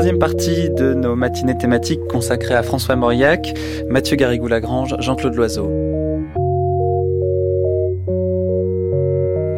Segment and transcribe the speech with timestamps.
[0.00, 3.52] troisième partie de nos matinées thématiques consacrées à François Mauriac,
[3.90, 5.70] Mathieu Garrigou-Lagrange, Jean-Claude Loiseau.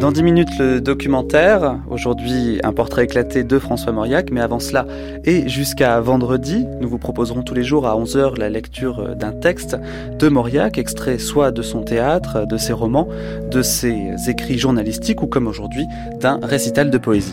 [0.00, 1.78] Dans 10 minutes, le documentaire.
[1.88, 4.32] Aujourd'hui, un portrait éclaté de François Mauriac.
[4.32, 4.88] Mais avant cela,
[5.24, 9.76] et jusqu'à vendredi, nous vous proposerons tous les jours à 11h la lecture d'un texte
[10.18, 13.06] de Mauriac, extrait soit de son théâtre, de ses romans,
[13.48, 15.86] de ses écrits journalistiques ou comme aujourd'hui,
[16.20, 17.32] d'un récital de poésie.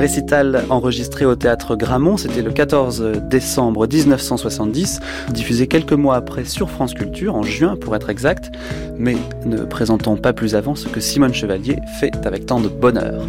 [0.00, 6.70] Récital enregistré au théâtre Gramont, c'était le 14 décembre 1970, diffusé quelques mois après sur
[6.70, 8.50] France Culture, en juin pour être exact,
[8.96, 13.26] mais ne présentons pas plus avant ce que Simone Chevalier fait avec tant de bonheur.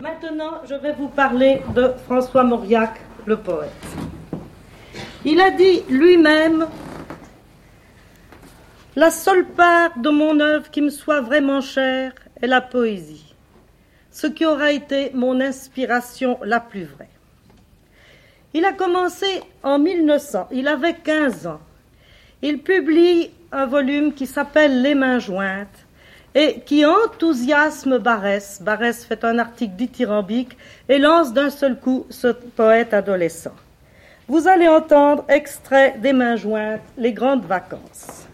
[0.00, 3.70] Maintenant, je vais vous parler de François Mauriac, le poète.
[5.26, 6.66] Il a dit lui-même
[8.96, 13.25] La seule part de mon œuvre qui me soit vraiment chère est la poésie
[14.16, 17.10] ce qui aura été mon inspiration la plus vraie.
[18.54, 19.26] Il a commencé
[19.62, 21.60] en 1900, il avait 15 ans.
[22.40, 25.84] Il publie un volume qui s'appelle Les mains jointes
[26.34, 28.62] et qui enthousiasme Barès.
[28.62, 30.56] Barès fait un article dithyrambique
[30.88, 33.54] et lance d'un seul coup ce poète adolescent.
[34.28, 38.26] Vous allez entendre extrait des mains jointes, les grandes vacances.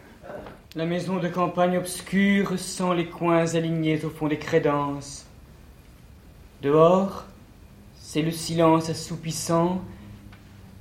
[0.77, 5.22] La maison de campagne obscure, sans les coins alignés au fond des crédences
[6.63, 7.25] Dehors,
[7.97, 9.83] c'est le silence assoupissant,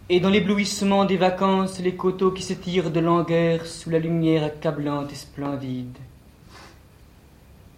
[0.10, 5.12] et dans l'éblouissement des vacances, les coteaux qui s'étirent de langueur sous la lumière accablante
[5.12, 5.98] et splendide.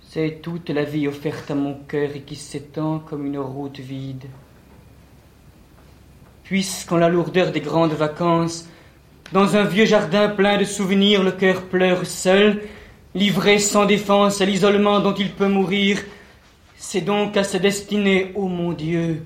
[0.02, 4.26] C'est toute la vie offerte à mon cœur et qui s'étend comme une route vide.
[6.44, 8.68] Puisqu'en la lourdeur des grandes vacances,
[9.32, 12.64] dans un vieux jardin plein de souvenirs, le cœur pleure seul,
[13.16, 16.04] livré sans défense à l'isolement dont il peut mourir,
[16.86, 19.26] c'est donc à sa destinée, ô mon Dieu,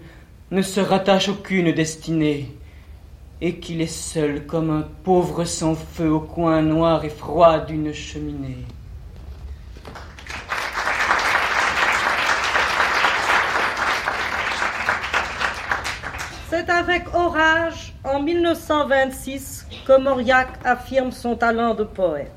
[0.51, 2.56] ne se rattache aucune destinée,
[3.41, 7.94] et qu'il est seul comme un pauvre sans feu au coin noir et froid d'une
[7.94, 8.63] cheminée.
[16.51, 22.31] C'est avec Orage, en 1926, que Mauriac affirme son talent de poète.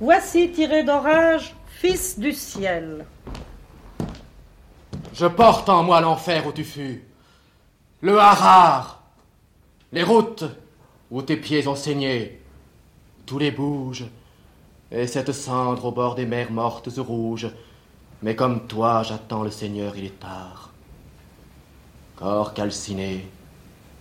[0.00, 3.04] Voici tiré d'Orage, Fils du ciel.
[5.12, 7.04] Je porte en moi l'enfer où tu fus,
[8.00, 9.02] le harar,
[9.92, 10.44] les routes
[11.10, 12.40] où tes pieds ont saigné,
[13.26, 14.06] tous les bouges,
[14.90, 17.50] et cette cendre au bord des mers mortes rouges.
[18.22, 20.70] Mais comme toi, j'attends le Seigneur, il est tard.
[22.16, 23.28] Corps calciné,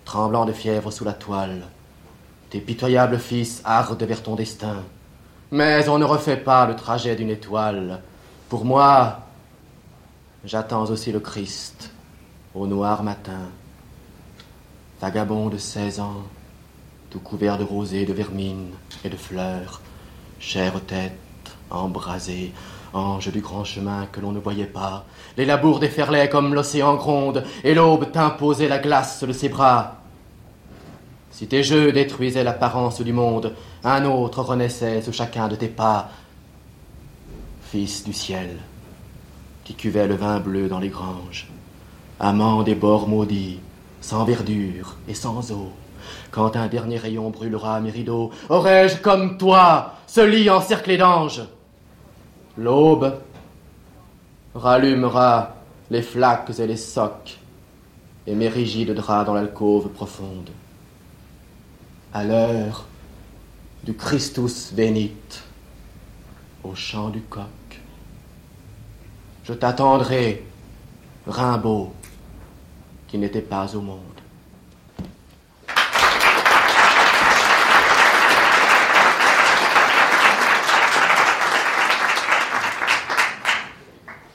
[0.06, 1.68] tremblant de fièvre sous la toile,
[2.50, 4.84] tes pitoyables fils ardent vers ton destin.
[5.52, 8.02] Mais on ne refait pas le trajet d'une étoile.
[8.48, 9.20] Pour moi,
[10.44, 11.92] J'attends aussi le Christ
[12.56, 13.50] au noir matin.
[15.00, 16.24] Vagabond de seize ans,
[17.12, 18.72] tout couvert de rosée, de vermine
[19.04, 19.82] et de fleurs,
[20.40, 21.14] chère tête,
[21.70, 22.54] embrasée,
[22.92, 25.06] ange du grand chemin que l'on ne voyait pas,
[25.38, 29.98] les labours déferlaient comme l'océan gronde, et l'aube t'imposait la glace de ses bras.
[31.30, 33.54] Si tes jeux détruisaient l'apparence du monde,
[33.84, 36.10] un autre renaissait sous chacun de tes pas.
[37.70, 38.58] Fils du ciel,
[39.64, 41.48] qui cuvait le vin bleu dans les granges,
[42.20, 43.60] amant des bords maudits,
[44.02, 45.72] sans verdure et sans eau.
[46.32, 51.44] Quand un dernier rayon brûlera mes rideaux, aurais-je comme toi ce lit encerclé d'anges?
[52.58, 53.20] L'aube
[54.56, 55.56] rallumera
[55.90, 57.38] les flaques et les socs,
[58.28, 60.50] et mes rigides draps dans l'alcôve profonde.
[62.14, 62.86] À l'heure
[63.84, 65.12] du Christus Venit,
[66.64, 67.44] au chant du coq,
[69.44, 70.44] je t'attendrai,
[71.28, 71.94] Rimbaud,
[73.08, 74.00] qui n'était pas au monde.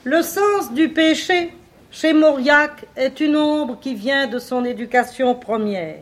[0.03, 1.53] Le sens du péché
[1.91, 5.99] chez Mauriac est une ombre qui vient de son éducation première.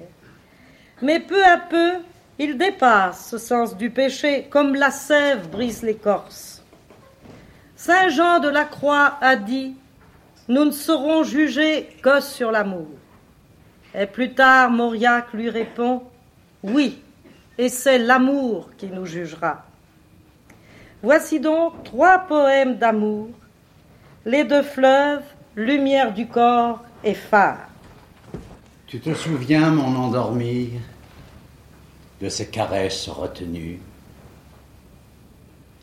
[1.01, 1.93] Mais peu à peu,
[2.37, 6.54] il dépasse ce sens du péché comme la sève brise l'écorce.
[7.85, 9.75] Saint Jean de la Croix a dit
[10.47, 12.87] Nous ne serons jugés que sur l'amour.
[13.93, 16.01] Et plus tard, Mauriac lui répond
[16.63, 16.99] Oui,
[17.59, 19.65] et c'est l'amour qui nous jugera.
[21.03, 23.27] Voici donc trois poèmes d'amour
[24.25, 25.21] Les deux fleuves,
[25.55, 27.69] Lumière du corps et Phare.
[28.87, 30.71] Tu te souviens, mon endormi,
[32.19, 33.79] de ces caresses retenues?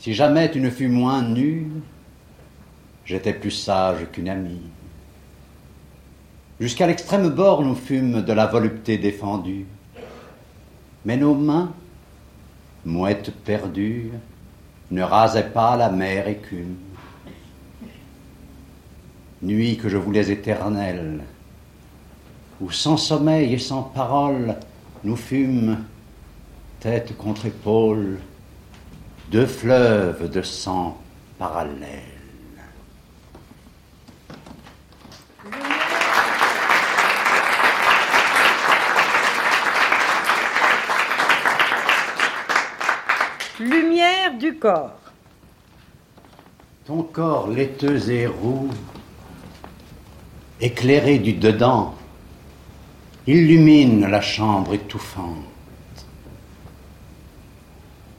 [0.03, 1.69] Si jamais tu ne fus moins nue,
[3.05, 4.63] j'étais plus sage qu'une amie.
[6.59, 9.65] Jusqu'à l'extrême bord, nous fûmes de la volupté défendue.
[11.05, 11.73] Mais nos mains,
[12.85, 14.11] mouettes perdues,
[14.91, 16.75] ne rasaient pas la mer écume.
[19.41, 21.21] Nuit que je voulais éternelle,
[22.61, 24.57] où sans sommeil et sans parole,
[25.05, 25.79] nous fûmes,
[26.81, 28.19] tête contre épaule,
[29.29, 30.99] deux fleuves de sang
[31.39, 32.01] parallèles.
[43.61, 44.99] Lumière du corps.
[46.85, 48.69] Ton corps laiteux et roux,
[50.61, 51.95] éclairé du dedans,
[53.27, 55.52] illumine la chambre étouffante.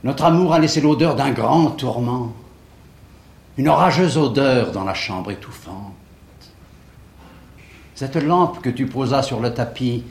[0.03, 2.33] Notre amour a laissé l'odeur d'un grand tourment,
[3.57, 5.93] une orageuse odeur dans la chambre étouffante.
[7.95, 10.03] Cette lampe que tu posas sur le tapis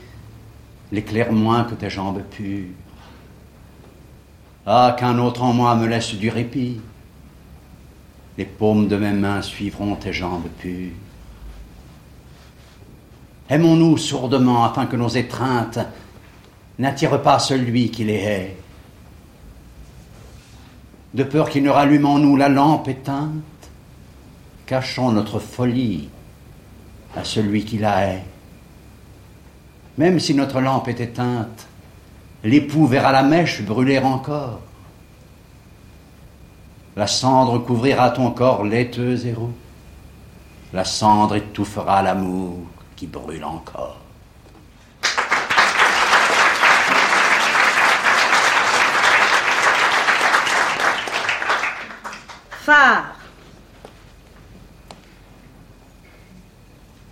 [0.91, 2.69] l'éclaire moins que tes jambes pures.
[4.65, 6.79] Ah, qu'un autre en moi me laisse du répit.
[8.37, 10.91] Les paumes de mes mains suivront tes jambes pures.
[13.49, 15.79] Aimons-nous sourdement afin que nos étreintes
[16.79, 18.57] n'attirent pas celui qui les hait.
[21.13, 23.69] De peur qu'il ne rallume en nous la lampe éteinte,
[24.65, 26.09] cachons notre folie
[27.15, 28.23] à celui qui la hait.
[29.97, 31.67] Même si notre lampe est éteinte,
[32.43, 34.61] l'époux verra la mèche brûler encore.
[36.95, 39.53] La cendre couvrira ton corps laiteux et roux.
[40.73, 42.57] La cendre étouffera l'amour
[42.95, 44.02] qui brûle encore.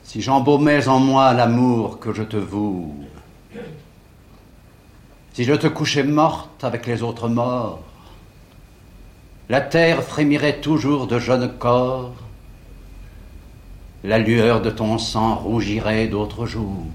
[0.03, 2.95] Si j'embaumais en moi l'amour que je te voue,
[5.33, 7.81] si je te couchais morte avec les autres morts,
[9.49, 12.13] la terre frémirait toujours de jeunes corps,
[14.03, 16.85] la lueur de ton sang rougirait d'autres jours.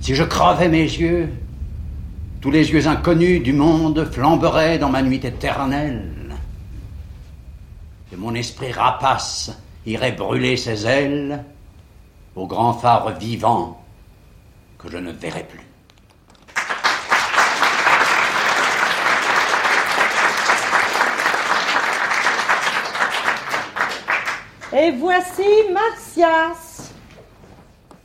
[0.00, 1.30] Si je crevais mes yeux,
[2.42, 6.23] tous les yeux inconnus du monde flamberaient dans ma nuit éternelle,
[8.14, 9.50] et mon esprit rapace
[9.86, 11.44] irait brûler ses ailes
[12.36, 13.82] au grand phare vivant
[14.78, 15.60] que je ne verrai plus.
[24.76, 26.92] Et voici Martias.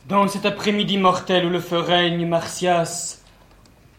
[0.06, 3.20] Dans cet après-midi mortel où le feu règne, Martias,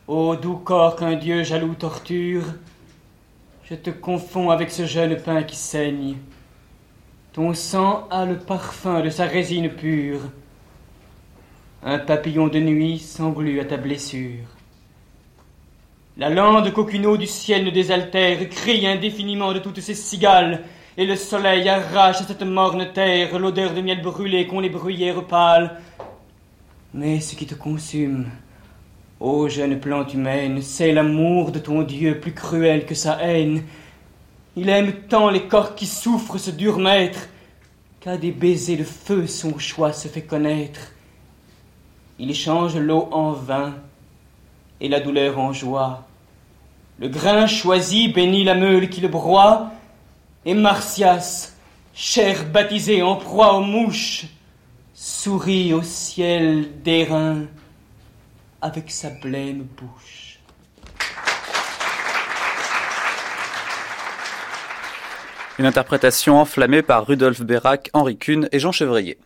[0.08, 2.44] ô doux corps qu'un dieu jaloux torture,
[3.72, 6.18] je te confonds avec ce jeune pain qui saigne.
[7.32, 10.20] Ton sang a le parfum de sa résine pure.
[11.82, 14.44] Un papillon de nuit s'englue à ta blessure.
[16.18, 20.64] La lande qu'aucune du ciel ne désaltère crie indéfiniment de toutes ces cigales,
[20.98, 25.26] et le soleil arrache à cette morne terre l'odeur de miel brûlé qu'ont les bruyères
[25.28, 25.80] pâles.
[26.94, 28.30] Mais ce qui te consume,
[29.22, 33.64] ô jeune plante humaine, c'est l'amour de ton Dieu plus cruel que sa haine.
[34.56, 37.30] Il aime tant les corps qui souffrent ce dur maître,
[38.00, 40.80] qu'à des baisers de feu son choix se fait connaître.
[42.18, 43.76] Il échange l'eau en vin
[44.80, 46.08] et la douleur en joie.
[46.98, 49.72] Le grain choisi bénit la meule qui le broie,
[50.46, 51.54] et Martias,
[51.94, 54.26] cher baptisé en proie aux mouches,
[54.96, 57.46] sourit au ciel d'airain
[58.62, 60.40] avec sa blême bouche.
[65.60, 69.20] Une interprétation enflammée par Rudolf Bérac, Henri Kuhn et Jean Chevrier.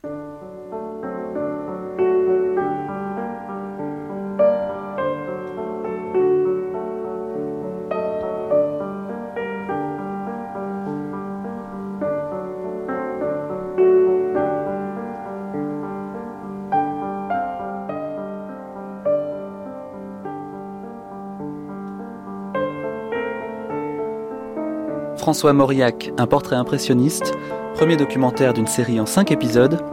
[25.25, 27.33] François Mauriac, un portrait impressionniste,
[27.73, 29.83] premier documentaire d'une série en 5 épisodes.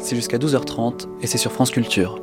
[0.00, 2.18] C'est jusqu'à 12h30 et c'est sur France Culture.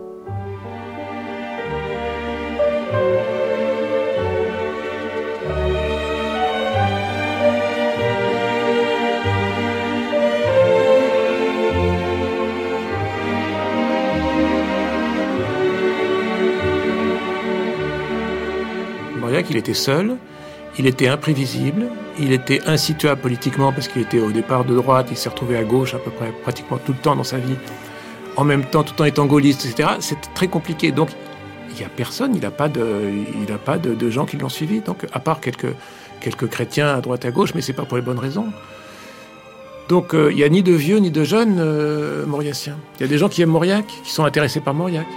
[19.21, 20.17] Mauriac, il était seul,
[20.79, 21.87] il était imprévisible,
[22.19, 25.63] il était insituable politiquement parce qu'il était au départ de droite, il s'est retrouvé à
[25.63, 27.55] gauche à peu près pratiquement tout le temps dans sa vie,
[28.35, 29.89] en même temps tout en étant gaulliste, etc.
[29.99, 30.91] C'est très compliqué.
[30.91, 31.09] Donc
[31.71, 34.81] il n'y a personne, il n'a pas, de, il pas de, gens qui l'ont suivi,
[34.81, 35.73] donc à part quelques,
[36.21, 38.47] quelques chrétiens à droite à gauche, mais c'est pas pour les bonnes raisons.
[39.89, 42.77] Donc euh, il n'y a ni de vieux ni de jeunes euh, mauriaciens.
[42.99, 45.07] Il y a des gens qui aiment Mauriac, qui sont intéressés par Mauriac.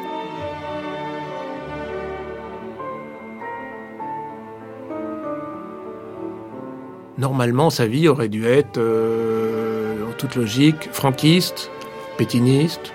[7.21, 11.71] Normalement, sa vie aurait dû être, euh, en toute logique, franquiste,
[12.17, 12.93] pétiniste,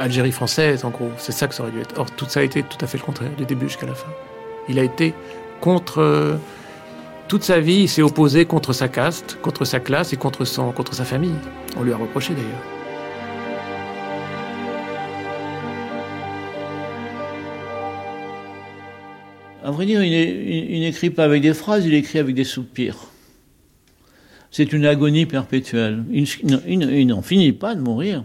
[0.00, 1.10] Algérie française, en gros.
[1.18, 1.98] C'est ça que ça aurait dû être.
[1.98, 4.08] Or, tout ça a été tout à fait le contraire, du début jusqu'à la fin.
[4.68, 5.12] Il a été
[5.60, 6.38] contre
[7.26, 10.72] toute sa vie, il s'est opposé contre sa caste, contre sa classe et contre, son,
[10.72, 11.36] contre sa famille.
[11.78, 12.77] On lui a reproché d'ailleurs.
[19.68, 22.96] À vrai dire, il n'écrit pas avec des phrases, il écrit avec des soupirs.
[24.50, 26.04] C'est une agonie perpétuelle.
[26.10, 28.24] Il, n'en finit pas de mourir.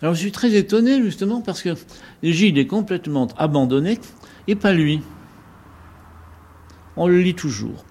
[0.00, 1.74] Alors je suis très étonné justement parce que
[2.22, 3.98] Gilles est complètement abandonné
[4.46, 5.02] et pas lui
[6.96, 7.84] on le lit toujours.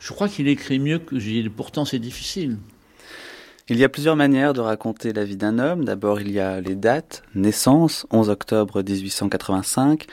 [0.00, 2.58] Je crois qu'il écrit mieux que Gilles, pourtant c'est difficile.
[3.68, 5.84] Il y a plusieurs manières de raconter la vie d'un homme.
[5.84, 7.22] D'abord, il y a les dates.
[7.36, 10.06] Naissance, 11 octobre 1885.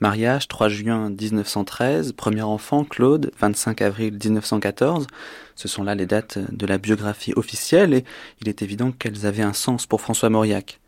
[0.00, 2.12] Mariage, 3 juin 1913.
[2.12, 5.06] Premier enfant, Claude, 25 avril 1914.
[5.54, 8.04] Ce sont là les dates de la biographie officielle et
[8.42, 10.80] il est évident qu'elles avaient un sens pour François Mauriac.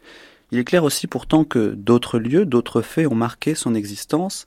[0.53, 4.47] Il est clair aussi pourtant que d'autres lieux, d'autres faits ont marqué son existence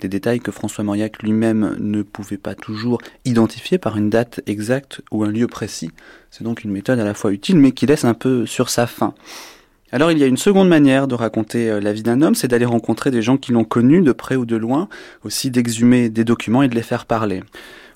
[0.00, 5.00] des détails que François Mauriac lui-même ne pouvait pas toujours identifier par une date exacte
[5.10, 5.90] ou un lieu précis.
[6.30, 8.86] C'est donc une méthode à la fois utile mais qui laisse un peu sur sa
[8.86, 9.14] fin.
[9.92, 12.48] Alors il y a une seconde manière de raconter euh, la vie d'un homme, c'est
[12.48, 14.88] d'aller rencontrer des gens qui l'ont connu de près ou de loin,
[15.24, 17.44] aussi d'exhumer des documents et de les faire parler.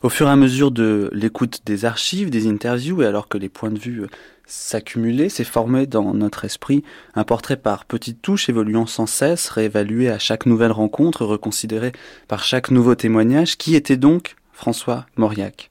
[0.02, 3.48] Au fur et à mesure de l'écoute des archives, des interviews, et alors que les
[3.48, 4.06] points de vue euh,
[4.46, 10.10] s'accumuler, s'est formé dans notre esprit un portrait par petites touches évoluant sans cesse, réévalué
[10.10, 11.90] à chaque nouvelle rencontre, reconsidéré
[12.28, 13.58] par chaque nouveau témoignage.
[13.58, 15.70] Qui était donc François Mauriac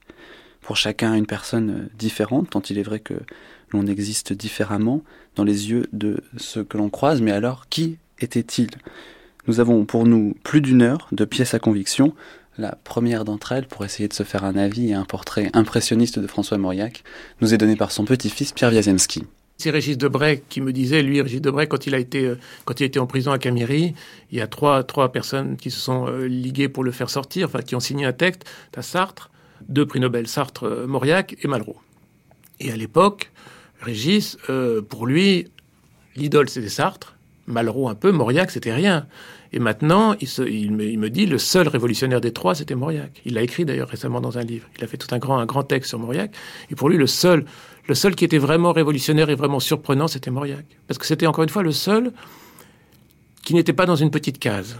[0.60, 3.14] Pour chacun une personne différente, tant il est vrai que
[3.70, 5.02] l'on existe différemment
[5.36, 8.70] dans les yeux de ceux que l'on croise, mais alors qui était-il?
[9.46, 12.14] Nous avons pour nous plus d'une heure de pièces à conviction
[12.58, 16.18] la première d'entre elles, pour essayer de se faire un avis et un portrait impressionniste
[16.18, 17.02] de François Mauriac,
[17.40, 19.24] nous est donnée par son petit-fils Pierre Wiazemski.
[19.56, 22.80] C'est Régis Debray qui me disait, lui, Régis Debray, quand il a été, euh, quand
[22.80, 23.94] il était en prison à Camiry,
[24.30, 27.48] il y a trois, trois personnes qui se sont euh, liguées pour le faire sortir,
[27.48, 28.44] enfin, qui ont signé un texte.
[28.74, 29.30] à Sartre,
[29.68, 31.76] deux prix Nobel, Sartre, euh, Mauriac et Malraux.
[32.58, 33.32] Et à l'époque,
[33.80, 34.36] Régis,
[34.88, 35.48] pour lui,
[36.16, 39.06] l'idole c'était Sartre, Malraux un peu, Mauriac c'était rien.
[39.52, 43.20] Et maintenant, il, me, dit, le seul révolutionnaire des trois, c'était Mauriac.
[43.24, 44.68] Il l'a écrit d'ailleurs récemment dans un livre.
[44.78, 46.32] Il a fait tout un grand, un grand texte sur Mauriac.
[46.70, 47.44] Et pour lui, le seul,
[47.88, 50.64] le seul qui était vraiment révolutionnaire et vraiment surprenant, c'était Mauriac.
[50.86, 52.12] Parce que c'était encore une fois le seul
[53.42, 54.76] qui n'était pas dans une petite case.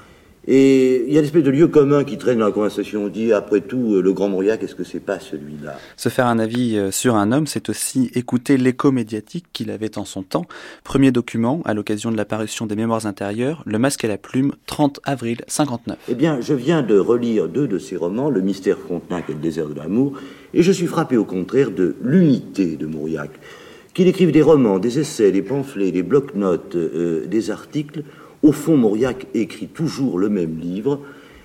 [0.46, 3.04] Et il y a une espèce de lieu commun qui traîne dans la conversation.
[3.04, 5.78] On dit, après tout, euh, le Grand Mauriac, est-ce que c'est pas celui-là?
[5.96, 9.98] Se faire un avis euh, sur un homme, c'est aussi écouter l'écho médiatique qu'il avait
[9.98, 10.46] en son temps.
[10.82, 15.00] Premier document, à l'occasion de l'apparition des Mémoires intérieures, Le Masque et la Plume, 30
[15.04, 15.98] avril 59.
[16.08, 19.40] Eh bien, je viens de relire deux de ses romans, Le Mystère Frontenac et Le
[19.40, 20.18] Désert de l'amour,
[20.54, 23.30] et je suis frappé au contraire de l'unité de Mauriac.
[23.92, 28.04] Qu'il écrive des romans, des essais, des pamphlets, des blocs-notes, euh, des articles,
[28.42, 31.00] au fond, Mauriac écrit toujours le même livre,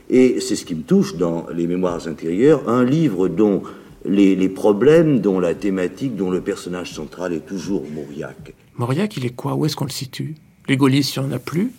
[0.10, 3.64] et c'est ce qui me touche dans les Mémoires intérieures, un livre dont
[4.06, 8.54] les, problèmes, dont la thématique, dont le personnage central est toujours Mauriac.
[8.78, 9.56] Mauriac, il est quoi?
[9.56, 10.36] Où est-ce qu'on le situe?
[10.68, 11.72] Les gaullistes, il n'y en a plus?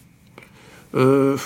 [0.94, 1.37] Euh,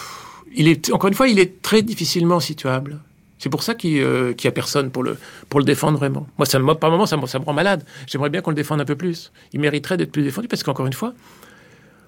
[0.54, 2.98] il est, encore une fois, il est très difficilement situable.
[3.38, 5.16] C'est pour ça qu'il n'y euh, a personne pour le,
[5.48, 6.26] pour le défendre vraiment.
[6.38, 7.84] Moi, ça, par moment, ça, ça me rend malade.
[8.06, 9.32] J'aimerais bien qu'on le défende un peu plus.
[9.52, 11.14] Il mériterait d'être plus défendu parce qu'encore une fois,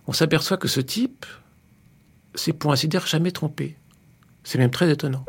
[0.06, 1.24] on s'aperçoit que ce type,
[2.34, 3.76] c'est pour ainsi dire jamais trompé.
[4.44, 5.24] C'est même très étonnant.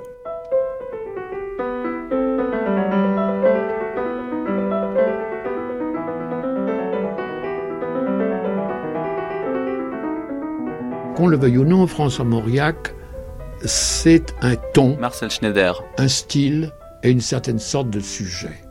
[11.16, 12.96] Qu'on le veuille ou non, François Mauriac,
[13.64, 16.72] c'est un ton, Marcel Schneider, un style
[17.04, 18.62] et une certaine sorte de sujet,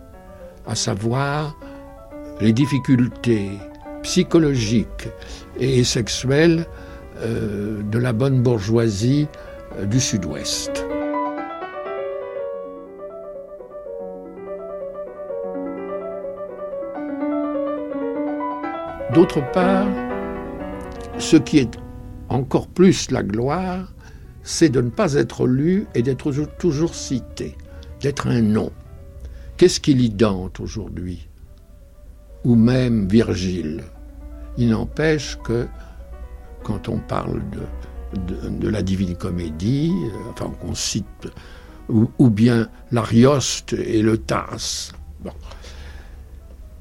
[0.66, 1.56] à savoir
[2.40, 3.50] les difficultés
[4.02, 5.08] psychologiques
[5.60, 6.66] et sexuelles
[7.22, 9.28] euh, de la bonne bourgeoisie
[9.78, 10.84] euh, du Sud-Ouest.
[19.14, 19.86] D'autre part,
[21.18, 21.78] ce qui est
[22.28, 23.92] encore plus la gloire,
[24.42, 27.56] c'est de ne pas être lu et d'être toujours cité,
[28.00, 28.72] d'être un nom.
[29.56, 31.28] Qu'est-ce qu'il y dente aujourd'hui?
[32.44, 33.84] Ou même Virgile.
[34.56, 35.66] Il n'empêche que
[36.62, 41.06] quand on parle de, la Divine Comédie, euh, enfin qu'on cite,
[41.88, 44.92] ou, bien l'Arioste et le Tasse.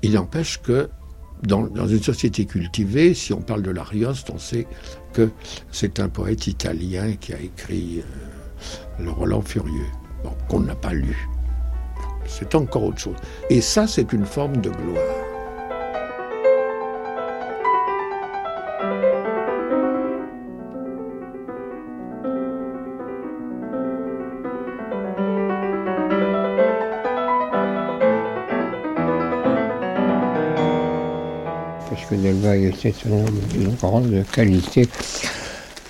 [0.03, 0.89] Il n'empêche que
[1.43, 4.67] dans, une société cultivée, si on parle de l'Arioste, on sait
[5.13, 5.29] que
[5.71, 9.89] c'est un poète italien qui a écrit euh, le Roland Furieux,
[10.47, 11.27] qu'on n'a pas lu.
[12.27, 13.17] C'est encore autre chose.
[13.49, 15.30] Et ça, c'est une forme de gloire.
[32.41, 34.87] Delvaille était un homme d'une grande qualité.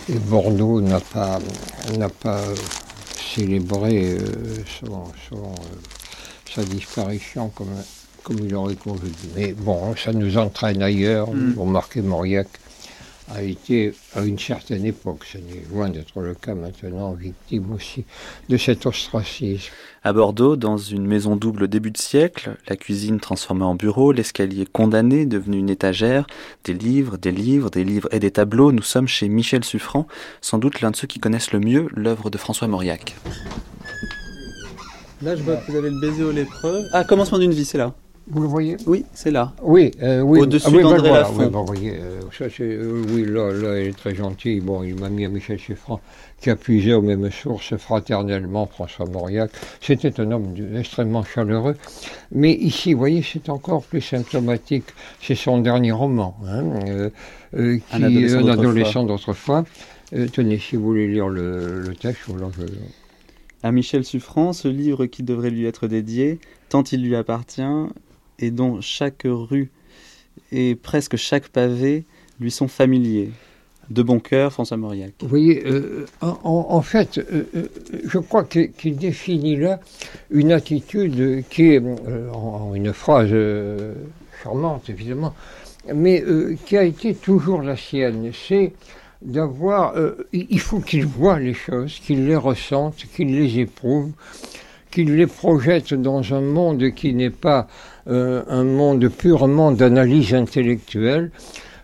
[0.09, 1.39] Et Bordeaux n'a pas,
[1.97, 2.41] n'a pas
[3.33, 4.19] célébré euh,
[4.83, 5.35] euh,
[6.53, 7.69] sa disparition comme,
[8.23, 9.11] comme il aurait convenu.
[9.35, 11.31] Mais bon, ça nous entraîne ailleurs.
[11.31, 11.53] Mm.
[11.53, 12.47] Vous remarquez Mauriac
[13.33, 18.05] a été à une certaine époque, ce n'est loin d'être le cas maintenant, victime aussi
[18.49, 19.71] de cet ostracisme.
[20.03, 24.65] À Bordeaux, dans une maison double début de siècle, la cuisine transformée en bureau, l'escalier
[24.65, 26.25] condamné, devenu une étagère,
[26.63, 30.07] des livres, des livres, des livres et des tableaux, nous sommes chez Michel Suffrand,
[30.41, 33.15] sans doute l'un de ceux qui connaissent le mieux l'œuvre de François Mauriac.
[35.21, 36.83] Là, je vois que vous avez le baiser au lépreux.
[36.93, 37.93] Ah, commencement d'une vie, c'est là.
[38.33, 38.77] Vous le voyez?
[38.87, 39.51] Oui, c'est là.
[39.61, 40.39] Oui, euh, oui.
[40.39, 43.87] Au-dessus ah, oui, d'André ben, Oui, ben, voyez, euh, ça, euh, oui, là, là, il
[43.87, 44.61] est très gentil.
[44.61, 45.99] Bon, il m'a mis à Michel Chiffran,
[46.39, 49.51] qui a puisé aux mêmes sources fraternellement François Mauriac.
[49.81, 51.75] C'était un homme extrêmement chaleureux.
[52.31, 54.85] Mais ici, vous voyez, c'est encore plus symptomatique.
[55.21, 57.09] C'est son dernier roman, hein,
[57.51, 59.65] qui, un adolescent, d'autrefois.
[60.31, 62.63] tenez, si vous voulez lire le, le texte, voilà, je...
[63.63, 67.61] À Michel Suffran, ce livre qui devrait lui être dédié, tant il lui appartient,
[68.41, 69.69] et dont chaque rue
[70.51, 72.05] et presque chaque pavé
[72.39, 73.31] lui sont familiers.
[73.89, 75.11] De bon cœur, François Mauriac.
[75.21, 77.67] Voyez, euh, en, fait, euh, euh,
[78.05, 79.81] je crois qu'il définit là
[80.29, 81.81] une attitude qui est,
[82.33, 83.33] en, une phrase
[84.41, 85.33] charmante évidemment,
[85.93, 86.23] mais
[86.65, 88.31] qui a été toujours la sienne.
[88.33, 88.71] C'est
[89.21, 89.93] d'avoir,
[90.31, 94.11] il faut qu'il voit les choses, qu'il les ressente, qu'il les éprouve,
[94.89, 97.67] qu'il les projette dans un monde qui n'est pas
[98.07, 101.31] euh, un monde purement d'analyse intellectuelle,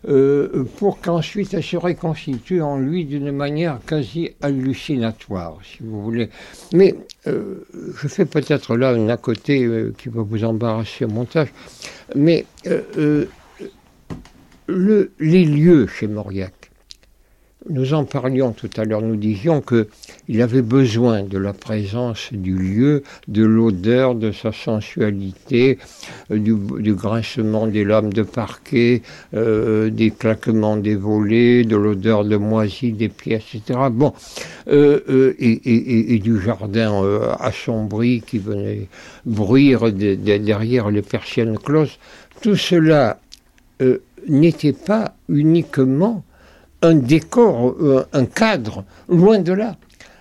[0.08, 6.30] euh, pour qu'ensuite elle se reconstitue en lui d'une manière quasi hallucinatoire, si vous voulez.
[6.74, 6.96] Mais
[7.28, 7.66] euh,
[8.02, 11.50] je fais peut-être là un à côté qui va vous embarrasser au montage,
[12.16, 12.46] mais
[14.68, 16.54] le, les lieux chez Mauriac,
[17.70, 22.56] nous en parlions tout à l'heure, nous disions qu'il avait besoin de la présence du
[22.56, 25.78] lieu, de l'odeur, de sa sensualité,
[26.32, 29.02] euh, du, grincement des lames de parquet,
[29.34, 33.80] euh, des claquements des volets, de l'odeur de moisie des pièces, etc.
[33.92, 34.14] Bon,
[34.68, 37.04] euh, et, du jardin
[37.40, 38.88] assombri qui venait
[39.26, 41.98] bruire derrière les persiennes closes.
[42.42, 43.20] Tout cela
[44.28, 46.24] n'était pas uniquement
[46.82, 49.78] un décor, euh, un cadre, loin de là.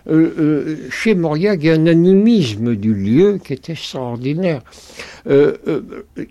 [0.08, 4.62] Euh, euh, chez Mauriac, il y a un animisme du lieu qui est extraordinaire.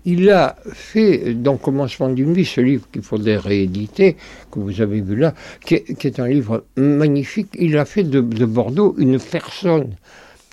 [0.06, 4.16] il a fait, dans Commencement d'une vie, ce livre qu'il faudrait rééditer,
[4.50, 5.34] que vous avez vu là,
[5.64, 7.48] qui est, un livre magnifique.
[7.58, 9.94] Il a fait de, de, Bordeaux une personne.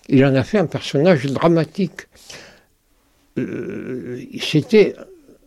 [0.10, 2.08] Il en a fait un personnage dramatique.
[4.38, 4.96] c'était,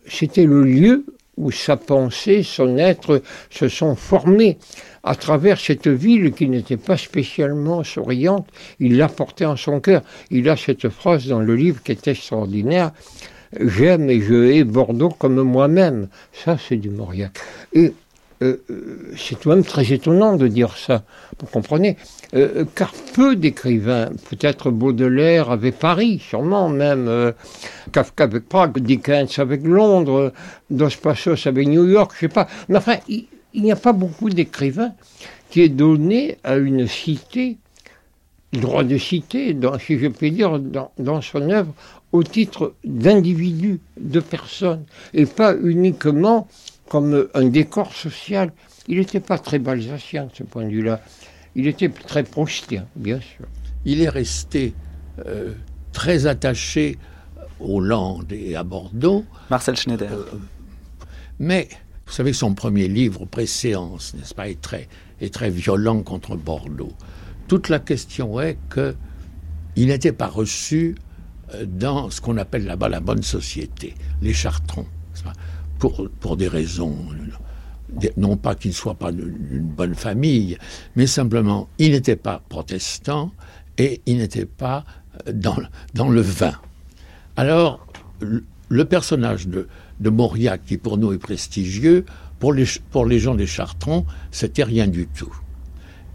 [0.09, 1.05] c'était le lieu
[1.37, 4.59] où sa pensée, son être se sont formés
[5.03, 8.49] à travers cette ville qui n'était pas spécialement souriante.
[8.81, 10.03] Il l'a portée en son cœur.
[10.31, 12.93] Il a cette phrase dans le livre qui est extraordinaire.
[13.61, 16.09] J'aime et je hais Bordeaux comme moi-même.
[16.33, 17.39] Ça, c'est du Mauriac.
[18.43, 21.05] Euh, euh, c'est tout de même très étonnant de dire ça.
[21.41, 21.97] Vous comprenez
[22.35, 27.33] euh, car peu d'écrivains, peut-être Baudelaire avait Paris, sûrement même,
[27.93, 30.33] Kafka avec Prague, Dickens avec Londres,
[30.71, 32.47] Dos Passos avec New York, je sais pas.
[32.69, 34.93] Mais enfin, il, n'y a pas beaucoup d'écrivains
[35.51, 37.57] qui aient donné à une cité
[38.53, 41.73] droit de dans, si je puis dire, dans, dans son œuvre,
[42.13, 46.49] au titre d'individu, de personne, et pas uniquement
[46.89, 48.53] comme un décor social.
[48.89, 51.01] Il n'était pas très balsacien de ce point de vue-là.
[51.55, 53.47] Il était très proustien, bien sûr.
[53.85, 54.75] Il est resté
[55.27, 55.55] euh,
[55.93, 56.99] très attaché
[57.61, 59.25] aux Landes et à Bordeaux.
[59.51, 60.13] Marcel Schneider.
[60.13, 60.25] Euh,
[61.39, 61.69] mais,
[62.07, 64.89] vous savez, son premier livre, Préséance, n'est-ce pas, est très,
[65.21, 66.93] est très violent contre Bordeaux.
[67.49, 70.97] toute la question est qu'il n'était pas reçu
[71.55, 74.87] euh, dans ce qu'on appelle là-bas la bonne société, les chartrons,
[75.79, 76.97] pour, des raisons,
[78.17, 80.59] non pas qu'il ne soit pas d'une bonne famille,
[80.97, 83.33] mais simplement, il n'était pas protestant
[83.79, 84.85] et il n'était pas
[85.27, 85.57] euh, dans,
[85.95, 86.55] dans le vin.
[87.37, 87.87] Alors,
[88.69, 89.69] le personnage de,
[90.01, 92.05] de Mauriac, qui pour nous est prestigieux,
[92.39, 95.35] pour les, pour les gens des Chartrons, c'était rien du tout.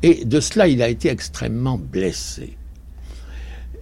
[0.03, 2.57] Et de cela, il a été extrêmement blessé.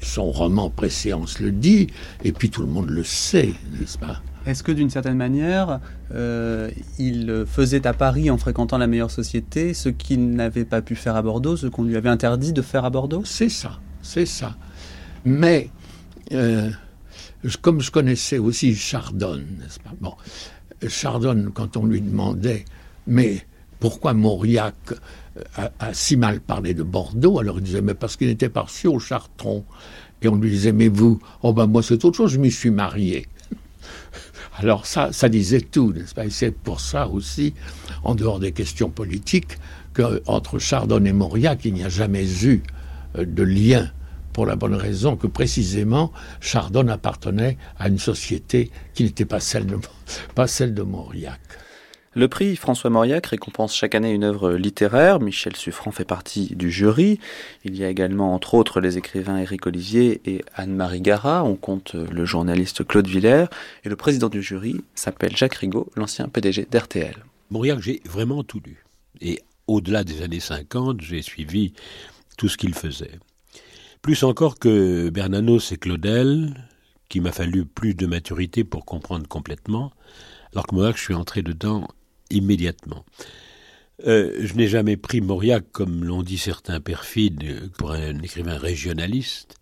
[0.02, 1.88] Son roman Préséance le dit,
[2.24, 4.22] et puis tout le monde le sait, n'est-ce pas?
[4.46, 5.80] Est-ce que d'une certaine manière,
[6.14, 10.96] euh, il faisait à Paris, en fréquentant la meilleure société, ce qu'il n'avait pas pu
[10.96, 13.24] faire à Bordeaux, ce qu'on lui avait interdit de faire à Bordeaux?
[13.26, 14.56] C'est ça, c'est ça.
[15.26, 15.70] Mais,
[16.32, 16.70] euh,
[17.62, 19.92] comme je connaissais aussi Chardonne, n'est-ce pas?
[20.00, 20.14] Bon,
[20.88, 22.66] Chardonne, quand on lui demandait,
[23.08, 23.46] mais
[23.80, 24.76] pourquoi Mauriac
[25.56, 27.40] a, si mal parlé de Bordeaux?
[27.40, 29.64] Alors il disait, mais parce qu'il n'était pas reçu au Chartron.
[30.22, 32.72] Et on lui disait, mais vous, oh ben moi c'est autre chose, je m'y suis
[32.72, 33.28] marié.
[34.60, 36.26] Alors ça, ça disait tout, n'est-ce pas?
[36.26, 37.54] Et c'est pour ça aussi,
[38.04, 39.58] en dehors des questions politiques,
[39.94, 42.62] qu'entre Chardon et Mauriac, il n'y a jamais eu
[43.18, 43.90] euh, de lien
[44.34, 49.66] pour la bonne raison que précisément Chardon appartenait à une société qui n'était pas celle
[49.66, 49.78] de,
[50.36, 51.40] pas celle de Mauriac.
[52.20, 55.22] Le prix François Mauriac récompense chaque année une œuvre littéraire.
[55.22, 57.18] Michel Suffran fait partie du jury.
[57.64, 61.46] Il y a également, entre autres, les écrivains Éric Olivier et Anne-Marie Gara.
[61.46, 63.46] On compte le journaliste Claude Villers.
[63.86, 67.16] Et le président du jury s'appelle Jacques Rigaud, l'ancien PDG d'RTL.
[67.52, 68.84] Mauriac, j'ai vraiment tout lu.
[69.22, 71.72] Et au-delà des années 50, j'ai suivi
[72.38, 73.18] tout ce qu'il faisait.
[74.02, 76.68] Plus encore que Bernanos et Claudel,
[77.08, 79.94] qui m'a fallu plus de maturité pour comprendre complètement,
[80.52, 81.88] alors que moi, je suis entré dedans
[82.30, 83.06] immédiatement.
[84.08, 89.56] Euh, je n'ai jamais pris Mauriac, comme l'ont dit certains perfides, pour un écrivain régionaliste,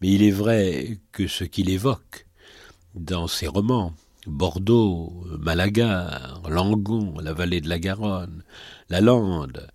[0.00, 2.26] mais il est vrai que ce qu'il évoque
[2.94, 3.94] dans ses romans,
[4.26, 8.42] Bordeaux, Malaga, Langon, la vallée de la Garonne,
[8.90, 9.68] la Lande,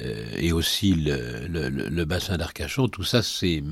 [0.00, 3.62] euh, et aussi le, bassin d'Arcachon, tout ça c'est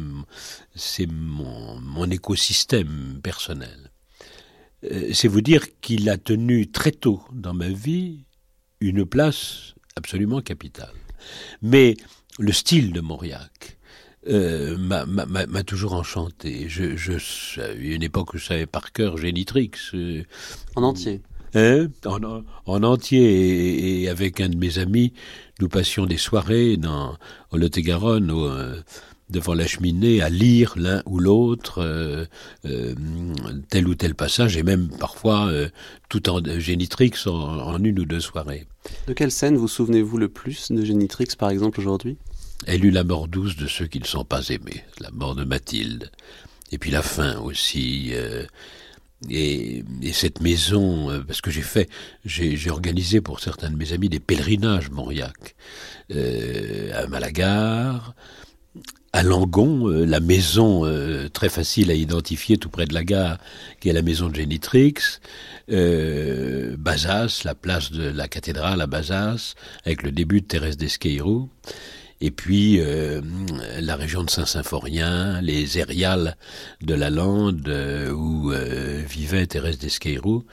[1.06, 3.90] mon écosystème personnel.
[4.90, 8.24] Euh, c'est vous dire qu'il a tenu très tôt dans ma vie
[8.80, 10.92] une place absolument capitale.
[11.62, 11.96] Mais
[12.38, 13.78] le style de Mauriac
[14.28, 16.68] euh, m'a toujours enchanté.
[16.68, 17.14] Je, je,
[17.78, 19.70] une époque où je savais par cœur Génitrix.
[19.94, 20.24] Euh,
[20.74, 21.22] en entier
[21.54, 24.02] hein, en, entier.
[24.02, 25.12] Et, avec un de mes amis,
[25.60, 27.16] nous passions des soirées dans,
[27.50, 28.30] au Lot-et-Garonne,
[29.30, 32.26] devant la cheminée à lire l'un ou l'autre euh,
[32.66, 32.94] euh,
[33.70, 35.68] tel ou tel passage et même parfois euh,
[36.08, 38.66] tout en génitrix en, une ou deux soirées.
[39.06, 42.16] De quelle scène vous souvenez-vous le plus de génitrix par exemple aujourd'hui?
[42.66, 45.44] Elle eut la mort douce de ceux qui ne sont pas aimés, la mort de
[45.44, 46.10] Mathilde
[46.70, 48.12] et puis la fin aussi.
[49.30, 51.88] Et, et, cette maison, parce que j'ai fait,
[52.24, 55.56] j'ai organisé pour certains de mes amis des pèlerinages Mauriac,
[56.10, 58.14] à Malagar,
[59.14, 63.38] à Langon, euh, la maison euh, très facile à identifier tout près de la gare,
[63.78, 65.20] qui est la maison de Génitrix,
[65.70, 71.48] euh, Bazas, la place de la cathédrale à Bazas, avec le début de Thérèse d'Esqueiro,
[72.20, 72.80] et puis
[73.80, 76.36] la région de Saint-Symphorien, les aériales
[76.80, 77.68] de la Lande
[78.14, 78.50] où
[79.06, 80.44] vivait Thérèse d'Esqueiro,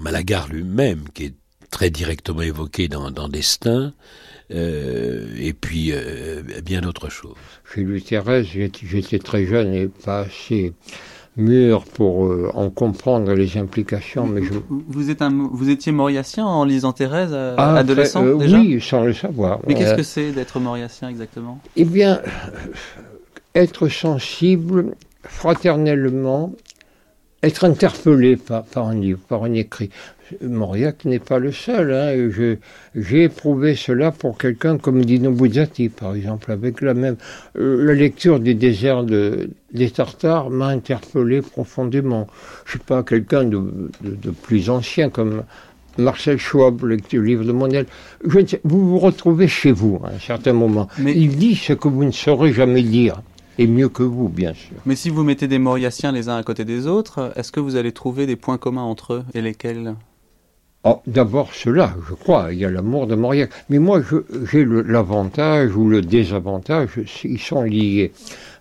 [0.00, 1.34] Malagar lui-même, qui est
[1.70, 3.92] très directement évoqué dans Destin,
[4.50, 7.34] euh, et puis euh, bien d'autres choses.
[7.72, 10.72] Chez Louis Thérèse, j'étais très jeune et pas assez
[11.36, 14.26] mûr pour euh, en comprendre les implications.
[14.26, 14.54] Mais je...
[14.68, 19.12] vous, êtes un, vous étiez mauriacien en lisant Thérèse ah, adolescent déjà Oui, sans le
[19.12, 19.60] savoir.
[19.66, 21.60] Mais qu'est-ce que c'est d'être mauriacien exactement?
[21.76, 22.20] Eh bien,
[23.54, 26.52] être sensible fraternellement
[27.42, 29.90] être interpellé par, par, un livre, par un écrit.
[30.42, 31.92] Mauriac n'est pas le seul.
[31.92, 32.56] Hein.
[32.94, 37.16] J'ai éprouvé cela pour quelqu'un comme Dino Buzzati, par exemple, avec la même.
[37.56, 42.26] Euh, la lecture des déserts de, des Tartares m'a interpellé profondément.
[42.64, 45.44] Je ne sais pas, quelqu'un de, de, plus ancien comme
[45.98, 47.86] Marcel Schwab, le livre de Monel.
[48.24, 50.88] Je vous vous retrouvez chez vous à un certain moment.
[50.98, 51.14] Mais...
[51.14, 53.20] Il dit ce que vous ne saurez jamais dire
[53.58, 54.76] et mieux que vous, bien sûr.
[54.86, 57.76] Mais si vous mettez des Mauriaciens les uns à côté des autres, est-ce que vous
[57.76, 59.96] allez trouver des points communs entre eux et lesquels?
[60.84, 63.50] Oh, D'abord cela, je crois, il y a l'amour de Mauriac.
[63.68, 64.02] Mais moi,
[64.50, 66.90] j'ai l'avantage ou le désavantage,
[67.24, 68.12] ils sont liés.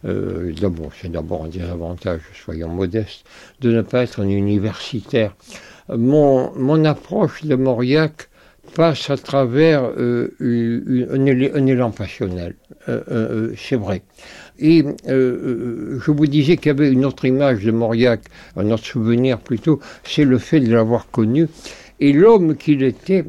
[0.06, 3.26] Euh, d'abord, c'est d'abord un désavantage, soyons modestes,
[3.62, 5.36] de ne pas être un universitaire.
[5.90, 8.30] Mon, mon approche de Mauriac
[8.76, 12.56] passe à travers euh, un, élan passionnel.
[12.90, 14.02] Euh, c'est vrai.
[14.60, 18.22] Et je vous disais qu'il y avait une autre image de Mauriac,
[18.56, 21.48] un autre souvenir plutôt, c'est le fait de l'avoir connu.
[22.00, 23.26] Et l'homme qu'il était,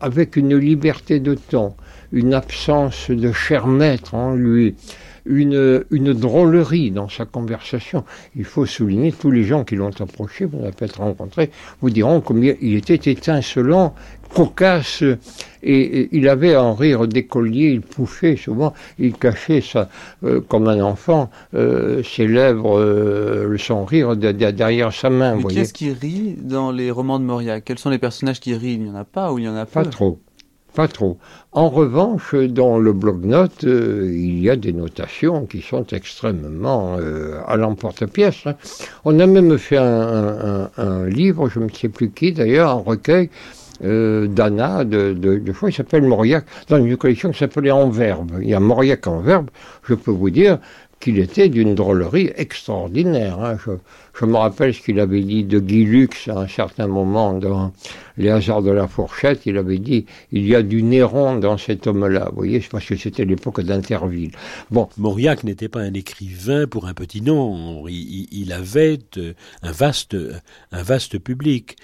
[0.00, 1.76] avec une liberté de temps,
[2.12, 4.76] une absence de cher maître en lui,
[5.26, 8.04] une, une drôlerie dans sa conversation.
[8.36, 12.20] Il faut souligner, tous les gens qui l'ont approché, vous l'avez peut-être rencontré, vous diront
[12.20, 13.94] combien il était étincelant,
[14.34, 15.02] cocasse,
[15.62, 19.88] et, il avait un rire d'écolier, il pouffait souvent, il cachait ça,
[20.24, 25.36] euh, comme un enfant, euh, ses lèvres, euh, son rire derrière sa main.
[25.36, 27.60] Mais qui est-ce qui rit dans les romans de Moria?
[27.60, 28.74] Quels sont les personnages qui rient?
[28.74, 30.18] Il n'y en a pas ou il y en a pas Pas trop.
[30.74, 31.18] Pas trop.
[31.52, 37.40] En revanche, dans le bloc-notes, euh, il y a des notations qui sont extrêmement euh,
[37.46, 38.46] à l'emporte-pièce.
[38.46, 38.56] Hein.
[39.04, 40.68] On a même fait un,
[41.06, 43.30] livre, je ne sais plus qui d'ailleurs, un recueil
[43.84, 48.32] euh, d'Anna, de, de, il s'appelle Mauriac, dans une collection qui s'appelait En Verbe.
[48.42, 49.50] Il y a Mauriac en Verbe,
[49.84, 50.58] je peux vous dire,
[51.04, 53.38] qu'il était d'une drôlerie extraordinaire.
[53.38, 53.58] Hein.
[54.18, 57.72] Je, me rappelle ce qu'il avait dit de Guy Lux à un certain moment dans
[58.16, 59.42] Les hasards de la fourchette.
[59.44, 62.28] Il avait dit il y a du Néron dans cet homme-là.
[62.30, 64.32] Vous voyez, parce que c'était l'époque d'Interville.
[64.70, 64.88] Bon.
[64.96, 67.86] Mauriac n'était pas un écrivain pour un petit nom.
[67.86, 70.16] il avait euh, un vaste,
[70.72, 71.76] un vaste public.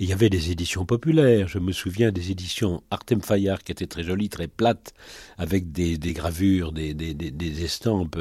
[0.00, 1.46] Il y avait des éditions populaires.
[1.46, 4.92] Je me souviens des éditions Artem Fayard qui étaient très jolies, très plates,
[5.38, 8.18] avec des, gravures, des, estampes.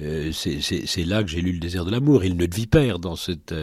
[0.00, 2.24] Euh, c'est là que j'ai lu Le désert de l'amour.
[2.24, 3.54] Il ne de vipère dans cette,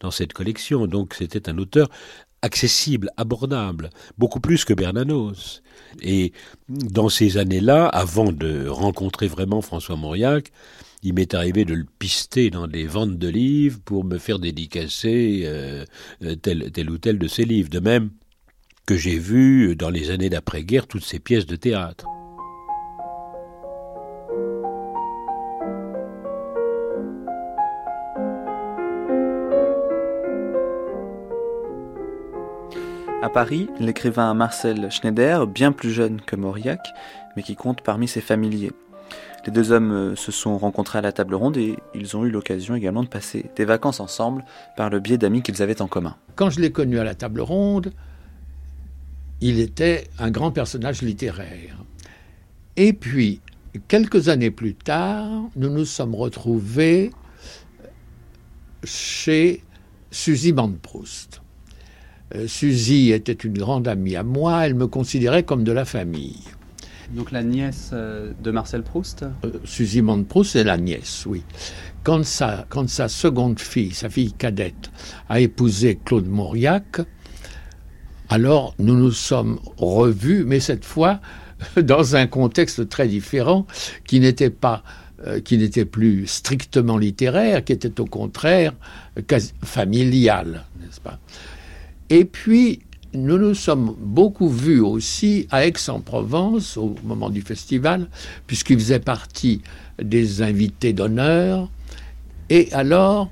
[0.00, 0.86] dans cette collection.
[0.86, 1.88] Donc c'était un auteur
[2.42, 5.62] accessible, abordable, beaucoup plus que Bernanos.
[6.02, 6.32] Et
[6.68, 10.52] dans ces années-là, avant de rencontrer vraiment François Mauriac,
[11.02, 15.42] il m'est arrivé de le pister dans des ventes de livres pour me faire dédicacer
[15.44, 15.84] euh,
[16.22, 17.70] euh, tel, ou tel de ses livres.
[17.70, 18.10] De même
[18.86, 22.06] que j'ai vu, dans les années d'après-guerre, toutes ces pièces de théâtre.
[33.22, 36.80] À Paris, l'écrivain Marcel Schneider, bien plus jeune que Mauriac,
[37.34, 38.72] mais qui compte parmi ses familiers.
[39.46, 42.30] Les deux hommes euh, se sont rencontrés à la table ronde et ils ont eu
[42.30, 44.44] l'occasion également de passer des vacances ensemble
[44.76, 46.16] par le biais d'amis qu'ils avaient en commun.
[46.34, 47.92] Quand je l'ai connu à la table ronde,
[49.40, 51.76] il était un grand personnage littéraire.
[52.76, 53.40] Et puis,
[53.86, 57.12] quelques années plus tard, nous nous sommes retrouvés
[58.82, 59.62] chez
[60.10, 61.40] Suzy Proust.
[62.34, 66.42] Euh, Suzy était une grande amie à moi, elle me considérait comme de la famille.
[67.10, 69.24] Donc la nièce euh, de Marcel Proust?
[69.44, 71.42] Euh, Suzy Proust, c'est la nièce, oui.
[72.02, 74.90] Quand sa, quand sa seconde fille, sa fille cadette,
[75.28, 77.00] a épousé Claude Mauriac,
[78.28, 81.20] alors nous nous sommes revus, mais cette fois
[81.76, 83.66] dans un contexte très différent,
[84.06, 84.82] qui n'était pas
[85.26, 88.74] euh, qui n'était plus strictement littéraire, qui était au contraire
[89.64, 91.18] familial, n'est-ce pas?
[92.10, 92.80] Et puis
[93.16, 98.08] nous nous sommes beaucoup vus aussi à Aix-en-Provence au moment du festival,
[98.46, 99.62] puisqu'il faisait partie
[100.00, 101.70] des invités d'honneur.
[102.50, 103.30] Et alors,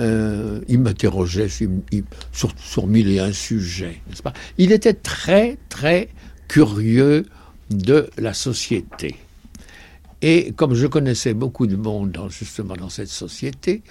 [0.00, 1.68] euh, il m'interrogeait sur,
[2.56, 4.00] sur, mille et un sujets,
[4.56, 6.08] Il était très, très
[6.46, 7.26] curieux
[7.70, 9.16] de la société.
[10.22, 13.82] Et comme je connaissais beaucoup de monde justement dans cette société,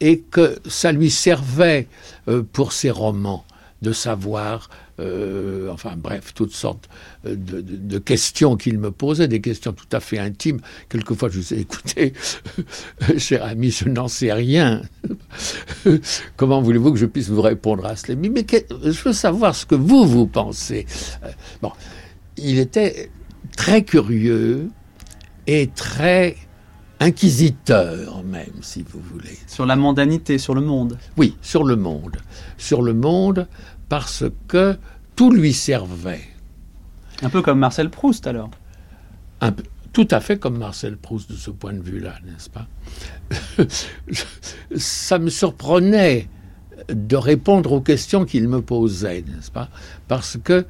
[0.00, 1.86] et que ça lui servait
[2.28, 3.44] euh, pour ses romans,
[3.82, 6.88] de savoir, euh, enfin bref, toutes sortes
[7.26, 10.60] euh, de, questions qu'il me posait, des questions tout à fait intimes.
[10.88, 12.12] Quelquefois, je vous ai écouté,
[13.18, 14.82] cher ami, je n'en sais rien.
[16.36, 18.16] Comment voulez-vous que je puisse vous répondre à cela?
[18.16, 20.86] Mais je veux savoir ce que vous, vous pensez.
[21.22, 21.72] Euh, bon,
[22.36, 23.10] il était
[23.56, 24.70] très curieux
[25.46, 26.36] et très
[27.00, 29.38] inquisiteur même, si vous voulez.
[29.46, 30.98] Sur la mondanité, sur le monde.
[31.16, 32.16] Oui, sur le monde.
[32.58, 33.46] Sur le monde,
[33.88, 34.76] parce que
[35.14, 36.28] tout lui servait.
[37.22, 38.50] Un peu comme Marcel Proust, alors.
[39.40, 39.52] Un
[39.96, 42.66] tout à fait comme Marcel Proust de ce point de vue-là, n'est-ce pas?
[44.76, 46.28] Ça me surprenait
[46.88, 49.68] de répondre aux questions qu'il me posait, n'est-ce pas?
[50.08, 50.66] Parce que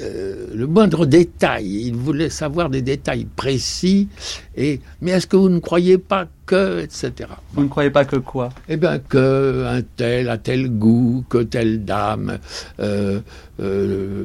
[0.00, 4.08] euh, le moindre détail, il voulait savoir des détails précis,
[4.56, 7.30] et mais est-ce que vous ne croyez pas que, etc.
[7.52, 8.48] Vous ne croyez pas que quoi?
[8.68, 12.38] Eh bien que un tel a tel goût, que telle dame
[12.80, 13.20] euh,
[13.60, 14.24] euh,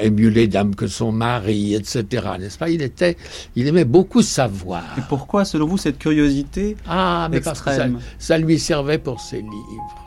[0.00, 2.06] aime mieux les dames que son mari, etc.
[2.38, 2.70] N'est-ce pas?
[2.70, 3.16] Il était,
[3.56, 4.84] il aimait beaucoup savoir.
[4.96, 7.70] Et pourquoi, selon vous, cette curiosité Ah, mais parce que
[8.18, 10.01] ça lui servait pour ses livres.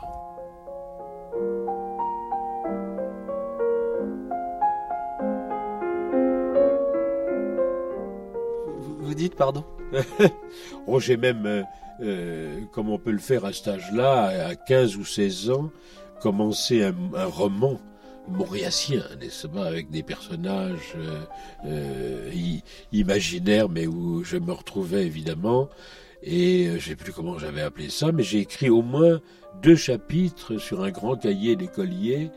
[9.06, 9.64] Vous dites, pardon
[10.88, 11.62] Oh, j'ai même, euh,
[12.02, 15.70] euh, comme on peut le faire à cet âge-là, à 15 ou 16 ans,
[16.20, 16.92] commencé un,
[17.26, 17.78] roman
[18.28, 20.96] mauriacien, n'est-ce pas, avec des personnages
[21.66, 22.30] euh,
[22.90, 25.68] imaginaires, mais où je me retrouvais évidemment.
[26.24, 29.20] Et je sais plus comment j'avais appelé ça, mais j'ai écrit au moins
[29.62, 32.30] deux chapitres sur un grand cahier d'écolier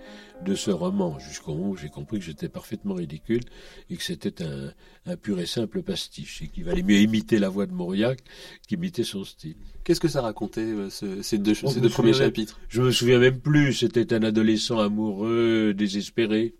[0.46, 3.42] de ce roman, jusqu'au moment où j'ai compris que j'étais parfaitement ridicule
[3.90, 4.72] et que c'était un,
[5.06, 8.20] un pur et simple pastiche, et qu'il valait mieux imiter la voix de Mauriac
[8.68, 9.58] qu'imiter son style.
[9.84, 12.60] Qu'est-ce que ça racontait, euh, ce- ces deux, Oh, ces deux premiers chapitres?
[12.70, 16.56] Je me souviens même plus, c'était un adolescent amoureux, désespéré,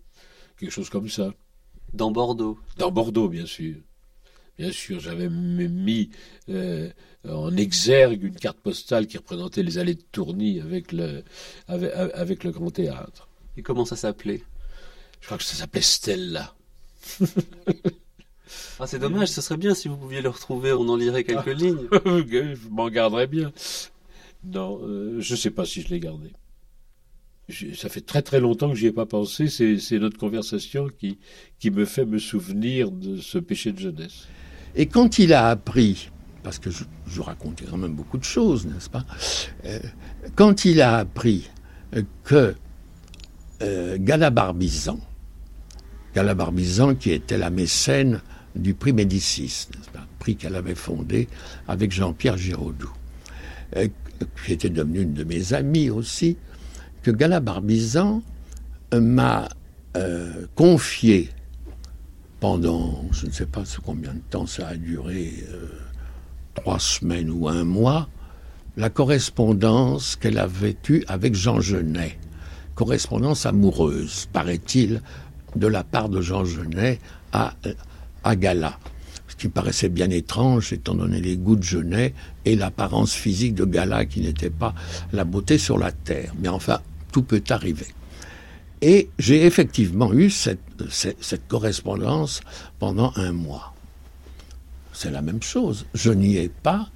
[0.58, 1.32] quelque chose comme ça.
[1.94, 3.76] Dans Bordeaux Dans Bordeaux, bien sûr.
[4.58, 6.10] Bien sûr, j'avais mis
[6.50, 6.90] euh,
[7.26, 11.24] en exergue une carte postale qui représentait les allées de Tourny avec le,
[11.66, 13.29] avec, avec le Grand Théâtre.
[13.60, 14.42] Et comment ça s'appelait?
[15.20, 16.54] Je crois que ça s'appelait Stella.
[18.80, 21.54] Ah, c'est dommage, ce serait bien si vous pouviez le retrouver, on en lirait quelques
[21.54, 21.86] lignes.
[21.92, 23.52] je m'en garderais bien.
[24.42, 26.32] Non, euh, je ne sais pas si je l'ai gardé.
[27.76, 29.46] Ça fait très très longtemps que j'y ai pas pensé.
[29.48, 31.18] C'est notre conversation qui,
[31.60, 34.26] qui me fait me souvenir de ce péché de jeunesse.
[34.74, 36.10] Et quand il a appris,
[36.42, 39.04] parce que je, je racontais quand même beaucoup de choses, n'est-ce pas?
[39.66, 39.78] Euh,
[40.34, 41.50] Quand il a appris
[41.94, 42.54] euh, que
[43.62, 44.98] euh, Galabarbizan,
[46.14, 48.20] Galabarbizan qui était la mécène
[48.54, 49.68] du prix Médicis,
[50.18, 51.28] prix qu'elle avait fondé
[51.68, 52.92] avec Jean-Pierre Giraudoux,
[53.76, 53.88] euh,
[54.44, 56.36] qui était devenu une de mes amies aussi,
[57.02, 58.22] que Galabarbizan
[58.94, 59.48] euh, m'a
[60.54, 61.30] confié
[62.38, 65.34] pendant, je ne sais pas combien de temps ça a duré,
[66.54, 68.08] trois semaines ou un mois,
[68.76, 72.18] la correspondance qu'elle avait eue avec Jean Genet.
[72.80, 75.02] Correspondance amoureuse, paraît-il,
[75.54, 76.98] de la part de Jean Genet
[77.30, 77.54] à,
[78.36, 78.78] Gala.
[79.28, 82.14] Ce qui paraissait bien étrange, étant donné les goûts de Genet
[82.46, 84.74] et l'apparence physique de Gala qui n'était pas
[85.12, 86.32] la beauté sur la terre.
[86.38, 86.80] Mais enfin,
[87.12, 87.88] tout peut arriver.
[88.80, 90.62] Et j'ai effectivement eu cette
[91.48, 92.40] correspondance
[92.78, 93.74] pendant un mois.
[94.94, 95.84] C'est la même chose.
[95.92, 96.88] Je n'y ai pas.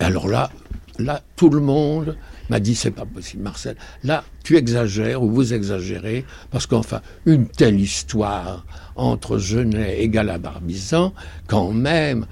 [0.00, 0.50] Alors là,
[0.98, 2.16] là, tout le monde
[2.52, 3.76] m'a dit c'est pas possible, Marcel.
[4.04, 11.14] Là, tu exagères ou vous exagérez, parce qu'enfin, une telle histoire entre Genet et Galabarbizan,
[11.46, 12.26] quand même,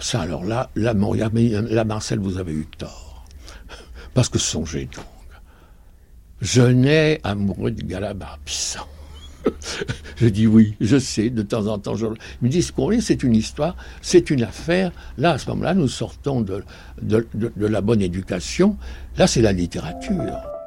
[0.00, 3.24] ça alors là, là, là, Marcel, vous avez eu tort.
[4.12, 5.04] Parce que songez donc,
[6.42, 8.86] Genet amoureux de Galabarbizan.
[10.16, 11.94] Je dis oui, je sais, de temps en temps.
[11.94, 12.06] Je...
[12.06, 14.92] Ils me disent combien c'est une histoire, c'est une affaire.
[15.16, 16.64] Là, à ce moment-là, nous sortons de,
[17.56, 18.76] la bonne éducation.
[19.16, 20.57] Là, c'est la littérature.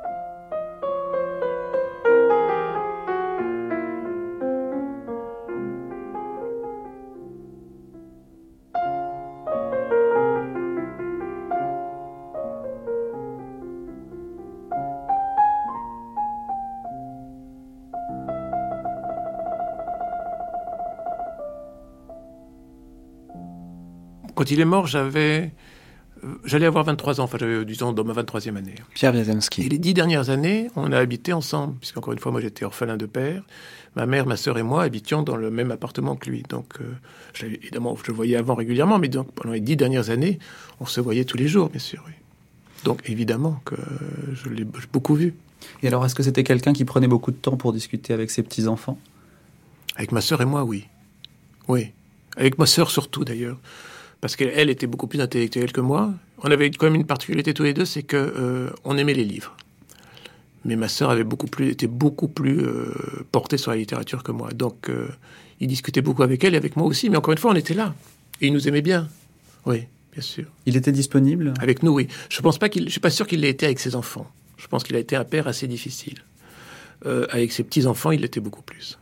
[24.41, 25.51] Quand il est mort, j'avais.
[26.23, 28.73] euh, J'allais avoir 23 ans, enfin j'avais, disons, dans ma 23e année.
[28.95, 29.62] Pierre Wiazemski.
[29.62, 32.97] Et les dix dernières années, on a habité ensemble, puisqu'encore une fois, moi j'étais orphelin
[32.97, 33.43] de père.
[33.95, 36.41] Ma mère, ma sœur et moi habitions dans le même appartement que lui.
[36.49, 36.86] Donc, euh,
[37.36, 40.39] je évidemment, je le voyais avant régulièrement, mais donc, pendant les dix dernières années,
[40.80, 42.04] on se voyait tous les jours, bien sûr.
[42.08, 42.13] oui.
[42.84, 43.75] Donc, évidemment que
[44.34, 45.36] je l'ai beaucoup vu.
[45.84, 48.41] Et alors, est-ce que c'était quelqu'un qui prenait beaucoup de temps pour discuter avec ses
[48.41, 48.97] petits-enfants?
[49.97, 50.88] Avec ma sœur et moi, oui.
[51.67, 51.91] Oui.
[52.38, 53.60] Avec ma sœur surtout, d'ailleurs.
[54.22, 56.14] Parce qu'elle elle était beaucoup plus intellectuelle que moi.
[56.44, 59.26] On avait quand même une particularité tous les deux, c'est que euh, on aimait les
[59.26, 59.58] livres.
[60.64, 62.94] Mais ma sœur avait beaucoup plus, était beaucoup plus euh,
[63.32, 64.52] portée sur la littérature que moi.
[64.52, 65.08] Donc, euh,
[65.60, 67.10] il discutait beaucoup avec elle et avec moi aussi.
[67.10, 67.96] Mais encore une fois, on était là.
[68.42, 69.10] Et il nous aimait bien.
[69.65, 70.46] Oui, bien sûr.
[70.67, 71.54] Il était disponible?
[71.60, 72.08] Avec nous, oui.
[72.30, 74.30] Je pense pas qu'il, je suis pas sûr qu'il l'ait été avec ses enfants.
[74.58, 76.19] Je pense qu'il a été un père assez difficile.
[77.08, 79.00] Euh, avec ses petits enfants, il l'était beaucoup plus.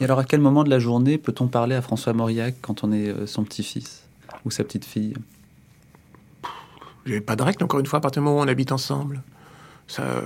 [0.00, 2.92] Et alors, à quel moment de la journée peut-on parler à François Mauriac quand on
[2.92, 4.02] est son petit-fils?
[4.44, 5.14] Ou sa petite-fille
[7.06, 9.22] J'ai pas de règle, encore une fois, à partir du moment où on habite ensemble.
[9.86, 10.24] Ça, euh,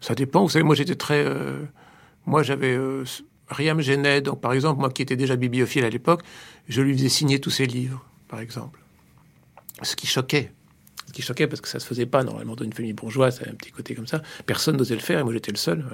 [0.00, 0.42] ça dépend.
[0.42, 1.24] Vous savez, moi, j'étais très.
[1.24, 1.62] euh,
[2.26, 2.74] moi, j'avais.
[2.74, 3.04] euh,
[3.48, 4.20] rien me gênait.
[4.20, 6.22] Donc, par exemple, moi qui étais déjà bibliophile à l'époque,
[6.68, 8.80] je lui faisais signer tous ses livres, par exemple.
[9.82, 10.52] Ce qui choquait.
[11.08, 13.44] Ce qui choquait parce que ça se faisait pas normalement dans une famille bourgeoise, ça
[13.46, 14.22] a un petit côté comme ça.
[14.46, 15.84] Personne n'osait le faire et moi j'étais le seul.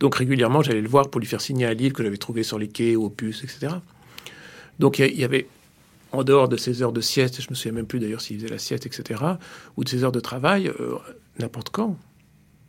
[0.00, 2.58] Donc régulièrement j'allais le voir pour lui faire signer un livre que j'avais trouvé sur
[2.58, 3.74] les quais, puces, etc.
[4.78, 5.46] Donc il y avait,
[6.12, 8.48] en dehors de ses heures de sieste, je me souviens même plus d'ailleurs s'il faisait
[8.48, 9.20] la sieste, etc.,
[9.76, 10.94] ou de ses heures de travail, euh,
[11.38, 11.96] n'importe quand.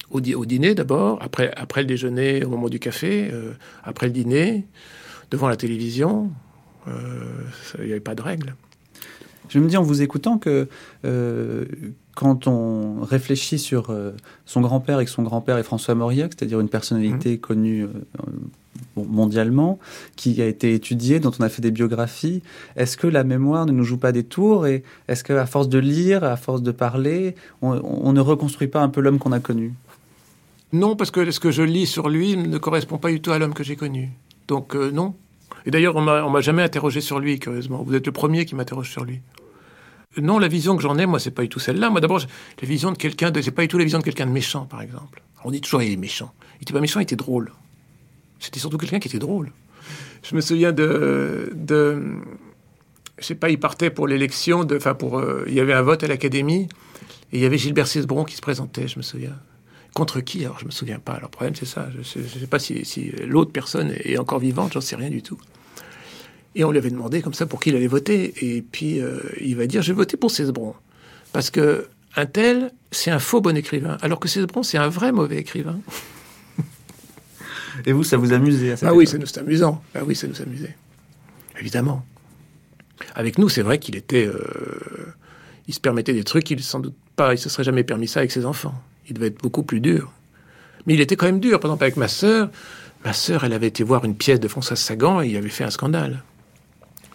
[0.09, 3.53] Au, di- au dîner d'abord, après, après le déjeuner, au moment du café, euh,
[3.83, 4.65] après le dîner,
[5.31, 6.31] devant la télévision.
[6.87, 8.55] il n'y avait pas de règles.
[9.49, 10.67] Je me dis en vous écoutant que
[11.05, 11.65] euh,
[12.15, 14.11] quand on réfléchit sur euh,
[14.45, 17.39] son grand-père et que son grand-père est François Mauriac, c'est-à-dire une personnalité mmh.
[17.39, 17.87] connue
[18.97, 19.79] euh, mondialement,
[20.15, 22.41] qui a été étudiée, dont on a fait des biographies,
[22.75, 25.79] est-ce que la mémoire ne nous joue pas des tours et est-ce qu'à force de
[25.79, 29.73] lire, à force de parler, on, ne reconstruit pas un peu l'homme qu'on a connu?
[30.73, 33.39] Non, parce que ce que je lis sur lui ne correspond pas du tout à
[33.39, 34.09] l'homme que j'ai connu.
[34.47, 35.15] Donc non.
[35.65, 37.83] Et d'ailleurs, on m'a jamais interrogé sur lui, curieusement.
[37.83, 39.21] Vous êtes le premier qui m'interroge sur lui.
[40.21, 41.89] Non, la vision que j'en ai, moi, c'est pas du tout celle-là.
[41.89, 44.25] Moi, d'abord, la vision de quelqu'un, de, c'est pas du tout la vision de quelqu'un
[44.25, 45.21] de méchant, par exemple.
[45.43, 46.33] On dit toujours il est méchant.
[46.59, 47.51] Il était pas méchant, il était drôle.
[48.39, 49.51] C'était surtout quelqu'un qui était drôle.
[50.23, 52.01] Je me souviens de, de
[53.17, 56.03] je sais pas, il partait pour l'élection, enfin pour, euh, il y avait un vote
[56.03, 56.67] à l'académie
[57.31, 59.35] et il y avait Gilbert Cesbron qui se présentait, je me souviens.
[59.93, 61.13] Contre qui Alors je me souviens pas.
[61.13, 61.89] Alors le problème c'est ça.
[61.91, 65.37] Je ne sais, pas si, l'autre personne est encore vivante, j'en sais rien du tout.
[66.53, 68.33] Et on lui avait demandé comme ça pour qui il allait voter.
[68.41, 70.75] Et puis euh, il va dire, j'ai voté pour Cesbron.
[71.33, 73.97] Parce que un tel, c'est un faux bon écrivain.
[74.01, 75.79] Alors que Cesbron, c'est un vrai mauvais écrivain.
[77.85, 79.81] Et vous, ça vous amusait Ah oui, ça nous amusant.
[79.95, 80.75] Ah oui, ça nous amusait.
[81.59, 82.05] Évidemment.
[83.15, 84.25] Avec nous, c'est vrai qu'il était.
[84.25, 85.13] Euh,
[85.67, 87.33] il se permettait des trucs qu'il sans doute pas.
[87.33, 88.75] Il se serait jamais permis ça avec ses enfants.
[89.07, 90.11] Il devait être beaucoup plus dur.
[90.85, 91.59] Mais il était quand même dur.
[91.59, 92.49] Par exemple, avec ma sœur,
[93.05, 95.63] ma sœur, elle avait été voir une pièce de François Sagan et il avait fait
[95.63, 96.23] un scandale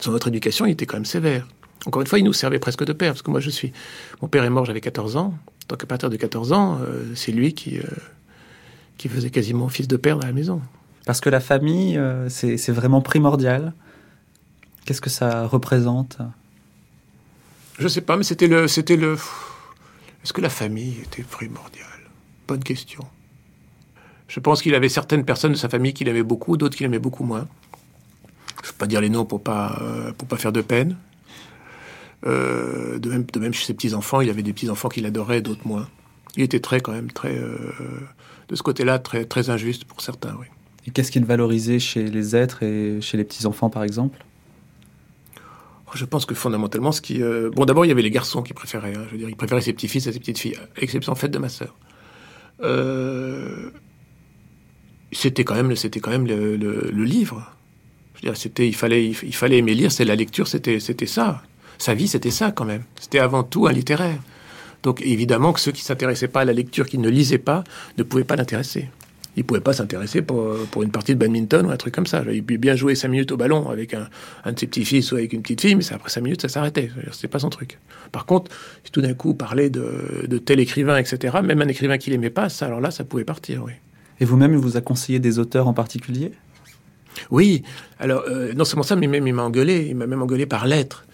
[0.02, 1.46] sur notre éducation, il était quand même sévère.
[1.86, 3.72] Encore une fois, il nous servait presque de père, parce que moi, je suis.
[4.20, 5.34] Mon père est mort, j'avais 14 ans.
[5.68, 7.82] Donc, à partir de 14 ans, euh, c'est lui qui, euh,
[8.98, 10.60] qui faisait quasiment fils de père dans la maison.
[11.06, 13.72] Parce que la famille, euh, c'est vraiment primordial.
[14.84, 16.18] Qu'est-ce que ça représente?
[17.78, 18.68] Je sais pas, mais c'était le.
[18.68, 19.14] C'était le.
[20.22, 21.86] Est-ce que la famille était primordiale?
[22.46, 23.04] Bonne question.
[24.28, 26.98] Je pense qu'il avait certaines personnes de sa famille qu'il aimait beaucoup, d'autres qu'il aimait
[26.98, 27.48] beaucoup moins.
[28.62, 30.96] Je ne vais pas dire les noms pour pas euh, pour pas faire de peine.
[32.24, 35.04] Euh, de même de même chez ses petits enfants, il avait des petits enfants qu'il
[35.06, 35.88] adorait, d'autres moins.
[36.36, 37.36] Il était très quand même très
[38.48, 40.46] de ce côté-là très très injuste pour certains, oui.
[40.86, 44.24] Et qu'est-ce qu'il valorisait chez les êtres et chez les petits enfants, par exemple?
[45.94, 47.20] Je pense que fondamentalement, ce qui
[47.54, 48.96] bon, d'abord il y avait les garçons qui préféraient.
[48.96, 49.04] Hein.
[49.06, 51.38] je veux dire, il préférait ses petits fils à ses petites filles, exception faite de
[51.38, 51.76] ma sœur.
[55.12, 57.52] c'était quand même, c'était quand même le livre
[58.34, 59.92] c'était, il fallait, il fallait aimer lire.
[59.92, 61.42] C'est la lecture, c'était, c'était ça.
[61.78, 62.84] Sa vie, c'était ça quand même.
[63.00, 64.18] C'était avant tout un littéraire.
[64.82, 67.64] Donc évidemment que ceux qui s'intéressaient pas à la lecture, qui ne lisaient pas,
[67.98, 68.88] ne pouvaient pas l'intéresser.
[69.36, 72.22] Ils pouvaient pas s'intéresser pour, pour, une partie de badminton ou un truc comme ça.
[72.30, 74.08] Il pouvait bien jouer cinq minutes au ballon avec un,
[74.44, 76.90] un de ses petits-fils ou avec une petite fille, mais après cinq minutes, ça s'arrêtait.
[77.12, 77.78] C'était pas son truc.
[78.10, 78.50] Par contre,
[78.84, 82.28] si tout d'un coup parlait de, de tel écrivain, etc., même un écrivain qu'il aimait
[82.28, 83.72] pas, ça, alors là, ça pouvait partir, oui.
[84.20, 86.32] Et vous-même, il vous a conseillé des auteurs en particulier?
[87.30, 87.62] Oui,
[87.98, 90.66] alors euh, non seulement ça, mais même il m'a engueulé, il m'a même engueulé par
[90.66, 91.06] lettre.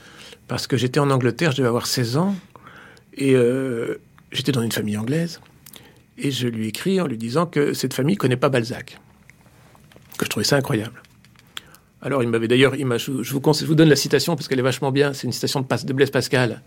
[0.47, 2.35] Parce que j'étais en Angleterre, je devais avoir 16 ans,
[3.19, 4.01] et euh,
[4.33, 5.41] j'étais dans une famille anglaise,
[6.17, 8.99] et je lui écris en lui disant que cette famille connaît pas Balzac.
[10.17, 11.03] Que je trouvais ça incroyable.
[12.01, 14.93] Alors il m'avait d'ailleurs, je, vous, je vous donne la citation parce qu'elle est vachement
[14.93, 15.13] bien.
[15.13, 16.63] C'est une citation de, de Blaise Pascal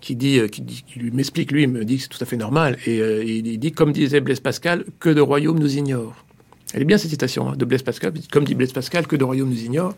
[0.00, 2.22] qui dit, euh, qui, dit, qui lui m'explique lui, il me dit que c'est tout
[2.22, 2.78] à fait normal.
[2.86, 6.24] Et il dit, comme disait Blaise Pascal, que de royaumes nous ignorent.
[6.72, 8.12] Elle est bien cette citation hein, de Blaise Pascal.
[8.30, 9.94] Comme dit Blaise Pascal, que de royaume nous ignore,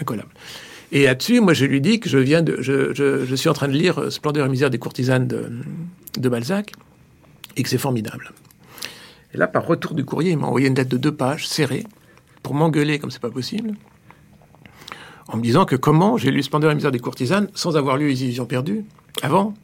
[0.00, 0.30] incollable.
[0.94, 3.66] Et là-dessus, moi, je lui dis que je viens de, je, je, suis en train
[3.66, 6.72] de lire euh, Splendeur et misère des courtisanes de, Balzac
[7.56, 8.32] et que c'est formidable.
[9.32, 11.84] Et là, par retour du courrier, il m'a envoyé une lettre de deux pages serrée
[12.42, 13.72] pour m'engueuler comme c'est pas possible,
[15.28, 18.08] en me disant que comment j'ai lu Splendeur et misère des courtisanes sans avoir lu
[18.08, 18.84] Les Illusions perdues
[19.22, 19.54] avant,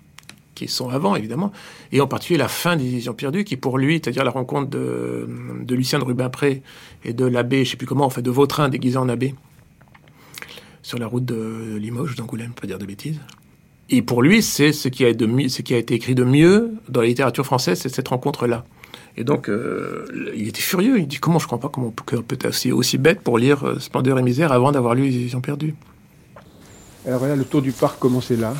[0.55, 1.53] qui sont avant, évidemment,
[1.93, 5.29] et en particulier la fin des Illusions perdues, qui pour lui, c'est-à-dire la rencontre de,
[5.61, 6.63] de Lucien de Rubempré
[7.05, 9.35] et de l'abbé, je sais plus comment, en fait, de Vautrin déguisé en abbé,
[10.89, 13.21] sur la route de Limoges, d'Angoulême, pas dire de bêtises.
[13.91, 16.73] Et pour lui, c'est ce qui a, de, ce qui a été écrit de mieux
[16.89, 18.65] dans la littérature française, c'est cette rencontre-là.
[19.19, 20.99] Et donc, euh, il était furieux.
[20.99, 23.37] Il dit comment je ne crois pas comment on peut être aussi, aussi bête pour
[23.37, 25.75] lire euh, Splendeur et misère avant d'avoir lu Les Illusions perdues.
[27.07, 28.55] Alors voilà, le tour du parc commençait là.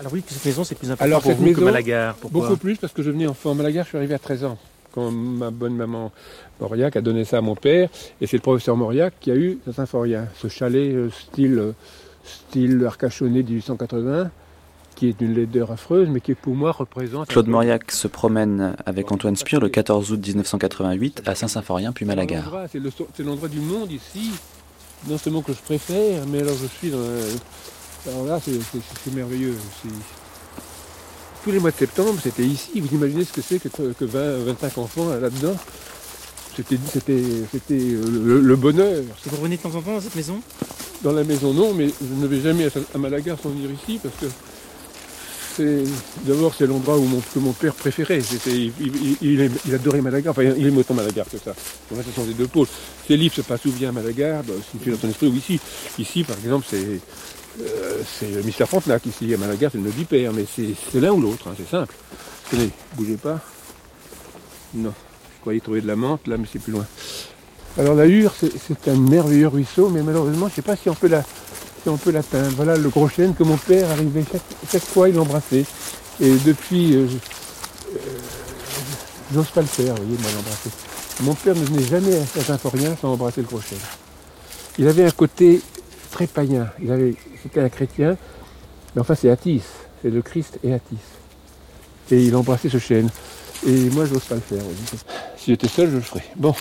[0.00, 2.14] Alors oui, cette maison, c'est plus important pour vous que Malagar.
[2.16, 2.42] Pourquoi?
[2.42, 3.54] Beaucoup plus, parce que je venais enfant.
[3.54, 4.58] Malagar, je suis arrivé à 13 ans,
[4.92, 6.12] quand ma bonne maman
[6.60, 7.88] Mauriac a donné ça à mon père.
[8.20, 11.72] Et c'est le professeur Mauriac qui a eu Saint-Symphorien, ce chalet euh, style, euh,
[12.24, 14.30] style Arcachonné 1880
[14.94, 17.28] qui est d'une laideur affreuse, mais qui pour moi représente...
[17.28, 22.52] Claude Mauriac se promène avec Antoine Spire le 14 août 1988 à Saint-Symphorien puis Malagar.
[22.68, 24.32] C'est l'endroit du monde ici,
[25.06, 26.98] non seulement que je préfère, mais alors je suis dans
[28.06, 29.56] alors là, c'est merveilleux.
[31.44, 32.80] Tous les mois de septembre, c'était ici.
[32.80, 35.56] Vous imaginez ce que c'est que, 20, 25 enfants là-dedans?
[36.56, 36.74] C'était
[37.10, 39.02] euh, le, le, bonheur.
[39.24, 40.40] Vous revenez de temps en temps dans cette maison?
[41.02, 44.16] Dans la maison, non, mais je ne vais jamais à Malaga sans venir ici parce
[44.16, 44.26] que
[45.58, 45.84] c'est
[46.24, 48.20] d'abord c'est l'endroit où mon, que mon père préférait.
[48.46, 51.54] Il, il, il, adorait Malaga, enfin il aime autant Malaga que ça.
[51.90, 52.66] Donc, ce sont les deux pôles.
[53.06, 55.60] Ses livres se passent ou bien à Malaga, bah, c'est dans ton esprit, ou ici.
[55.98, 57.00] Ici, par exemple, c'est
[57.60, 59.04] euh, c'est le mystère Frontenac.
[59.06, 61.94] Ici, à Malaga, c'est le du père, mais c'est l'un ou l'autre, hein, c'est simple.
[62.50, 63.40] Tenez, bougez pas.
[64.74, 64.92] Non,
[65.36, 66.86] je croyais trouver de la menthe là, mais c'est plus loin.
[67.78, 70.94] Alors la Hure, c'est un merveilleux ruisseau, mais malheureusement, je ne sais pas si on
[70.94, 71.22] peut la,
[71.82, 72.52] si on peut l'atteindre.
[72.56, 74.24] Voilà le gros chêne que mon père arrivait
[74.70, 75.64] chaque, fois, il l'embrassait.
[76.20, 77.06] Et depuis, euh,
[77.94, 77.98] euh,
[79.32, 80.70] j'ose pas le faire, vous voyez, moi l'embrasser.
[81.22, 83.78] Mon père ne venait jamais à Saint-Symphorien sans embrasser le gros chêne.
[84.78, 85.60] Il avait un côté
[86.10, 86.68] très païen.
[86.82, 88.16] Il avait, c'était un chrétien,
[88.94, 89.62] mais enfin c'est Atis,
[90.02, 90.96] c'est le Christ et Atis.
[92.10, 93.08] Et il embrassait ce chêne.
[93.66, 94.62] Et moi, je n'ose pas le faire.
[95.36, 96.24] Si j'étais seul, je le ferais.
[96.36, 96.54] Bon.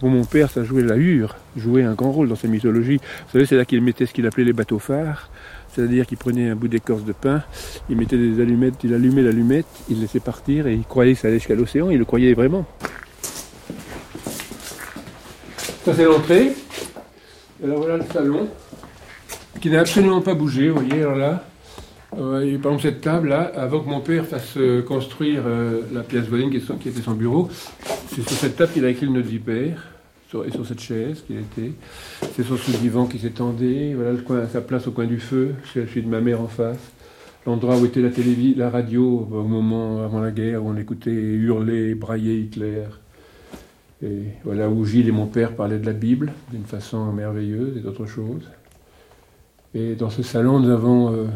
[0.00, 2.96] Pour mon père, ça jouait la hure, jouait un grand rôle dans sa mythologie.
[2.96, 5.30] Vous savez, c'est là qu'il mettait ce qu'il appelait les bateaux phares.
[5.74, 7.42] C'est-à-dire qu'il prenait un bout d'écorce de pain,
[7.88, 11.26] il mettait des allumettes, il allumait l'allumette, il laissait partir et il croyait que ça
[11.26, 12.64] allait jusqu'à l'océan, il le croyait vraiment.
[15.84, 16.52] Ça c'est l'entrée.
[17.62, 18.48] Là voilà le salon,
[19.60, 21.44] qui n'a absolument pas bougé, vous voyez, alors là.
[22.10, 26.26] Par exemple, cette table là, avant que mon père fasse euh, construire euh, la pièce
[26.26, 27.48] voisine qui, était son bureau,
[28.08, 29.88] c'est sur cette table qu'il a écrit le Notre Vipère,
[30.46, 31.72] et sur cette chaise qu'il était.
[32.34, 35.54] C'est sur ce divan qui s'étendait, voilà le coin, sa place au coin du feu,
[35.72, 36.92] celui de ma mère en face.
[37.46, 41.10] L'endroit où était la, télévision, la radio au moment avant la guerre, où on écoutait
[41.10, 42.84] hurler, brailler Hitler.
[44.02, 47.80] Et voilà où Gilles et mon père parlaient de la Bible d'une façon merveilleuse et
[47.80, 48.50] d'autres choses.
[49.74, 51.28] Et dans ce salon, nous avons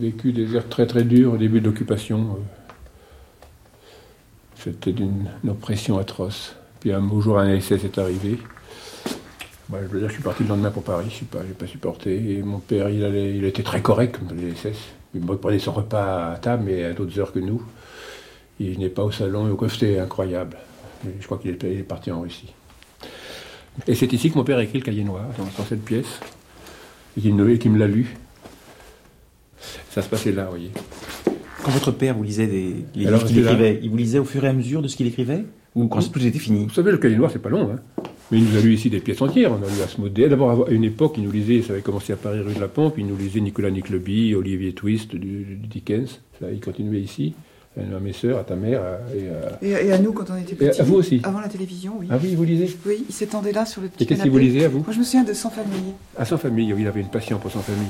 [0.00, 2.20] vécu des heures très très dures au début de l'occupation.
[2.20, 3.84] Euh.
[4.56, 6.56] C'était d'une oppression atroce.
[6.80, 8.38] Puis un beau jour, un SS est arrivé.
[9.70, 12.36] je veux dire, je suis parti le lendemain pour Paris, je n'ai pas, pas supporté.
[12.36, 14.78] Et mon père, il, était très correct comme les SS.
[15.14, 17.62] Il prenait son repas à table, mais à d'autres heures que nous.
[18.58, 20.58] Il n'est pas au salon, et au c'était incroyable.
[21.20, 22.52] Je crois qu'il est, parti en Russie.
[23.86, 26.20] Et c'est ici que mon père a écrit le cahier noir, dans, cette pièce,
[27.16, 28.16] et qu'il me l'a lu.
[29.90, 30.70] Ça se passait là, vous voyez.
[31.62, 34.44] Quand votre père vous lisait des, les livres qu'il écrivait, il vous lisait au fur
[34.44, 35.44] et à mesure de ce qu'il écrivait
[35.74, 36.64] Ou quand tout était fini?
[36.64, 37.70] Vous savez, le cahier noir, c'est pas long.
[37.70, 38.02] Hein.
[38.30, 39.52] Mais il nous a lu ici des pièces entières.
[39.52, 40.28] On a lu Asmodée.
[40.28, 42.68] D'abord, à une époque, il nous lisait, ça avait commencé à Paris, rue de la
[42.68, 46.20] Pompe, il nous lisait Nicolas Nickleby, Olivier Twist, du, Dickens.
[46.38, 47.34] Ça, il continuait ici.
[47.78, 48.82] À mes sœurs, à ta mère.
[49.62, 49.98] et, à...
[49.98, 50.80] nous quand on était petits.
[50.80, 52.08] à vous aussi Avant la télévision, oui.
[52.10, 54.38] Ah oui, vous lisez Oui, il s'étendait là sur le petit Et qu'est-ce que vous
[54.38, 55.94] lisez à vous Moi, je me souviens de Sans famille.
[56.18, 57.88] À Sans famille, oui, il avait une passion pour Sans famille.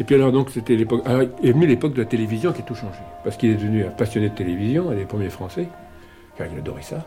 [0.00, 2.64] Et puis alors donc c'était l'époque, alors est venu l'époque de la télévision qui a
[2.64, 5.68] tout changé, parce qu'il est devenu un passionné de télévision, il est le premier français,
[6.36, 7.04] car il adorait ça.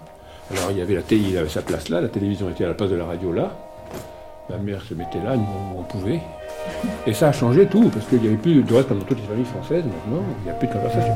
[0.51, 2.69] Alors il y avait la télé, il avait sa place là, la télévision était à
[2.69, 3.57] la place de la radio là,
[4.49, 5.45] ma mère se mettait là, nous
[5.77, 6.21] on pouvait.
[7.05, 9.19] Et ça a changé tout, parce qu'il n'y avait plus de reste comme dans toutes
[9.19, 11.15] les familles françaises maintenant, il n'y a plus de conversation.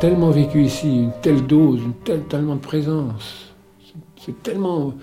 [0.00, 3.52] Tellement vécu ici, une telle dose, une telle, tellement de présence.
[4.16, 4.94] C'est tellement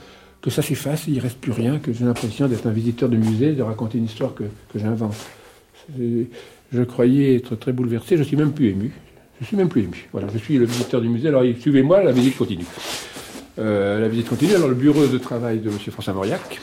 [0.42, 3.18] que ça s'efface, il ne reste plus rien, que j'ai l'impression d'être un visiteur de
[3.18, 4.44] musée, de raconter une histoire que,
[4.76, 5.16] j'invente.
[5.98, 8.94] Je croyais être très bouleversé, je suis même plus ému.
[9.42, 10.08] Je suis même plus ému.
[10.14, 12.66] Voilà, je suis le visiteur du musée, alors suivez-moi, la visite continue.
[13.60, 15.78] Euh, la visite continue, alors le bureau de travail de M.
[15.92, 16.62] François Mauriac,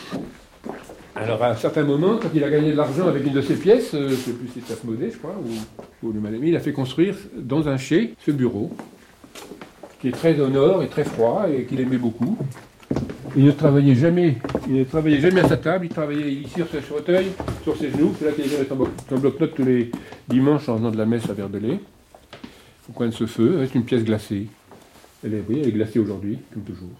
[1.15, 3.57] alors à un certain moment, quand il a gagné de l'argent avec une de ses
[3.57, 5.37] pièces, euh, je ne sais plus si c'est je crois,
[6.03, 8.71] ou, le il a fait construire dans un chai ce bureau,
[10.01, 12.39] qui est très au nord et très froid, et qu'il aimait beaucoup.
[13.37, 16.69] Il ne travaillait jamais, il ne travaillait jamais à sa table, il travaillait ici sur
[16.69, 17.27] ses fauteuil,
[17.63, 18.67] sur ses genoux, c'est là qu'il avait
[19.09, 19.91] son bloc-notes tous les
[20.29, 21.79] dimanches en venant de la messe à Verdelais,
[22.89, 24.47] au coin de ce feu, avec une pièce glacée.
[25.25, 26.91] Elle est, glacée aujourd'hui, comme toujours.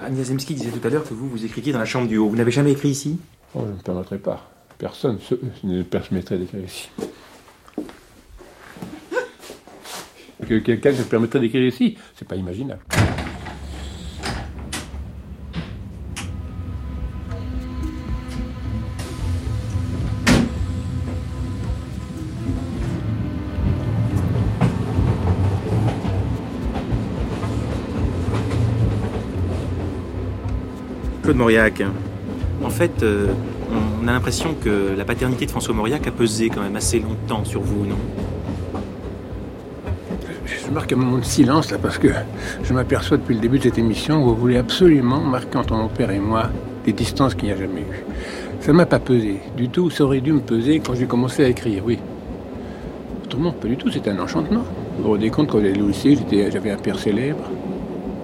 [0.00, 2.28] Agnès disait tout à l'heure que vous, vous écriviez dans la chambre du haut.
[2.28, 3.18] Vous n'avez jamais écrit ici?
[3.54, 4.50] Oh, je ne me permettrai pas.
[4.78, 5.18] Personne
[5.64, 6.90] ne me permettrait d'écrire ici.
[10.46, 12.82] Que quelqu'un se permettrait d'écrire ici, c'est pas imaginable.
[31.22, 31.82] Claude Mauriac,
[32.66, 33.28] en fait, euh,
[34.02, 37.44] on a l'impression que la paternité de François Mauriac a pesé quand même assez longtemps
[37.44, 37.96] sur vous, non?
[40.44, 42.08] Je marque un moment de silence là parce que
[42.64, 45.86] je m'aperçois depuis le début de cette émission que vous voulez absolument marquer entre mon
[45.86, 46.50] père et moi
[46.84, 48.04] des distances qu'il n'y a jamais eu.
[48.60, 49.90] Ça ne m'a pas pesé du tout.
[49.90, 52.00] Ça aurait dû me peser quand j'ai commencé à écrire, oui.
[53.24, 53.90] Autrement, pas du tout.
[53.92, 54.64] C'était un enchantement.
[54.96, 57.44] Vous vous rendez compte quand j'avais un père célèbre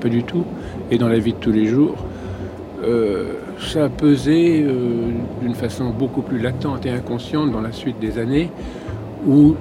[0.00, 0.44] Pas du tout.
[0.90, 1.94] Et dans la vie de tous les jours,
[2.82, 3.34] euh,
[3.66, 4.66] ça a pesé
[5.40, 8.50] d'une façon beaucoup plus latente et inconsciente dans la suite des années
[9.26, 9.54] où,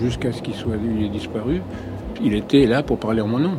[0.00, 0.76] jusqu'à ce qu'il soit
[1.12, 1.62] disparu,
[2.22, 3.54] il était là pour parler en mon nom.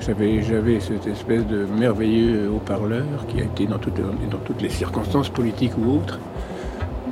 [0.00, 5.96] J'avais, cette espèce de merveilleux haut-parleur qui a été dans toutes, les circonstances politiques ou
[5.96, 6.18] autres,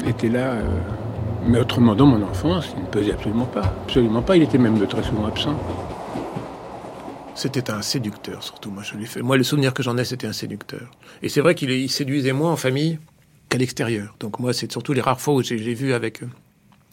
[0.06, 0.52] était là.
[0.52, 0.62] Euh,
[1.46, 3.72] mais autrement, dans mon enfance, il ne pesait absolument pas.
[3.86, 4.36] Absolument pas.
[4.36, 5.54] Il était même très souvent absent.
[7.38, 8.72] C'était un séducteur, surtout.
[8.72, 9.22] Moi, je lui fais.
[9.22, 10.90] Moi, le souvenir que j'en ai, c'était un séducteur.
[11.22, 12.98] Et c'est vrai qu'il séduisait moins en famille
[13.48, 14.16] qu'à l'extérieur.
[14.18, 16.22] Donc moi, c'est surtout les rares fois où j'ai vu avec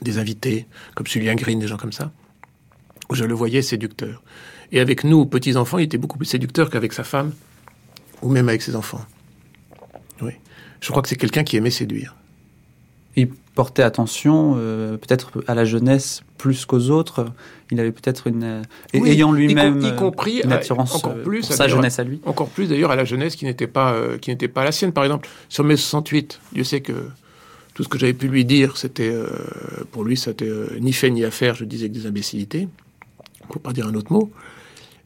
[0.04, 2.12] des invités, comme Julien Green, des gens comme ça,
[3.10, 4.22] où je le voyais séducteur.
[4.72, 7.34] Et avec nous, petits-enfants, il était beaucoup plus séducteur qu'avec sa femme,
[8.22, 9.04] ou même avec ses enfants.
[10.22, 10.34] Oui.
[10.80, 12.16] Je crois que c'est quelqu'un qui aimait séduire.
[13.16, 17.26] Il portait attention, euh, peut-être à la jeunesse plus qu'aux autres.
[17.72, 18.44] Il avait peut-être une.
[18.44, 18.62] Euh,
[18.94, 22.22] ayant lui-même y, compris, une attirance encore plus, pour sa jeunesse à lui.
[22.26, 24.92] Encore plus d'ailleurs à la jeunesse qui n'était pas, euh, qui n'était pas la sienne.
[24.92, 26.94] Par exemple, sur mai 68, Dieu sait que
[27.76, 29.28] tout ce que j'avais pu lui dire, c'était euh,
[29.92, 31.56] pour lui, c'était euh, ni fait ni à faire.
[31.56, 32.68] Je disais que des imbécilités.
[33.50, 34.32] Peut pas dire un autre mot.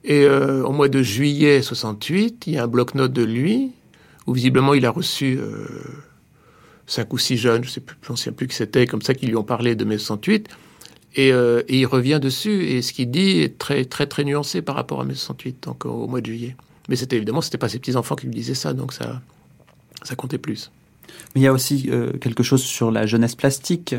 [0.06, 3.72] Et euh, au mois de juillet 68, il y a un bloc-notes de lui
[4.28, 5.40] où visiblement il a reçu
[6.90, 9.14] cinq ou six jeunes, je sais plus, je ne sais plus qui c'était, comme ça,
[9.14, 10.50] qui lui ont parlé de mai 68.
[11.16, 14.76] Et, et, il revient dessus, et ce qu'il dit est très, très, très nuancé par
[14.76, 16.56] rapport à mai 68, donc au mois de juillet.
[16.90, 19.22] Mais c'était évidemment, c'était pas ses petits-enfants qui lui disaient ça, donc ça,
[20.04, 20.72] ça comptait plus.
[21.34, 23.96] Mais il y a aussi euh, quelque chose sur la jeunesse plastique.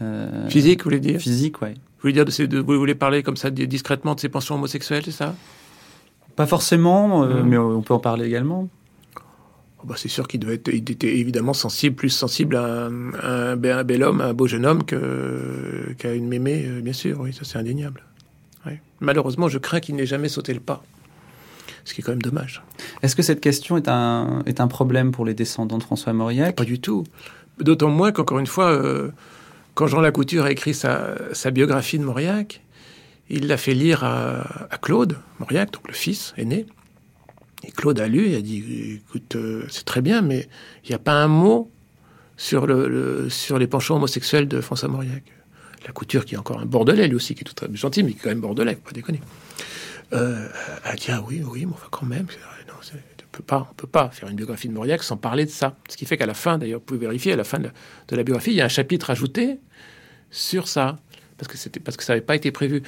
[0.00, 1.20] Euh, physique, vous voulez dire?
[1.20, 1.74] Physique, oui.
[1.74, 5.10] Vous voulez, dire de vous voulez parler comme ça discrètement de ses pensions homosexuelles, c'est
[5.10, 5.34] ça?
[6.36, 8.68] Pas forcément, euh, mais on peut en parler également.
[9.80, 13.56] Oh, bah, c'est sûr qu'il devait être, il était évidemment sensible, plus sensible à un,
[13.56, 17.58] bel homme, à un beau jeune homme qu'à une mémé, bien sûr, oui, ça c'est
[17.58, 18.02] indéniable.
[19.00, 20.82] Malheureusement, je crains qu'il n'ait jamais sauté le pas
[21.84, 22.62] ce qui est quand même dommage.
[23.02, 26.54] Est-ce que cette question est un, est un problème pour les descendants de François Mauriac?
[26.54, 27.04] Pas du tout.
[27.60, 29.10] D'autant moins qu'encore une fois, euh,
[29.74, 32.62] quand Jean Lacouture a écrit sa, sa biographie de Mauriac,
[33.30, 36.66] il l'a fait lire à, Claude Mauriac, donc le fils aîné.
[37.64, 40.48] Et Claude a lu et a dit écoute, euh, c'est très bien, mais
[40.84, 41.70] il n'y a pas un mot
[42.36, 45.24] sur, le, sur les penchants homosexuels de François Mauriac.
[45.86, 48.12] La couture, qui est encore un bordelais, lui aussi, qui est tout très gentil, mais
[48.12, 49.20] qui est quand même bordelais, pas déconner
[50.12, 50.48] euh,
[50.84, 52.26] a dit ah oui, oui, mais enfin quand même,
[52.66, 55.50] non, on peut pas, on peut pas faire une biographie de Mauriac sans parler de
[55.50, 55.76] ça.
[55.88, 57.70] Ce qui fait qu'à la fin, d'ailleurs, vous pouvez vérifier, à la fin de,
[58.10, 59.60] la biographie, il y a un chapitre ajouté
[60.30, 60.96] sur ça,
[61.36, 62.82] parce que parce que ça n'avait pas été prévu.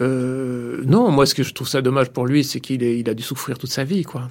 [0.00, 3.14] Euh, non, moi, ce que je trouve ça dommage pour lui, c'est qu'il il a
[3.14, 4.30] dû souffrir toute sa vie, quoi.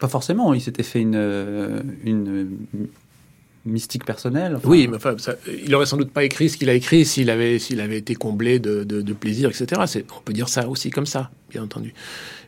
[0.00, 0.54] Pas forcément.
[0.54, 2.50] Il s'était fait une, euh, une
[3.64, 4.58] mystique personnelle.
[4.64, 5.14] Oui, mais enfin,
[5.64, 8.14] il aurait sans doute pas écrit ce qu'il a écrit s'il avait, s'il avait été
[8.14, 9.82] comblé de, de, plaisir, etc.
[10.16, 11.94] On peut dire ça aussi comme ça, bien entendu.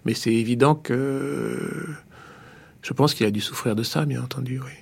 [0.04, 1.86] Mais c'est évident que
[2.82, 4.72] je pense qu'il a dû souffrir de ça, bien entendu, oui.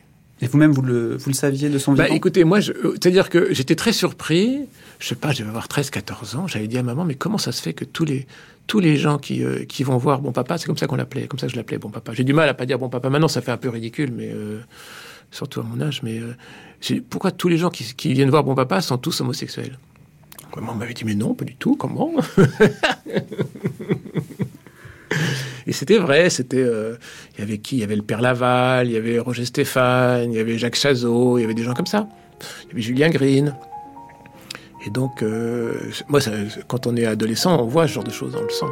[0.42, 2.16] Et vous-même, vous le, vous le saviez de son bah, vivant?
[2.16, 4.60] Écoutez, moi, c'est-à-dire que j'étais très surpris.
[4.98, 6.46] Je sais pas, je devais avoir 13, 14 ans.
[6.46, 8.26] J'avais dit à maman, mais comment ça se fait que tous les,
[8.66, 11.26] tous les gens qui, euh, qui vont voir Bon Papa, c'est comme ça qu'on l'appelait,
[11.26, 12.14] comme ça que je l'appelais Bon Papa.
[12.14, 13.10] J'ai du mal à pas dire Bon Papa.
[13.10, 14.60] Maintenant, ça fait un peu ridicule, mais euh,
[15.30, 18.80] surtout à mon âge, mais euh, pourquoi tous les gens qui, viennent voir Bon Papa
[18.80, 19.78] sont tous homosexuels?
[20.56, 22.12] Maman m'avait dit, mais non, pas du tout, comment?
[25.66, 26.58] Et c'était vrai, c'était.
[26.58, 26.96] Euh,
[27.36, 27.76] il y avait qui?
[27.76, 30.76] Il y avait le père Laval, il y avait Roger Stéphane, il y avait Jacques
[30.76, 32.08] Chazot, il y avait des gens comme ça.
[32.64, 33.54] Il y avait Julien Green.
[34.86, 35.74] Et donc, euh,
[36.08, 36.20] moi,
[36.66, 38.66] quand on est adolescent, on voit ce genre de choses, on le sent.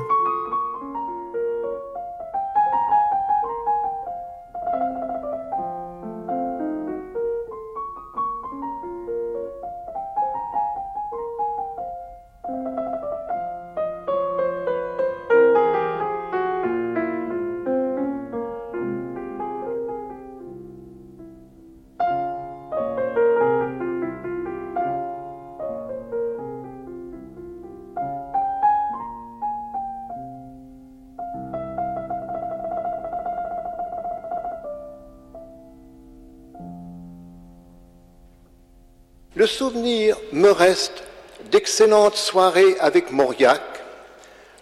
[39.49, 41.03] Souvenir me reste
[41.51, 43.63] d'excellentes soirées avec Mauriac,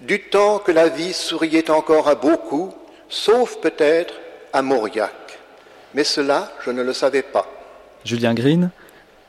[0.00, 2.72] du temps que la vie souriait encore à beaucoup,
[3.08, 4.14] sauf peut-être
[4.52, 5.38] à Mauriac.
[5.94, 7.46] Mais cela, je ne le savais pas.
[8.04, 8.70] Julien Green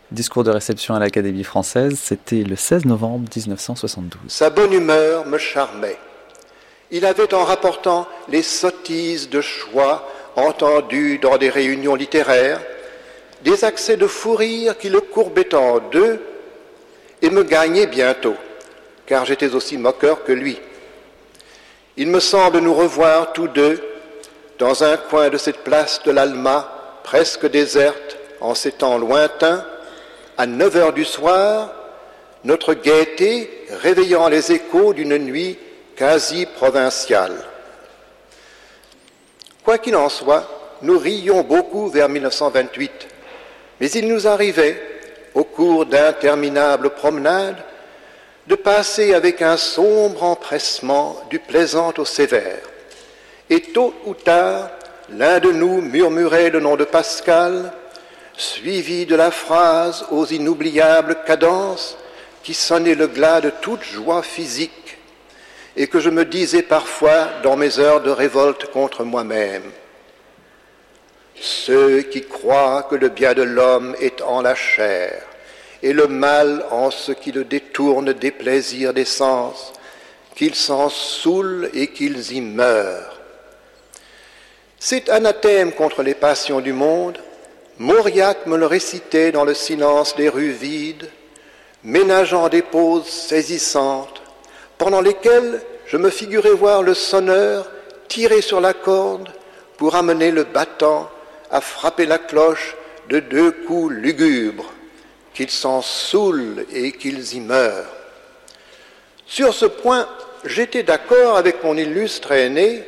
[0.10, 4.22] Discours de réception à l'Académie française, c'était le 16 novembre 1972.
[4.30, 5.98] Sa bonne humeur me charmait.
[6.92, 12.62] Il avait, en rapportant les sottises de choix entendues dans des réunions littéraires,
[13.44, 16.22] des accès de fou rire qui le courbaient en deux
[17.22, 18.36] et me gagnaient bientôt,
[19.06, 20.60] car j'étais aussi moqueur que lui.
[21.98, 23.82] Il me semble nous revoir tous deux
[24.60, 29.66] dans un coin de cette place de l'Alma, presque déserte en ces temps lointains,
[30.38, 31.74] à 9 heures du soir,
[32.44, 35.58] notre gaieté réveillant les échos d'une nuit
[35.96, 37.44] quasi provinciale.
[39.64, 43.08] Quoi qu'il en soit, nous rions beaucoup vers 1928,
[43.80, 44.82] mais il nous arrivait,
[45.34, 47.64] au cours d'interminables promenades,
[48.48, 52.62] de passer avec un sombre empressement du plaisant au sévère.
[53.50, 54.70] Et tôt ou tard,
[55.10, 57.72] l'un de nous murmurait le nom de Pascal,
[58.36, 61.98] suivi de la phrase aux inoubliables cadences
[62.44, 64.98] qui sonnait le glas de toute joie physique
[65.76, 69.64] et que je me disais parfois dans mes heures de révolte contre moi-même.
[71.40, 75.24] Ceux qui croient que le bien de l'homme est en la chair
[75.84, 79.74] et le mal en ce qui le détourne des plaisirs des sens,
[80.36, 83.20] qu'ils s'en saoulent et qu'ils y meurent.
[84.80, 87.20] Cet anathème contre les passions du monde
[87.80, 91.10] Mauriac me le récitait dans le silence des rues vides,
[91.84, 94.22] ménageant des pauses saisissantes,
[94.80, 97.70] pendant lesquelles je me figurais voir le sonneur
[98.08, 99.30] tirer sur la corde
[99.78, 101.10] pour amener le battant
[101.52, 102.76] à frapper la cloche
[103.10, 104.72] de deux coups lugubres,
[105.34, 107.94] qu'ils s'en saoulent et qu'ils y meurent.
[109.26, 110.08] Sur ce point,
[110.46, 112.84] j'étais d'accord avec mon illustre aîné,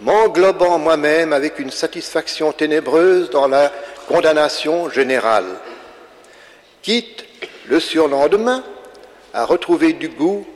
[0.00, 3.72] m'englobant moi-même avec une satisfaction ténébreuse dans la
[4.06, 5.56] condamnation générale,
[6.82, 7.24] quitte
[7.66, 8.64] le surlendemain
[9.34, 10.46] à retrouver du goût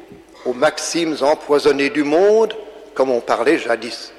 [0.44, 2.54] aux maximes empoisonnées du monde,
[2.94, 4.12] comme on parlait jadis.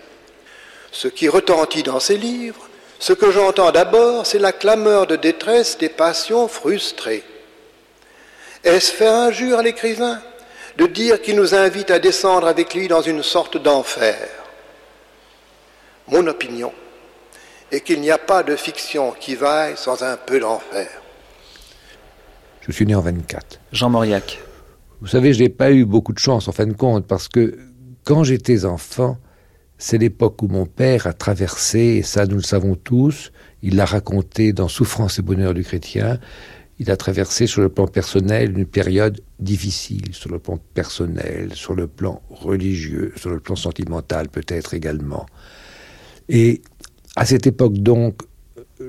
[0.91, 2.69] Ce qui retentit dans ces livres,
[3.04, 7.26] ce que j'entends d'abord, c'est la clameur de détresse des passions frustrées.
[8.64, 10.22] Est-ce faire injure à l'écrivain
[10.78, 14.30] de dire qu'il nous invite à descendre avec lui dans une sorte d'enfer?
[16.08, 16.72] Mon opinion
[17.74, 20.88] et qu'il n'y a pas de fiction qui vaille sans un peu d'enfer.
[22.62, 23.60] Je suis né en 24.
[23.74, 24.39] Jean Mauriac.
[25.01, 27.58] Vous savez, je n'ai pas eu beaucoup de chance en fin de compte, parce que
[28.06, 29.18] quand j'étais enfant,
[29.84, 33.84] c'est l'époque où mon père a traversé, et ça nous le savons tous, il l'a
[33.84, 36.21] raconté dans Souffrance et bonheur du chrétien,
[36.79, 41.75] il a traversé sur le plan personnel une période difficile, sur le plan personnel, sur
[41.75, 45.25] le plan religieux, sur le plan sentimental peut-être également.
[46.29, 46.61] Et
[47.17, 48.21] à cette époque, donc,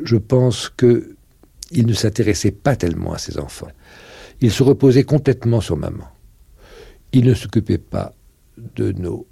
[0.05, 3.73] je pense qu'il ne s'intéressait pas tellement à ses enfants.
[4.41, 6.07] Il se reposait complètement sur maman.
[7.13, 8.15] Il ne s'occupait pas
[8.77, 9.27] de, nos,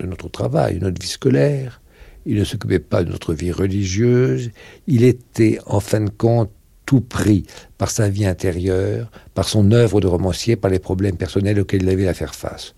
[0.00, 1.80] de notre travail, de notre vie scolaire.
[2.24, 4.50] Il ne s'occupait pas de notre vie religieuse.
[4.86, 6.50] Il était, en fin de compte,
[6.84, 7.44] tout pris
[7.78, 11.88] par sa vie intérieure, par son œuvre de romancier, par les problèmes personnels auxquels il
[11.88, 12.74] avait à faire face.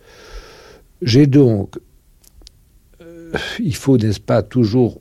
[1.02, 1.78] J'ai donc,
[3.00, 5.00] euh, il faut, n'est-ce pas, toujours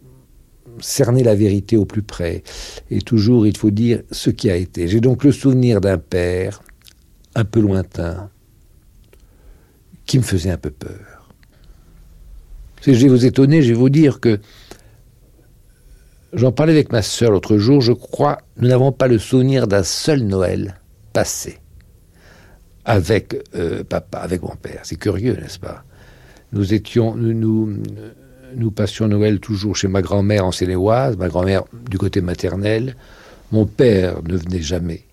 [0.79, 2.43] cerner la vérité au plus près.
[2.91, 4.87] Et toujours, il faut dire ce qui a été.
[4.87, 6.61] J'ai donc le souvenir d'un père,
[7.35, 8.29] un peu lointain,
[10.05, 11.16] qui me faisait un peu peur.
[12.87, 14.39] Je vais vous étonner, je vais vous dire que
[16.31, 19.83] j'en parlais avec ma sœur l'autre jour, je crois, nous n'avons pas le souvenir d'un
[19.83, 20.79] seul Noël
[21.11, 21.59] passé
[22.85, 24.79] avec euh, papa, avec mon père.
[24.83, 25.83] C'est curieux, n'est-ce pas?
[26.53, 32.21] Nous étions, nous, passions Noël toujours chez ma grand-mère en Sénéoise, ma grand-mère du côté
[32.21, 32.95] maternel.
[33.51, 35.03] Mon père ne venait jamais.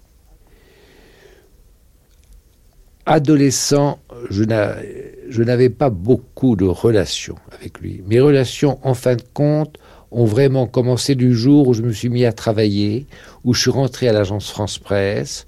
[3.06, 3.98] Adolescent,
[4.30, 8.02] je n'avais pas beaucoup de relations avec lui.
[8.06, 9.78] Mes relations, en fin de compte,
[10.10, 13.06] ont vraiment commencé du jour où je me suis mis à travailler,
[13.42, 15.46] où je suis rentré à l'agence France Presse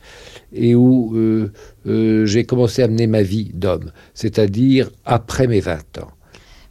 [0.52, 1.52] et où euh,
[1.86, 6.10] euh, j'ai commencé à mener ma vie d'homme, c'est-à-dire après mes 20 ans.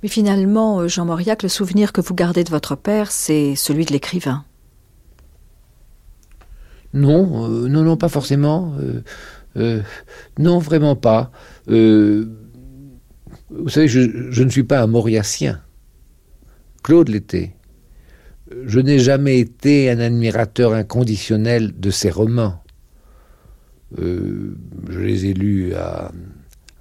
[0.03, 3.85] Mais finalement, euh, Jean Mauriac, le souvenir que vous gardez de votre père, c'est celui
[3.85, 4.43] de l'écrivain?
[6.93, 8.73] Non, euh, non, non, pas forcément.
[9.57, 9.81] Euh,
[10.37, 11.31] non, vraiment pas.
[11.67, 12.25] vous
[13.67, 15.61] savez, je, ne suis pas un mauriacien.
[16.83, 17.55] Claude l'était.
[18.65, 22.63] Je n'ai jamais été un admirateur inconditionnel de ses romans.
[23.97, 26.11] je les ai lus à,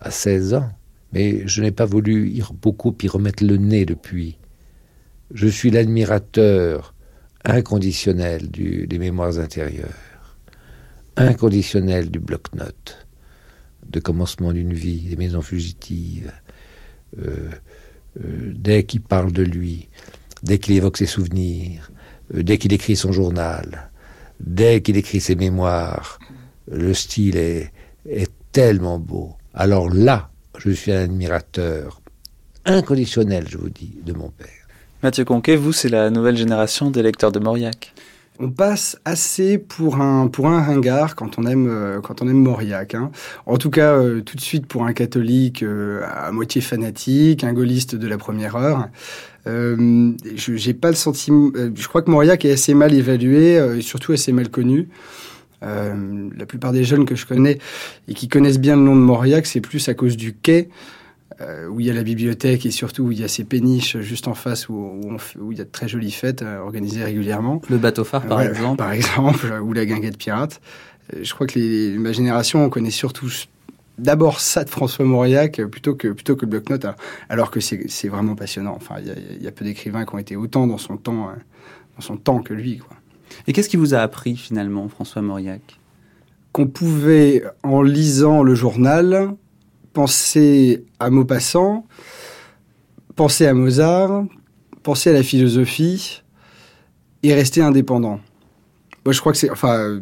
[0.00, 0.70] à 16 ans
[1.14, 4.36] mais je n'ai pas voulu y beaucoup y remettre le nez depuis.
[5.32, 6.94] Je suis l'admirateur
[7.44, 10.13] inconditionnel des mémoires intérieures.
[11.16, 13.06] Inconditionnel du bloc-notes,
[13.88, 16.32] de commencement d'une vie, des maisons fugitives,
[17.18, 17.50] euh,
[18.20, 19.88] euh, dès qu'il parle de lui,
[20.42, 21.90] dès qu'il évoque ses souvenirs,
[22.34, 23.90] euh, dès qu'il écrit son journal,
[24.40, 26.18] dès qu'il écrit ses mémoires,
[26.70, 27.72] le style est,
[28.08, 29.34] est tellement beau.
[29.52, 32.00] Alors là, je suis un admirateur
[32.64, 34.48] inconditionnel, je vous dis, de mon père.
[35.02, 37.92] Mathieu Conquet, vous, c'est la nouvelle génération des lecteurs de Mauriac.
[38.40, 42.42] On passe assez pour un pour un ringard quand on aime euh, quand on aime
[42.42, 42.96] Mauriac.
[42.96, 43.12] Hein.
[43.46, 47.52] En tout cas, euh, tout de suite pour un catholique euh, à moitié fanatique, un
[47.52, 48.88] gaulliste de la première heure.
[49.46, 51.52] Euh, je pas le sentiment.
[51.54, 54.88] je crois que Mauriac est assez mal évalué, et surtout assez mal connu.
[55.62, 57.58] la plupart des jeunes que je connais
[58.08, 60.70] et qui connaissent bien le nom de Mauriac, c'est plus à cause du quai.
[61.40, 63.98] Euh, où il y a la bibliothèque et surtout où il y a ces péniches
[63.98, 67.02] juste en face où, où, où il y a de très jolies fêtes euh, organisées
[67.02, 67.60] régulièrement.
[67.68, 68.76] Le bateau phare, par exemple.
[68.76, 70.60] Par exemple, ou la guinguette pirate.
[71.12, 73.28] Euh, je crois que les, ma génération, on connaît surtout
[73.98, 76.86] d'abord ça de François Mauriac plutôt que, plutôt que le bloc-notes,
[77.28, 78.74] alors que c'est vraiment passionnant.
[78.76, 80.96] Enfin, il y a, il y a peu d'écrivains qui ont été autant dans son
[80.96, 81.32] temps,
[81.96, 82.78] dans son temps que lui.
[82.78, 82.96] Quoi.
[83.48, 85.80] Et qu'est-ce qui vous a appris finalement, François Mauriac?
[86.52, 89.34] Qu'on pouvait, en lisant le journal,
[89.94, 91.86] penser à Maupassant,
[93.16, 94.24] penser à Mozart,
[94.82, 96.20] penser à la philosophie.
[97.22, 98.20] Et rester indépendant.
[99.06, 99.98] Moi, je crois que c'est, enfin,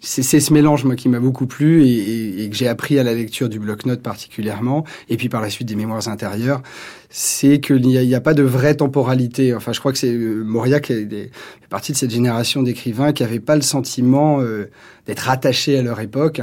[0.00, 3.48] c'est ce mélange moi qui m'a beaucoup plu et, que j'ai appris à la lecture
[3.48, 6.62] du bloc-notes particulièrement et puis par la suite des mémoires intérieures,
[7.08, 9.54] c'est qu'il n'y a, a, pas de vraie temporalité.
[9.54, 11.30] Enfin, je crois que c'est euh, Mauriac est, est,
[11.68, 14.70] partie de cette génération d'écrivains qui n'avaient pas le sentiment euh,
[15.06, 16.40] d'être attachés à leur époque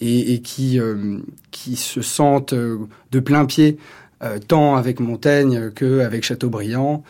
[0.00, 1.18] et, et qui, euh,
[1.50, 2.78] qui se sentent euh,
[3.10, 3.78] de plein pied
[4.22, 7.02] euh, tant avec Montaigne qu'avec Chateaubriand.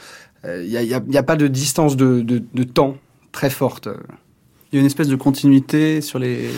[0.44, 2.96] Il n'y a, a, a, pas de distance de, de, de, temps
[3.30, 3.88] très forte.
[4.72, 6.48] Il y a une espèce de continuité sur les...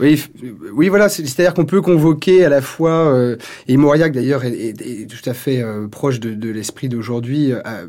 [0.00, 0.24] Oui,
[0.72, 1.08] oui, voilà.
[1.08, 3.36] C'est-à-dire qu'on peut convoquer à la fois, euh,
[3.68, 7.52] et Mauriac d'ailleurs est, est, est, tout à fait euh, proche de, de l'esprit d'aujourd'hui
[7.52, 7.86] euh,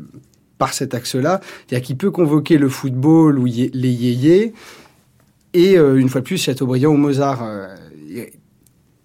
[0.58, 1.40] par cet axe-là.
[1.66, 4.52] C'est-à-dire qu'il peut convoquer le football ou les yéyés,
[5.56, 7.42] et euh, une fois de plus Chateaubriand ou Mozart.
[7.42, 7.74] Euh,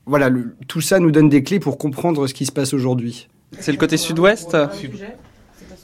[0.05, 3.29] voilà, le, tout ça nous donne des clés pour comprendre ce qui se passe aujourd'hui.
[3.59, 4.57] C'est le côté sud-ouest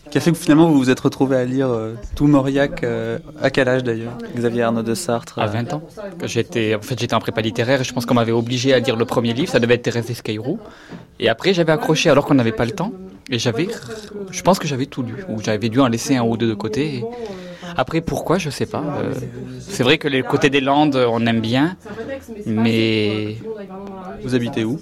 [0.10, 3.20] qui a fait que finalement vous vous êtes retrouvé à lire euh, tout Mauriac euh,
[3.42, 5.84] à quel âge d'ailleurs Xavier Arnaud de Sartre À 20 ans.
[6.24, 8.96] J'étais en fait j'étais en prépa littéraire et je pense qu'on m'avait obligé à lire
[8.96, 10.60] le premier livre, ça devait être Thérèse Escaïrou.
[11.20, 12.94] Et après j'avais accroché alors qu'on n'avait pas le temps
[13.30, 13.68] et j'avais
[14.32, 16.54] je pense que j'avais tout lu ou j'avais dû en laisser un ou deux de
[16.54, 16.96] côté.
[16.96, 17.06] Et...
[17.76, 18.84] Après pourquoi je sais pas.
[19.02, 19.14] Euh,
[19.60, 21.78] c'est vrai que les côtés des Landes on aime bien
[22.46, 23.38] mais
[24.24, 24.80] vous habitez où?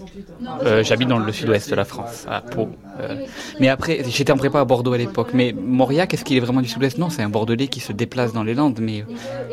[0.65, 2.69] Euh, J'habite dans le sud-ouest de la France, à Pau.
[2.99, 3.15] Euh,
[3.59, 5.29] mais après, j'étais en prépa à Bordeaux à l'époque.
[5.33, 6.97] Mais Mauriac, est-ce qu'il est vraiment du sud-ouest?
[6.97, 9.05] Non, c'est un Bordelais qui se déplace dans les Landes, mais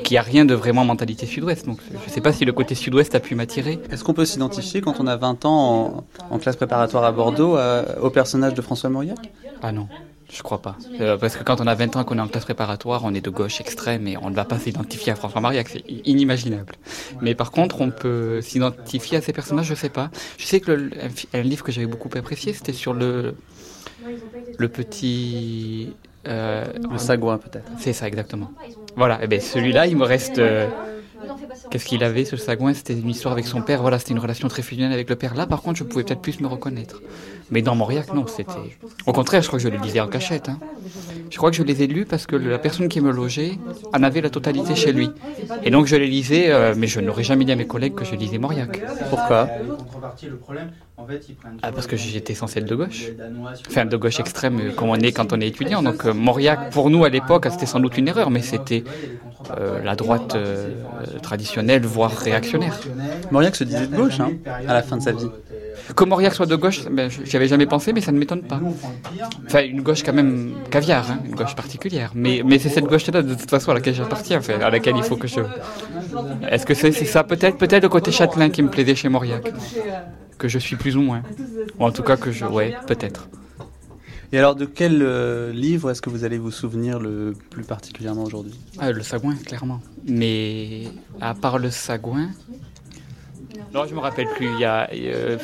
[0.05, 1.67] qui a rien de vraiment mentalité sud-ouest.
[1.67, 3.79] Donc je ne sais pas si le côté sud-ouest a pu m'attirer.
[3.91, 7.57] Est-ce qu'on peut s'identifier quand on a 20 ans en, en classe préparatoire à Bordeaux
[8.01, 9.19] au personnage de François Mauriac?
[9.63, 9.89] Ah non.
[10.33, 10.77] Je crois pas.
[11.01, 13.21] Euh, parce que quand on a 20 ans qu'on est en classe préparatoire, on est
[13.21, 16.75] de gauche extrême et on ne va pas s'identifier à François Mauriac, c'est inimaginable.
[17.21, 20.11] Mais par contre, on peut s'identifier à ces personnages, je sais pas.
[20.39, 20.91] Je sais que le,
[21.35, 23.35] un, livre que j'avais beaucoup apprécié, c'était sur le
[24.59, 25.93] le petit
[26.27, 27.71] euh, le sagouin peut-être.
[27.79, 28.51] C'est ça exactement.
[28.97, 30.69] Voilà, et ben celui-là, il me reste euh,
[31.71, 32.75] Qu'est-ce qu'il avait, ce sagouin?
[32.75, 33.81] C'était une histoire avec son père.
[33.83, 35.35] Voilà, c'était une relation très fusionnelle avec le père.
[35.35, 37.01] Là, par contre, je pouvais peut-être plus me reconnaître.
[37.51, 38.79] Mais dans Mauriac, non, c'était.
[39.07, 40.49] Au contraire, je crois que je les lisais en cachette.
[40.49, 40.59] Hein.
[41.31, 43.59] Je crois que je les ai lus parce que la personne qui me logeait
[43.95, 45.11] en avait la totalité chez lui.
[45.63, 48.05] Et donc, je les lisais, euh, mais je n'aurais jamais dit à mes collègues que
[48.05, 48.81] je lisais Mauriac.
[49.11, 49.49] Pourquoi?
[51.63, 53.09] Ah, parce que j'étais censé être de gauche.
[53.69, 55.83] Enfin, de gauche extrême, comme on est quand on est étudiant.
[55.83, 58.85] Donc, euh, Mauriac, pour nous, à l'époque, c'était sans doute une erreur, mais c'était
[59.59, 60.71] euh, la droite euh,
[61.23, 62.79] traditionnelle, voire réactionnaire.
[63.31, 64.33] Mauriac se disait de gauche, hein,
[64.69, 65.31] à la fin de sa vie.
[65.97, 68.61] Que Mauriac soit de gauche, ben, j'y avais jamais pensé, mais ça ne m'étonne pas.
[69.47, 72.13] Enfin, une gauche quand même caviar, hein, une gauche particulière.
[72.15, 75.03] Mais, mais c'est cette gauche-là, de toute façon, à laquelle j'appartiens, enfin, à laquelle il
[75.03, 75.41] faut que je...
[76.49, 79.43] Est-ce que c'est ça Peut-être peut-être le côté châtelain qui me plaisait chez Mauriac.
[80.43, 81.23] Que je suis plus ou moins.
[81.79, 82.45] Ou en tout cas que je...
[82.45, 83.29] Ouais, peut-être.
[84.33, 88.25] Et alors, de quel euh, livre est-ce que vous allez vous souvenir le plus particulièrement
[88.25, 88.59] aujourd'hui?
[88.81, 89.81] Ah, Le Sagouin, clairement.
[90.05, 90.89] Mais
[91.21, 92.31] à part le Sagouin...
[93.73, 94.49] Non, je me rappelle plus.
[94.55, 94.91] Il y a...
[94.93, 95.39] Euh,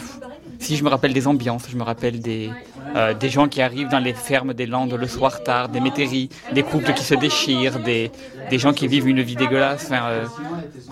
[0.58, 2.50] si je me rappelle des ambiances, je me rappelle des,
[2.96, 6.28] euh, des gens qui arrivent dans les fermes des Landes le soir tard, des métairies,
[6.52, 8.10] des couples qui se déchirent, des,
[8.50, 10.24] des gens qui vivent une vie dégueulasse, enfin,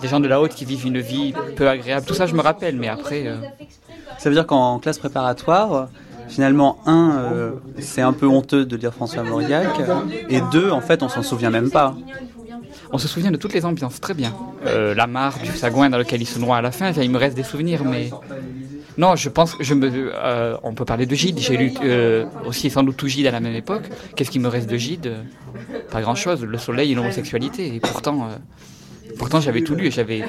[0.01, 2.05] des gens de la haute qui vivent une vie peu agréable.
[2.05, 3.27] Tout ça, je me rappelle, mais après.
[4.17, 5.89] Ça veut dire qu'en classe préparatoire,
[6.27, 9.67] finalement, un, euh, c'est un peu honteux de lire François Mauriac,
[10.29, 11.95] et deux, en fait, on s'en souvient même pas.
[12.91, 14.33] on se souvient de toutes les ambiances, très bien.
[14.65, 17.17] Euh, la mare du sagouin dans lequel il se noie à la fin, il me
[17.17, 18.09] reste des souvenirs, mais
[18.97, 21.37] non, je pense je euh, on peut parler de Gide.
[21.37, 21.71] J'ai lu
[22.45, 23.83] aussi sans doute tout Gide à la même époque.
[24.15, 25.13] Qu'est-ce qui me reste de Gide?
[25.91, 26.43] Pas grand-chose.
[26.43, 27.75] Le soleil et l'homosexualité.
[27.75, 28.27] Et pourtant,
[29.17, 30.23] pourtant j'avais tout lu et j'avais,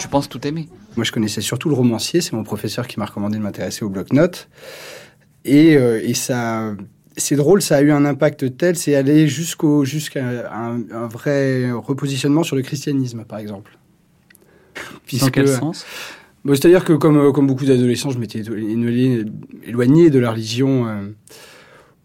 [0.00, 0.68] je pense, tout aimé.
[0.96, 2.20] Moi, je connaissais surtout le romancier.
[2.20, 4.48] C'est mon professeur qui m'a recommandé de m'intéresser au bloc-notes.
[5.44, 6.74] Et, et ça,
[7.16, 11.70] c'est drôle, ça a eu un impact tel, c'est aller jusqu'au jusqu'à un, un, vrai
[11.70, 13.78] repositionnement sur le christianisme, par exemple.
[15.06, 15.86] Puisque, Dans quel sens?
[16.44, 18.40] C'est-à-dire que comme, comme beaucoup d'adolescents, je m'étais
[19.66, 21.08] éloigné de la religion euh,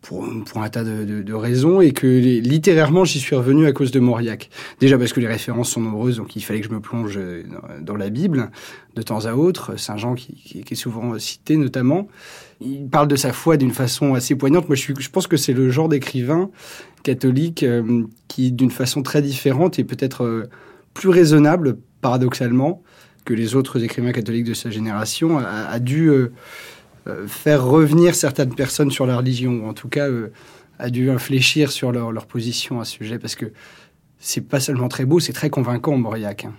[0.01, 4.49] pour, un tas de, raisons et que littérairement j'y suis revenu à cause de Mauriac.
[4.79, 7.93] Déjà parce que les références sont nombreuses, donc il fallait que je me plonge dans,
[7.93, 8.51] dans la Bible
[8.95, 12.07] de temps à autre, Saint Jean qui, est souvent cité notamment
[12.61, 14.69] il parle de sa foi d'une façon assez poignante.
[14.69, 16.49] Moi, je, pense que c'est le genre d'écrivain
[17.03, 20.49] catholique euh, qui, d'une façon très différente, est peut-être euh,
[20.93, 22.83] plus raisonnable, paradoxalement,
[23.25, 26.31] que les autres écrivains catholiques de sa génération, a, dû euh,
[27.27, 30.07] faire revenir certaines personnes sur la religion, ou en tout cas
[30.79, 33.51] a dû infléchir sur leur, leur, position à ce sujet, parce que
[34.19, 36.45] c'est pas seulement très beau, c'est très convaincant, Mauriac.
[36.45, 36.53] Hein,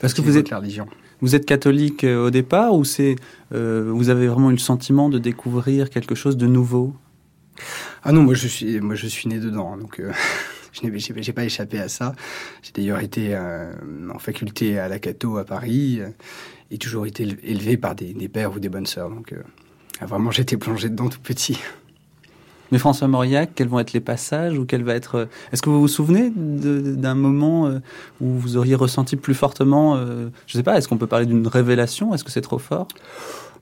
[0.00, 0.86] parce que vous êtes la religion.
[1.22, 3.16] Vous êtes catholique euh, au départ ou c'est
[3.54, 6.94] euh, vous avez vraiment eu le sentiment de découvrir quelque chose de nouveau?
[8.02, 10.12] Ah non, moi je suis moi je suis né dedans, donc euh,
[10.72, 12.14] je n'ai pas échappé à ça.
[12.62, 13.72] J'ai d'ailleurs été euh,
[14.12, 16.10] en faculté à la Cato à Paris euh,
[16.70, 19.32] et toujours été élevé par des, des, pères ou des bonnes sœurs, donc
[20.04, 21.58] vraiment j'étais plongé dedans tout petit.
[22.72, 25.70] Mais François Mauriac, quels vont être les passages ou quel va être euh, Est-ce que
[25.70, 27.78] vous vous souvenez d'un moment euh,
[28.20, 30.76] où vous auriez ressenti plus fortement euh, Je ne sais pas.
[30.76, 32.12] Est-ce qu'on peut parler d'une révélation?
[32.12, 32.88] Est-ce que c'est trop fort?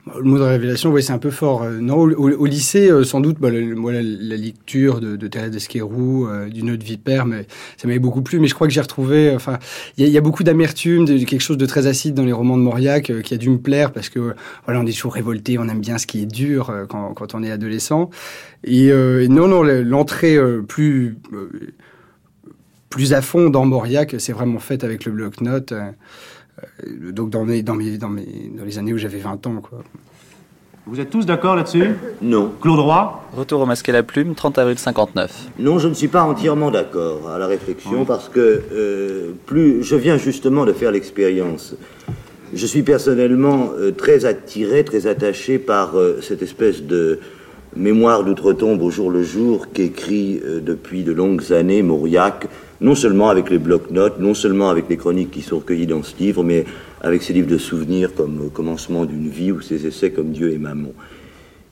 [0.06, 1.62] Le mot de révélation, oui, c'est un peu fort.
[1.62, 5.26] Euh, non, au, lycée, euh, sans doute, bah, le, moi, la, la, lecture de, de
[5.28, 7.46] Thérèse d'Esquerou, euh, du Nœud Vipère, mais
[7.78, 8.38] ça m'avait beaucoup plu.
[8.38, 9.58] Mais je crois que j'ai retrouvé, enfin,
[9.96, 12.62] il y, y, a beaucoup d'amertume, quelque chose de très acide dans les romans de
[12.62, 14.34] Mauriac euh, qui a dû me plaire parce que,
[14.66, 17.42] voilà, on est toujours révolté, on aime bien ce qui est dur quand, quand on
[17.42, 18.10] est adolescent.
[18.64, 20.38] Et, et non, non, l'entrée
[20.68, 21.18] plus
[22.90, 25.74] plus à fond dans Mauriac, c'est vraiment faite avec le bloc-notes.
[26.62, 29.60] Euh, donc dans, mes, dans, mes, dans, mes, dans les années où j'avais 20 ans.
[29.60, 29.82] Quoi.
[30.86, 31.94] Vous êtes tous d'accord là-dessus?
[32.20, 32.52] Non.
[32.60, 33.22] Claude Roy?
[33.34, 35.48] Retour au masque et la plume, 30 avril 59.
[35.58, 38.04] Non, je ne suis pas entièrement d'accord à la réflexion oui.
[38.06, 41.74] parce que euh, plus je viens justement de faire l'expérience.
[42.52, 47.18] Je suis personnellement euh, très attiré, très attaché par euh, cette espèce de
[47.76, 52.48] mémoire d'outre-tombe au jour le jour qu'écrit euh, depuis de longues années Mauriac
[52.80, 56.16] non seulement avec les blocs-notes, non seulement avec les chroniques qui sont recueillies dans ce
[56.18, 56.64] livre, mais
[57.00, 60.52] avec ses livres de souvenirs comme Au commencement d'une vie ou ses essais comme Dieu
[60.52, 60.92] et Maman.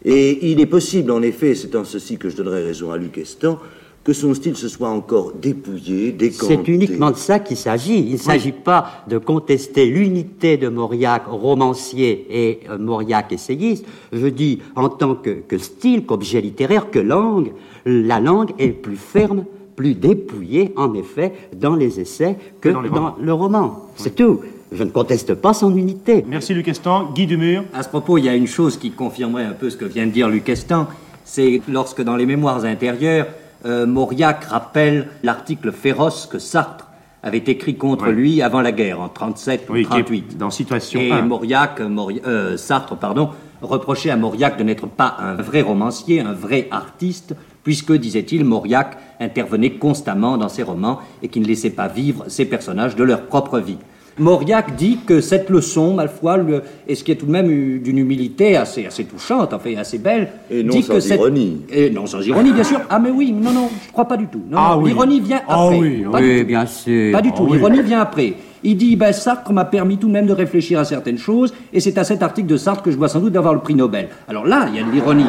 [0.05, 3.19] Et il est possible, en effet, c'est en ceci que je donnerai raison à Luc
[3.19, 3.61] Estan,
[4.05, 6.57] que son style se soit encore dépouillé, décanté.
[6.57, 8.01] C'est uniquement de ça qu'il s'agit.
[8.01, 8.63] Il ne s'agit oui.
[8.65, 13.85] pas de contester l'unité de Mauriac, romancier, et euh, Mauriac, essayiste.
[14.13, 17.53] Je dis, en tant que, que style, qu'objet littéraire, que langue,
[17.87, 19.45] la langue est plus ferme,
[19.77, 23.67] plus dépouillée, en effet, dans les essais que, que dans, dans le roman.
[23.67, 23.93] Oui.
[23.97, 24.41] C'est tout.
[24.73, 26.25] Je ne conteste pas son unité.
[26.27, 27.13] Merci Luc Estan.
[27.15, 27.65] Guy Dumur.
[27.75, 30.07] À ce propos, il y a une chose qui confirmerait un peu ce que vient
[30.07, 30.89] de dire Luc Estan.
[31.25, 33.27] C'est lorsque dans les mémoires intérieures,
[33.65, 36.89] euh, Mauriac rappelle l'article féroce que Sartre
[37.23, 40.37] avait écrit contre lui avant la guerre, en 37 oui, ou 38.
[40.37, 41.23] Dans Situation Et 1.
[41.23, 46.33] Mauriac, Mauri euh, Sartre, pardon, reprochait à Mauriac de n'être pas un vrai romancier, un
[46.33, 51.87] vrai artiste, puisque, disait-il, Mauriac intervenait constamment dans ses romans et qui ne laissait pas
[51.87, 53.79] vivre ses personnages de leur propre vie.
[54.19, 57.79] Mauriac dit que cette leçon, ma foi, le, et ce qui est tout de même
[57.79, 60.29] d'une humilité assez, assez touchante, en fait, assez belle.
[60.51, 61.19] Et non dit sans que cette...
[61.19, 61.63] ironie.
[61.71, 62.81] Et non sans ironie, bien sûr.
[62.91, 64.43] Ah, mais oui, non, non, je crois pas du tout.
[64.51, 64.91] Non, ah, non, oui.
[64.91, 65.79] L'ironie vient ah, après.
[65.79, 67.13] Oui, pas oui du bien sûr.
[67.13, 67.47] Pas du ah, tout.
[67.53, 67.87] L'ironie oui.
[67.87, 68.35] vient après.
[68.65, 71.81] Il dit, ben, Sartre m'a permis tout de même de réfléchir à certaines choses, et
[71.81, 74.09] c'est à cet article de Sartre que je dois sans doute avoir le prix Nobel.
[74.29, 75.27] Alors là, il y a de l'ironie.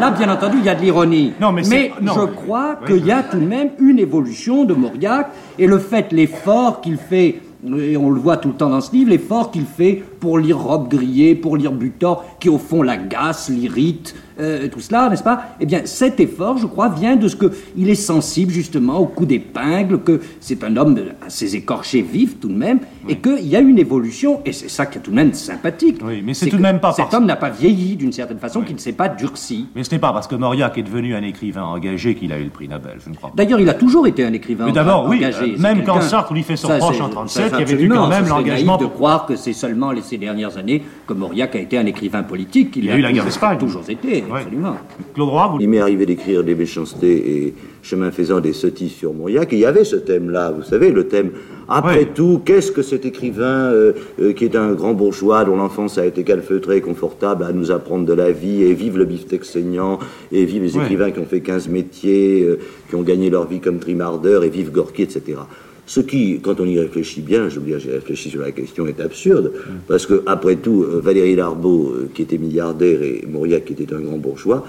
[0.00, 1.34] Là, bien entendu, il y a de l'ironie.
[1.40, 2.14] Non, mais, mais non.
[2.14, 2.94] je crois oui.
[2.94, 6.96] qu'il y a tout de même une évolution de Mauriac, et le fait, l'effort qu'il
[6.96, 7.36] fait
[7.78, 10.58] et on le voit tout le temps dans ce livre, l'effort qu'il fait pour lire
[10.58, 15.44] Robe grillée, pour lire Butor, qui au fond l'agace, l'irrite, euh, tout cela, n'est-ce pas?
[15.60, 19.26] Eh bien, cet effort, je crois, vient de ce qu'il est sensible justement au coup
[19.26, 23.12] d'épingle, que c'est un homme assez écorché vif tout de même, oui.
[23.12, 26.00] et qu'il y a une évolution, et c'est ça qui est tout de même sympathique.
[26.04, 27.14] Oui, mais c'est tout de même pas Cet parce...
[27.14, 28.66] homme n'a pas vieilli d'une certaine façon, oui.
[28.66, 29.68] qu'il ne s'est pas durci.
[29.76, 32.44] Mais ce n'est pas parce que Mauriac est devenu un écrivain engagé qu'il a eu
[32.44, 33.36] le prix Nobel, je ne crois pas.
[33.36, 35.54] D'ailleurs, il a toujours été un écrivain mais d'abord, oui, engagé.
[35.54, 38.08] Euh, même quand Sartre lui fait son reproche en 37, qu'il y avait eu quand
[38.08, 41.78] même l'engagement de croire que c'est seulement les- ces dernières années que Mauriac a été
[41.78, 42.74] un écrivain politique.
[42.76, 43.58] Il y a eu la guerre d'Espagne.
[43.58, 44.76] toujours été, absolument.
[45.14, 45.60] Claude Roy, vous...
[45.60, 49.52] Il m'est arrivé d'écrire des méchancetés et chemin faisant des sottises sur Mauriac.
[49.52, 51.30] Et il y avait ce thème-là, vous savez, le thème
[51.68, 55.96] après tout, qu'est-ce que cet écrivain euh, euh, qui est un grand bourgeois dont l'enfance
[55.96, 59.44] a été calfeutrée et confortable à nous apprendre de la vie et vive le beefsteak
[59.44, 59.98] saignant
[60.32, 60.82] et vive les Ouais.
[60.82, 64.50] écrivains qui ont fait 15 métiers, euh, qui ont gagné leur vie comme trimardeurs et
[64.50, 65.38] vive Gorky, etc.
[65.86, 69.00] Ce qui, quand on y réfléchit bien, je veux j'ai réfléchi sur la question, est
[69.00, 69.52] absurde,
[69.86, 74.00] parce que, après tout, euh, Valérie Larbeau, qui était milliardaire, et Mauriac, qui était un
[74.00, 74.66] grand bourgeois,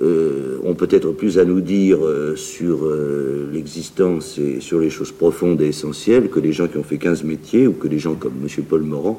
[0.00, 2.88] euh, ont peut-être plus à nous dire euh, sur
[3.52, 7.24] l'existence et sur les choses profondes et essentielles que les gens qui ont fait 15
[7.24, 8.64] métiers ou que les gens comme M.
[8.68, 9.18] Paul Morand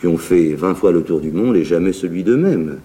[0.00, 2.78] qui ont fait 20 fois le tour du monde et jamais celui d'eux-mêmes.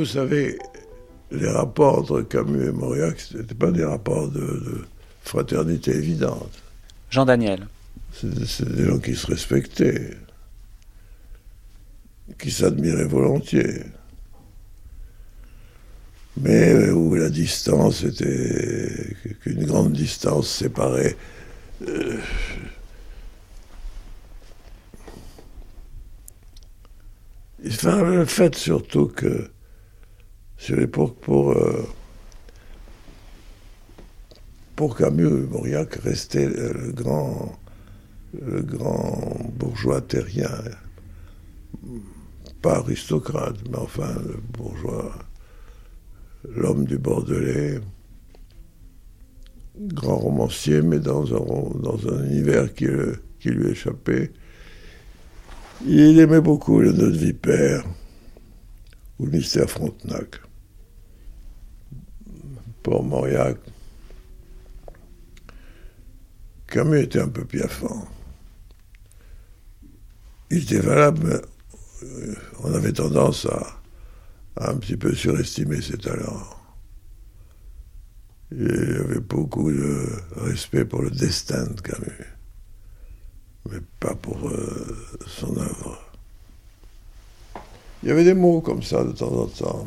[0.00, 0.58] Vous savez,
[1.30, 4.84] les rapports entre Camus et Mauriac, ce n'étaient pas des rapports de, de
[5.22, 6.50] fraternité évidente.
[7.10, 7.66] Jean Daniel.
[8.14, 10.16] C'est des gens qui se respectaient,
[12.38, 13.82] qui s'admiraient volontiers.
[16.38, 19.14] Mais euh, où la distance était.
[19.42, 21.14] qu'une grande distance séparait.
[21.86, 22.18] euh,
[27.66, 29.50] Enfin, le fait surtout que
[30.60, 31.88] sur l'époque pour euh,
[34.76, 37.58] pour Camus, Mauriac restait le le grand
[38.38, 40.50] le grand bourgeois terrien,
[42.62, 45.14] pas aristocrate, mais enfin le bourgeois,
[46.44, 47.80] l'homme du Bordelais,
[49.78, 52.86] grand romancier, mais dans un, dans un univers qui,
[53.40, 54.30] qui lui échappait.
[55.86, 57.84] Il aimait beaucoup le nœud de vipère
[59.18, 60.40] ou le mystère Frontenac.
[62.82, 63.56] Pour Mauriac,
[66.66, 68.06] Camus était un peu piaffant.
[70.50, 73.80] Il était valable, mais euh, on avait tendance à,
[74.56, 76.42] un petit peu surestimer ses talents.
[78.52, 80.06] Il y avait beaucoup de
[80.36, 82.26] respect pour le destin de Camus,
[83.70, 86.02] mais pas pour euh, son œuvre.
[88.02, 89.86] Il y avait des mots comme ça de temps en temps.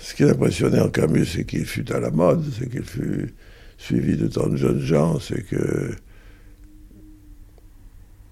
[0.00, 3.34] Ce qui impressionnait en Camus, c'est qu'il fut à la mode, c'est qu'il fut
[3.76, 5.90] suivi de tant de jeunes gens, c'est que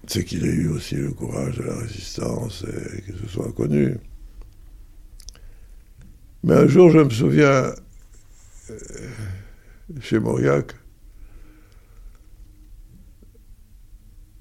[0.07, 3.97] c'est qu'il ait eu aussi le courage de la résistance et que ce soit connu.
[6.43, 7.73] Mais un jour, je me souviens,
[8.69, 8.77] euh,
[9.99, 10.73] chez Mauriac,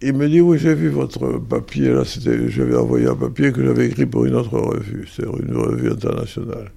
[0.02, 3.86] il me dit, oui, j'ai vu votre papier, là, j'avais envoyé un papier que j'avais
[3.86, 6.70] écrit pour une autre revue, c'est une revue internationale.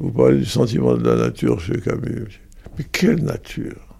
[0.00, 2.40] Vous parlez du sentiment de la nature chez Camus.
[2.78, 3.98] Mais quelle nature?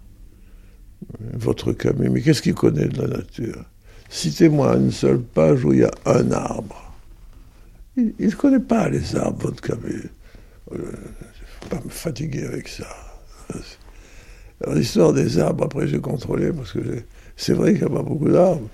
[1.33, 3.65] Votre Camus, mais qu'est-ce qu'il connaît de la nature?
[4.09, 6.93] Citez-moi une seule page où il y a un arbre.
[7.97, 10.09] Il ne connaît pas les arbres, votre Camus.
[10.71, 12.87] Il ne faut pas me fatiguer avec ça.
[14.73, 17.03] L'histoire des arbres, après j'ai contrôlé, parce que
[17.35, 18.69] c'est vrai qu'il n'y a pas beaucoup d'arbres.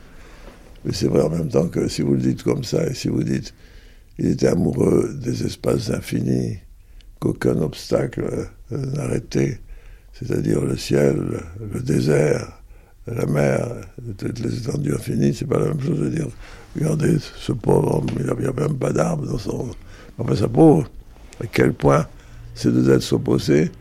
[0.84, 3.08] Mais c'est vrai en même temps que si vous le dites comme ça, et si
[3.08, 3.54] vous dites
[4.18, 6.60] il était amoureux des espaces infinis,
[7.20, 9.60] qu'aucun obstacle euh, n'arrêtait,
[10.14, 11.42] c'est-à-dire le ciel,
[11.74, 12.62] le, désert,
[13.08, 13.68] la mer,
[14.18, 16.28] toutes les étendues infinies, c'est pas la même chose de dire
[16.76, 19.70] regardez ce pauvre homme, il n'y a, même pas d'arbre dans son.
[20.18, 20.90] Enfin, sa pauvre,
[21.42, 22.08] à quel point
[22.54, 23.72] ces deux êtres s'opposaient,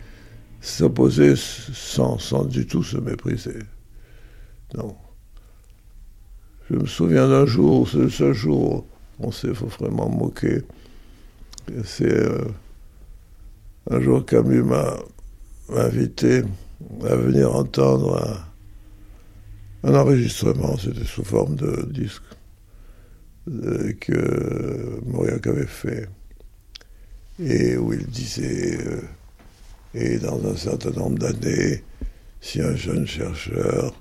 [1.36, 3.58] sans, du tout se mépriser.
[4.76, 4.96] Non.
[6.70, 8.84] Je me souviens d'un jour, c'est le seul jour
[9.18, 10.62] on s'est vraiment moqué.
[11.84, 12.44] C'est euh,
[13.90, 14.96] un jour Camus m'a
[15.70, 16.42] invité
[17.08, 18.44] à venir entendre
[19.82, 22.22] un, un enregistrement, c'était sous forme de disque,
[23.48, 26.08] euh, que Mauriac avait fait,
[27.38, 29.00] et où il disait, euh,
[29.94, 31.84] et dans un certain nombre d'années,
[32.40, 33.94] si un jeune chercheur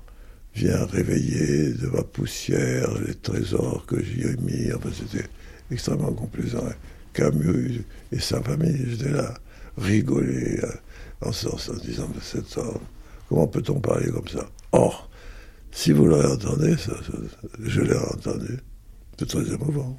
[0.54, 5.26] vient réveiller de ma poussière les trésors que j'y ai mis, enfin c'était
[5.70, 6.64] extrêmement complaisant.
[7.12, 9.34] Camus et sa famille, j'étais là,
[9.76, 10.60] rigoler
[11.22, 12.78] en, en, en disant, mais cet homme,
[13.28, 14.44] Comment peut-on parler comme ça?
[14.72, 15.08] Or,
[15.72, 18.58] si vous le réentendez, ça, ça- je l'ai entendu,
[19.18, 19.96] c'est très émouvant.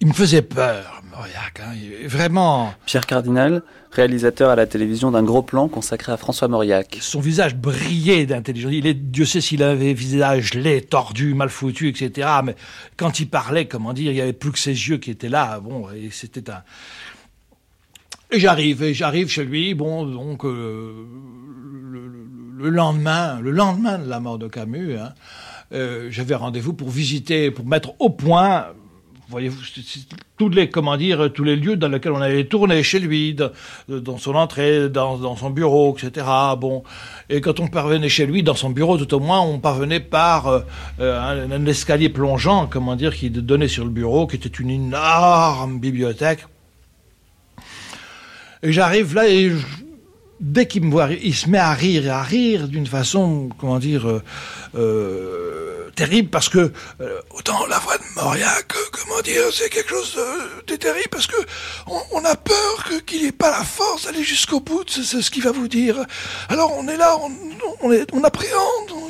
[0.00, 1.60] Il me faisait peur, Mauriac.
[1.60, 1.72] hein.
[2.06, 6.98] Vraiment, Pierre Cardinal, réalisateur à la télévision d'un gros plan consacré à François Mauriac.
[7.00, 8.70] son visage brillait d'intelligence.
[8.74, 12.28] Il est, Dieu sait s'il avait un visage laid, tordu, mal foutu, etc.
[12.44, 12.54] Mais
[12.96, 15.58] quand il parlait, comment dire, il n'y avait plus que ses yeux qui étaient là.
[15.58, 16.62] Bon, et c'était un.
[18.30, 19.74] Et j'arrive, et j'arrive chez lui.
[19.74, 20.92] Bon, donc euh,
[21.90, 22.28] le, le-
[22.64, 25.12] le lendemain, le lendemain de la mort de Camus, hein,
[25.72, 28.66] euh, j'avais rendez-vous pour visiter, pour mettre au point.
[29.30, 29.60] Voyez-vous,
[30.38, 33.50] tous les, comment dire, tous les lieux dans lesquels on allait tourner chez lui, dans,
[33.88, 36.26] dans son entrée, dans, dans son bureau, etc.
[36.58, 36.82] Bon,
[37.28, 40.46] et quand on parvenait chez lui, dans son bureau, tout au moins, on parvenait par
[40.48, 40.60] euh,
[41.00, 44.70] euh, un, un escalier plongeant, comment dire, qui donnait sur le bureau, qui était une
[44.70, 46.46] énorme bibliothèque.
[48.62, 49.56] Et j'arrive là et je-
[50.40, 53.78] dès qu'il me voit, il se met à rire, et à rire d'une façon, comment
[53.78, 54.22] dire, euh,
[54.76, 59.90] euh, terrible, parce que euh, autant la voix de Mauriac, euh, comment dire, c'est quelque
[59.90, 60.16] chose
[60.66, 61.36] de, terrible, parce que
[61.88, 65.30] on, on a peur que- qu'il n'ait pas la force d'aller jusqu'au bout, c'est ce
[65.30, 65.96] qu'il va vous dire.
[66.48, 67.32] Alors on est là, on,
[67.82, 69.08] on, est, on appréhende, on,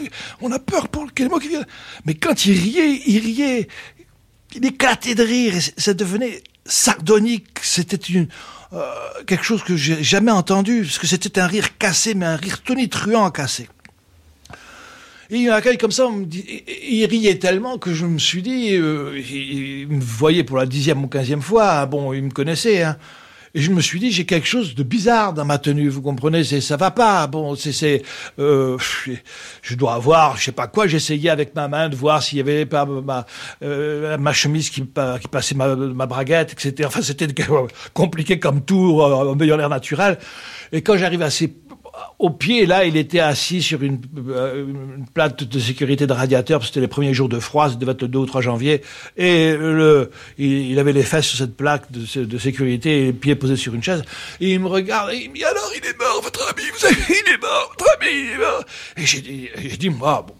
[0.48, 1.64] on a peur pour quel mot qui vient.
[2.06, 3.68] Mais quand il riait, il riait,
[4.54, 8.28] il éclatait de rire, et ça devenait sardonique, c'était une
[9.26, 12.62] quelque chose que j'ai jamais entendu, parce que c'était un rire cassé, mais un rire
[12.62, 13.68] tonitruant cassé.
[15.30, 18.40] Et il m'accueille comme ça, on me dit, il riait tellement que je me suis
[18.40, 22.22] dit, euh, il, il me voyait pour la dixième ou quinzième fois, hein, bon, il
[22.22, 22.96] me connaissait, hein,
[23.54, 26.44] et je me suis dit, j'ai quelque chose de bizarre dans ma tenue, vous comprenez,
[26.44, 28.02] c'est ça va pas, bon, c'est,
[28.38, 28.76] euh,
[29.62, 32.40] je dois avoir, je sais pas quoi, j'essayais avec ma main de voir s'il y
[32.40, 33.26] avait pas ma,
[33.62, 36.88] euh, ma chemise qui, qui passait ma, ma braguette, etc.
[36.88, 37.28] Enfin, c'était
[37.94, 40.18] compliqué comme tout, en meilleur l'air naturel.
[40.72, 41.48] Et quand j'arrive à ses
[42.18, 46.58] au pied, là, il était assis sur une, euh, une plate de sécurité de radiateur,
[46.58, 48.82] parce que c'était les premiers jours de froid, être le 2 ou 3 janvier,
[49.16, 53.12] et le, il, avait les fesses sur cette plaque de, sé- de sécurité, et les
[53.12, 54.02] pieds posés sur une chaise,
[54.40, 56.78] et il me regarde, et il me dit, alors, il est mort, votre ami, vous
[56.78, 58.64] savez, il est mort, votre ami, il est mort.
[58.96, 60.34] Et j'ai dit, j'ai dit, moi, bon,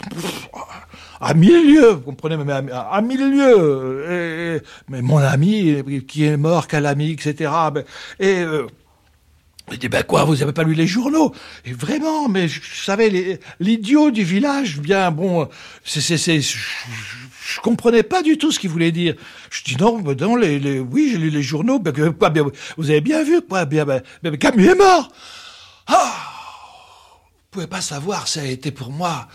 [1.21, 6.25] à mille lieues, vous comprenez, mais à, à- mille lieues, et- mais mon ami, qui
[6.25, 7.51] est mort, quel ami, etc.
[8.21, 8.67] Et, euh,
[9.73, 11.35] il dit, ben quoi, vous avez pas lu les journaux?
[11.65, 15.49] Et vraiment, mais je, savais, l'idiot du village, bien, bon,
[15.85, 19.15] c'est, je, je- comprenais pas du tout ce qu'il voulait dire.
[19.51, 22.45] Je dis, non, ben non, les, les, oui, j'ai lu les journaux, ben, quoi, bien,
[22.77, 25.11] vous avez bien vu, quoi, bien, ben, ben, Camus est mort.
[25.87, 26.13] Ah!
[27.31, 29.27] Vous pouvez pas savoir, ça a été pour moi,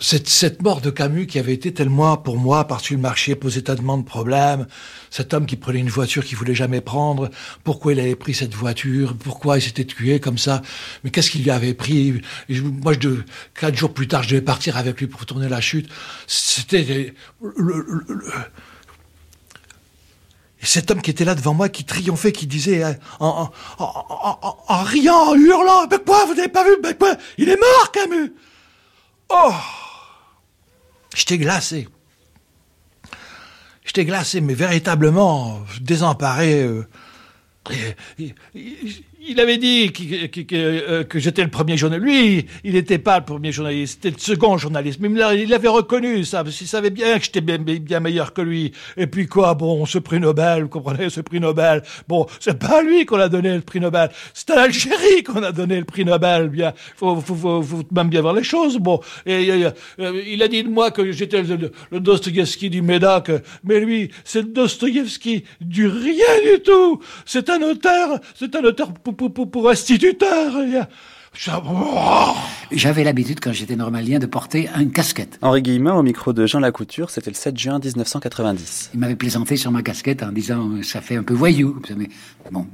[0.00, 3.62] cette, cette mort de Camus qui avait été tellement pour moi par-dessus le marché posait
[3.62, 4.66] tellement de problèmes.
[5.10, 7.30] Cet homme qui prenait une voiture qu'il voulait jamais prendre,
[7.62, 10.62] pourquoi il avait pris cette voiture, pourquoi il s'était tué comme ça,
[11.04, 12.20] mais qu'est-ce qu'il lui avait pris?
[12.48, 13.08] Je- Moi, je
[13.58, 15.88] quatre jours plus tard, je devais partir avec lui pour tourner la chute.
[16.26, 17.14] C'était
[20.60, 22.82] cet homme qui était là devant moi, qui triomphait, qui disait
[23.20, 26.76] en, en, en, en- en- en riant, en hurlant, mais quoi, vous n'avez pas vu,
[26.82, 28.32] mais quoi, il est mort, Camus!
[29.28, 29.52] Oh
[31.14, 31.88] J'étais glacé.
[33.84, 36.62] J'étais glacé, mais véritablement désemparé.
[36.62, 36.86] euh,
[39.28, 42.06] il avait dit qu'il- qu'il- que, euh, que j'étais le premier journaliste.
[42.06, 44.98] Lui, il n'était pas le premier journaliste, c'était le second journaliste.
[45.00, 48.00] Mais il l'a- il avait reconnu ça, parce qu'il savait bien que j'étais bien, bien
[48.00, 48.72] meilleur que lui.
[48.96, 51.82] Et puis quoi, bon, ce prix Nobel, vous comprenez, ce prix Nobel.
[52.08, 55.42] Bon, c'est pas à lui qu'on a donné le prix Nobel, c'est à l'Algérie qu'on
[55.42, 56.48] a donné le prix Nobel.
[56.48, 58.78] Bien, faut, faut, faut, faut même bien voir les choses.
[58.78, 59.50] Bon, et,
[60.00, 62.00] euh, il a dit de moi que j'étais le, le,
[62.68, 63.30] du Médoc,
[63.64, 64.64] mais lui, c'est le
[65.60, 67.00] du rien du tout.
[67.24, 70.52] C'est un auteur, c'est un auteur pour, pour, pour instituteur.
[71.66, 72.34] Oh.
[72.70, 75.38] J'avais l'habitude, quand j'étais normalien, de porter une casquette.
[75.42, 78.90] Henri Guillemin, au micro de Jean Lacouture, c'était le 7 juin 1990.
[78.94, 81.80] Il m'avait plaisanté sur ma casquette en disant euh, ça fait un peu voyou.
[81.96, 82.08] Mais
[82.50, 82.66] bon.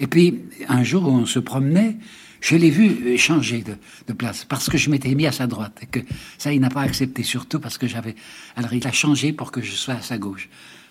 [0.00, 1.96] Et puis un jour où on se promenait,
[2.40, 3.74] je l'ai vu changer de,
[4.06, 5.98] de place parce que je m'étais mis à sa droite et que
[6.38, 8.14] ça il n'a pas accepté surtout parce que j'avais
[8.54, 10.48] alors il a changé pour que je sois à sa gauche.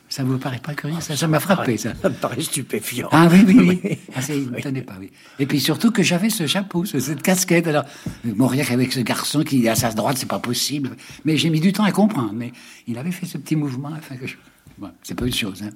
[0.09, 1.93] Ça vous paraît pas curieux ça Ça m'a frappé ça.
[2.01, 3.09] Ça me paraît stupéfiant.
[3.11, 3.97] Ah oui, oui, oui.
[4.15, 5.11] Ah, ça, il ne me tenait pas, oui.
[5.37, 7.67] Et puis surtout que j'avais ce chapeau, ce- cette casquette.
[7.67, 7.83] Alors,
[8.25, 10.91] euh, Mauriac avec ce garçon qui est à sa droite, c'est pas possible.
[11.25, 12.31] Mais j'ai mis du temps à comprendre.
[12.33, 12.53] Mais
[12.87, 13.91] il avait fait ce petit mouvement.
[13.97, 14.35] Enfin, que je...
[14.77, 15.61] bon, c'est pas une chose.
[15.63, 15.71] Hein.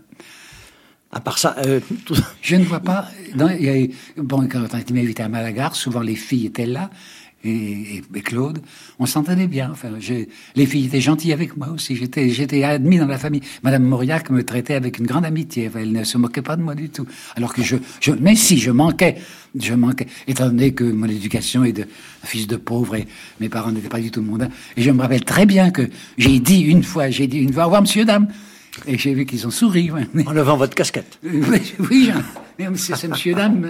[1.11, 3.09] À part ça, euh, tout- Je ne vois pas.
[3.35, 6.45] non, il y a eu- bon, quand on était invité à Malagar, souvent les filles
[6.45, 6.89] étaient là.
[7.43, 8.59] Et, et Claude,
[8.99, 9.69] on s'entendait bien.
[9.71, 9.89] Enfin,
[10.55, 11.95] les filles étaient gentilles avec moi aussi.
[11.95, 13.41] J'étais, j'étais admis dans la famille.
[13.63, 15.67] Madame Mauriac me traitait avec une grande amitié.
[15.67, 17.07] Enfin, elle ne se moquait pas de moi du tout.
[17.35, 19.15] Alors que je, je mais si, je manquais,
[19.59, 21.85] je manquais, étant donné que mon éducation est de
[22.23, 23.07] fils de pauvre et
[23.39, 24.49] mes parents n'étaient pas du tout mondains.
[24.77, 27.63] Et je me rappelle très bien que j'ai dit une fois, j'ai dit une fois,
[27.63, 28.27] au revoir, monsieur, dame.
[28.87, 29.91] Et j'ai vu qu'ils ont souri.
[30.25, 31.19] En levant votre casquette.
[31.23, 32.11] oui, oui,
[32.75, 33.65] c'est, c'est monsieur, dame.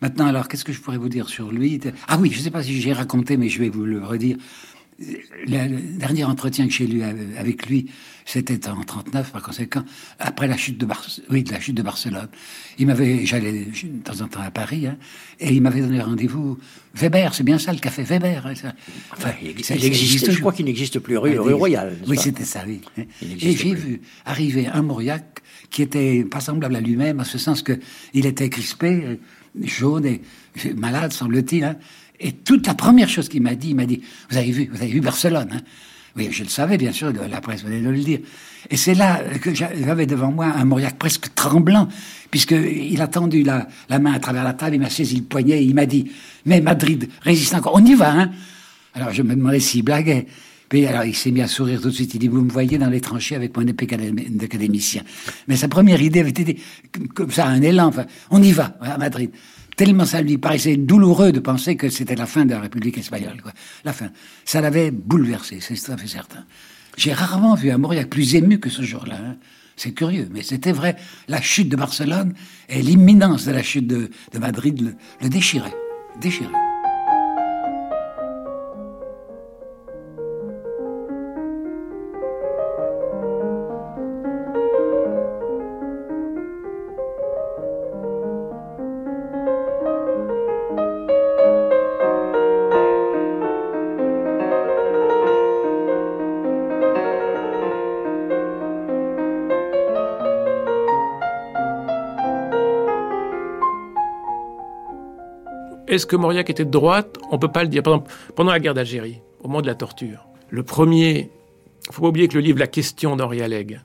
[0.00, 1.80] Maintenant, alors, qu'est-ce que je pourrais vous dire sur lui?
[2.06, 4.36] Ah oui, je ne sais pas si j'ai raconté, mais je vais vous le redire.
[5.46, 7.86] Le, dernier entretien que j'ai eu avec lui,
[8.24, 9.84] c'était en 39, par conséquent,
[10.18, 12.26] après la chute de Bar oui, de la chute de Barcelone.
[12.80, 14.96] Il m'avait, j'allais de temps en temps à Paris, hein,
[15.38, 16.58] et il m'avait donné rendez-vous.
[16.96, 18.44] Weber, c'est bien ça, le café Weber.
[18.44, 18.72] hein, ça.
[19.12, 21.54] Enfin, il ça- il ça existe, je crois qu'il n'existe plus rue, Ah, rue il-
[21.54, 21.96] Royale.
[22.08, 22.80] Oui, c'était ça, oui.
[23.22, 27.38] Il Et j'ai vu arriver un Mauriac qui était pas semblable à lui-même, en ce
[27.38, 27.78] sens que
[28.14, 29.20] il était crispé,
[29.62, 30.20] jaune et
[30.76, 31.64] malade, semble-t-il.
[31.64, 31.76] hein.
[32.20, 34.82] Et toute la première chose qu'il m'a dit, il m'a dit, vous avez vu, vous
[34.82, 35.60] avez vu Barcelone, hein?
[36.16, 38.18] Oui, je le savais, bien sûr, la presse venait de le dire.
[38.70, 41.86] Et c'est là que j'a- j'avais devant moi un Mauriac presque tremblant,
[42.32, 43.68] puisqu'il a tendu la,
[44.00, 46.10] main à travers la table, il m'a saisi le poignet et il m'a dit,
[46.44, 48.30] mais Madrid résiste encore, on y va, hein
[48.94, 50.26] alors je me demandais s'il blaguait.
[50.68, 52.12] Puis alors il s'est mis à sourire tout de suite.
[52.14, 55.02] Il dit, vous me voyez dans les tranchées avec mon épée d'acadé- d'académicien.
[55.46, 56.58] Mais sa première idée avait été
[57.14, 57.86] comme- ça, un élan.
[57.86, 59.30] Enfin, on y va à Madrid.
[59.76, 63.40] Tellement ça lui paraissait douloureux de penser que c'était la fin de la République espagnole.
[63.42, 63.52] Quoi.
[63.84, 64.10] La fin.
[64.44, 66.44] Ça l'avait bouleversé, c'est tout à fait certain.
[66.96, 69.18] J'ai rarement vu un Mauriac plus ému que ce jour-là.
[69.24, 69.36] hein.
[69.76, 70.96] C'est curieux, mais c'était vrai.
[71.28, 72.34] La chute de Barcelone
[72.68, 75.72] et l'imminence de la chute de, de Madrid le, le déchirait.
[76.20, 76.50] Déchirait.
[105.98, 107.18] Est-ce que Mauriac était de droite?
[107.32, 107.82] On peut pas le dire.
[107.82, 111.28] Par exemple, pendant la guerre d'Algérie, au moment de la torture, le premier.
[111.90, 113.80] faut pas oublier que le livre La question d'Henri Alleg,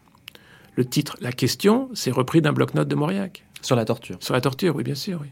[0.75, 3.43] le titre La question, c'est repris d'un bloc-notes de Mauriac.
[3.63, 4.17] Sur la torture.
[4.19, 5.29] Sur la torture, oui, bien sûr, oui.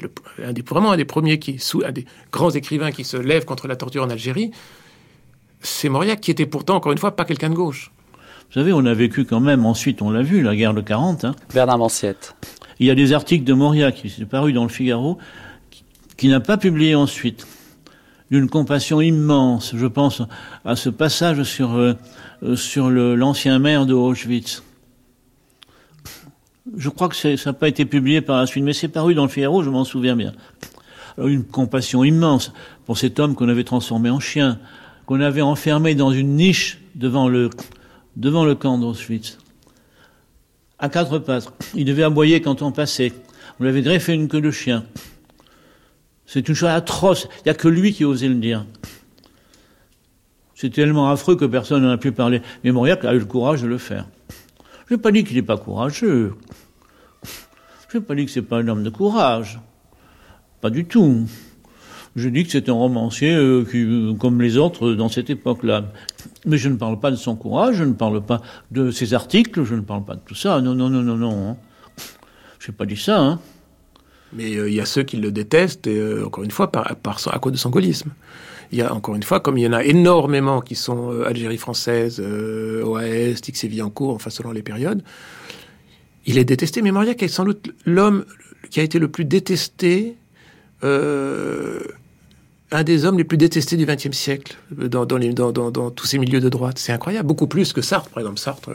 [0.00, 0.10] Le-
[0.42, 3.44] un des, vraiment un des premiers qui, sous, un des grands écrivains qui se lève
[3.44, 4.52] contre la torture en Algérie,
[5.60, 7.92] c'est Mauriac, qui était pourtant, encore une fois, pas quelqu'un de gauche.
[8.48, 11.26] Vous savez, on a vécu quand même, ensuite on l'a vu, la guerre de 40.
[11.26, 11.34] Hein.
[11.52, 12.34] Bernard Manciette.
[12.80, 15.18] Il y a des articles de Mauriac qui sont parus dans le Figaro,
[16.18, 17.46] qui, n'a pas publié ensuite,
[18.30, 19.72] d'une compassion immense.
[19.74, 20.22] Je pense
[20.64, 21.94] à ce passage sur, euh,
[22.42, 24.62] euh, sur l'ancien maire de Auschwitz.
[26.76, 29.22] Je crois que ça n'a pas été publié par la suite, mais c'est paru dans
[29.22, 30.34] le Figaro, je m'en souviens bien.
[31.16, 32.52] Alors, une compassion immense
[32.84, 34.58] pour cet homme qu'on avait transformé en chien,
[35.06, 37.48] qu'on avait enfermé dans une niche devant le,
[38.16, 39.38] devant le camp d'Auschwitz.
[40.78, 41.52] À quatre pattes.
[41.74, 43.12] Il devait aboyer quand on passait.
[43.58, 44.84] On lui avait greffé une queue de chien.
[46.28, 47.26] C'est une chose atroce.
[47.38, 48.66] Il n'y a que lui qui osait le dire.
[50.54, 52.42] C'est tellement affreux que personne n'en a pu parler.
[52.62, 54.06] Mais Mauriac a eu le courage de le faire.
[54.86, 56.34] Je n'ai pas dit qu'il n'est pas courageux.
[57.88, 59.58] Je n'ai pas dit que c'est pas un homme de courage.
[60.60, 61.26] Pas du tout.
[62.14, 65.30] Je dis que c'est un romancier euh, qui, euh, comme les autres euh, dans cette
[65.30, 65.84] époque-là.
[66.44, 69.64] Mais je ne parle pas de son courage, je ne parle pas de ses articles,
[69.64, 70.60] je ne parle pas de tout ça.
[70.60, 71.50] Non, non, non, non, non.
[71.50, 71.56] hein.
[72.58, 73.18] Je n'ai pas dit ça.
[73.18, 73.40] Hein.
[74.32, 77.38] Mais euh, il y a ceux qui le détestent, euh, encore une fois, par, à
[77.38, 78.10] cause de son gaullisme.
[78.70, 81.26] Il y a, encore une fois, comme il y en a énormément qui sont euh,
[81.26, 83.40] Algérie française, OAS,
[83.94, 85.02] cours, enfin selon les périodes,
[86.26, 86.82] il est détesté.
[86.82, 88.26] Mais Mauriac est sans doute l'homme
[88.70, 90.16] qui a été le plus détesté,
[90.82, 91.78] un
[92.84, 96.78] des hommes les plus détestés du XXe siècle, dans, tous ces milieux de droite.
[96.78, 98.38] C'est incroyable, beaucoup plus que Sartre, par exemple.
[98.38, 98.72] Sartre,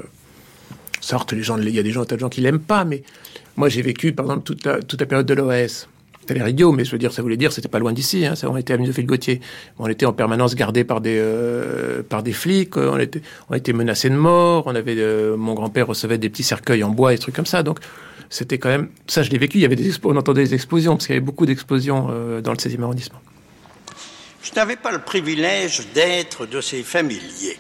[1.00, 3.04] Sartre, les gens, il y a des gens, tas de gens qui l'aiment pas, mais
[3.58, 5.88] moi j'ai vécu, par exemple, toute la, toute la période de l'OAS.
[6.24, 8.26] C'était l'air idiot, mais je veux dire, ça voulait dire, c'était pas loin d'ici.
[8.26, 9.42] Hein, ça, on était à Minophile Gauthier.
[9.78, 12.78] On était en permanence gardé par des euh, par des flics.
[12.78, 14.64] On était on était menacé de mort.
[14.66, 17.46] On avait euh, mon grand-père recevait des petits cercueils en bois et des trucs comme
[17.46, 17.62] ça.
[17.62, 17.80] Donc
[18.30, 19.22] c'était quand même ça.
[19.22, 19.58] Je l'ai vécu.
[19.58, 22.40] Il y avait des on entendait des explosions parce qu'il y avait beaucoup d'explosions euh,
[22.40, 23.20] dans le 16e arrondissement.
[24.44, 27.58] Je n'avais pas le privilège d'être de ses familiers.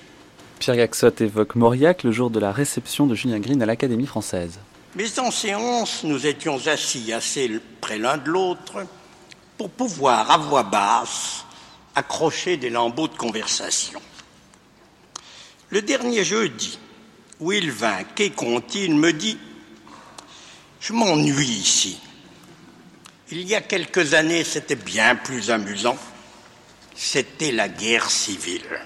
[0.60, 4.60] Pierre Gaxot évoque Mauriac le jour de la réception de Julien Green à l'Académie française.
[4.96, 8.86] Mais en séance, nous étions assis assez près l'un de l'autre
[9.58, 11.46] pour pouvoir, à voix basse,
[11.96, 14.00] accrocher des lambeaux de conversation.
[15.70, 16.78] Le dernier jeudi,
[17.40, 19.40] où il vint, qu'est conti, il me dit
[20.80, 22.00] Je m'ennuie ici.
[23.32, 25.98] Il y a quelques années, c'était bien plus amusant.
[26.96, 28.80] c'était la guerre civile.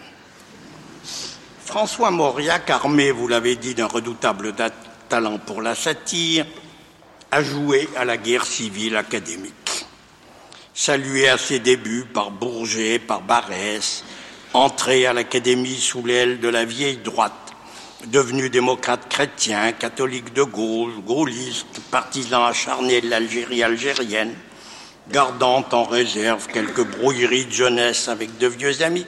[1.66, 4.54] François Mauriac, armé, vous l'avez dit, d'un redoutable
[5.08, 6.46] talent pour la satire,
[7.32, 9.86] a joué à la guerre civile académique.
[10.74, 14.04] Salué à ses débuts par Bourget, par Barrès,
[14.54, 17.34] entré à l'Académie sous l'aile de la vieille droite,
[18.06, 24.34] devenu démocrate chrétien, catholique de gauche, gaulliste, partisan acharné de l'Algérie algérienne,
[25.12, 29.06] gardant en réserve quelques brouilleries de jeunesse avec de vieux amis,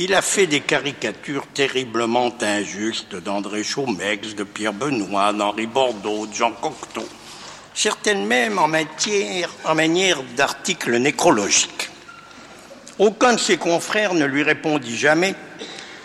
[0.00, 6.32] il a fait des caricatures terriblement injustes d'André Chaumex, de Pierre Benoît, d'Henri Bordeaux, de
[6.32, 7.04] Jean Cocteau,
[7.74, 11.90] certaines même en matière, manière d'articles nécrologiques.
[13.00, 15.34] Aucun de ses confrères ne lui répondit jamais,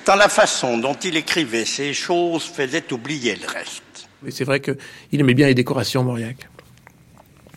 [0.05, 4.09] tant la façon dont il écrivait ces choses faisait oublier le reste.
[4.23, 6.49] Mais c'est vrai qu'il aimait bien les décorations, Mauriac.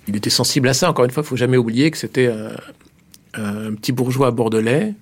[0.07, 0.91] Il était sensible à ça.
[0.91, 2.51] Encore une fois, il faut jamais oublier que c'était un,
[3.43, 4.95] un petit bourgeois bordelais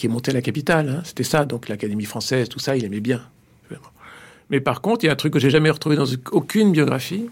[0.00, 0.88] qui est monté à la capitale.
[0.88, 1.02] hein.
[1.04, 3.20] C'était ça, donc l'Académie française, tout ça, il aimait bien.
[4.48, 7.26] Mais par contre, il y a un truc que j'ai jamais retrouvé dans aucune biographie,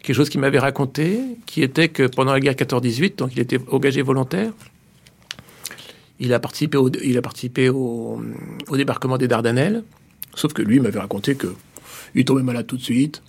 [0.00, 3.58] quelque chose qu'il m'avait raconté, qui était que pendant la guerre 14-18, donc il était
[3.72, 4.52] engagé volontaire,
[6.20, 8.22] il a participé au, il a participé au,
[8.72, 9.82] débarquement des Dardanelles,
[10.36, 11.48] sauf que lui m'avait raconté que
[12.14, 13.20] il tombait malade tout de suite.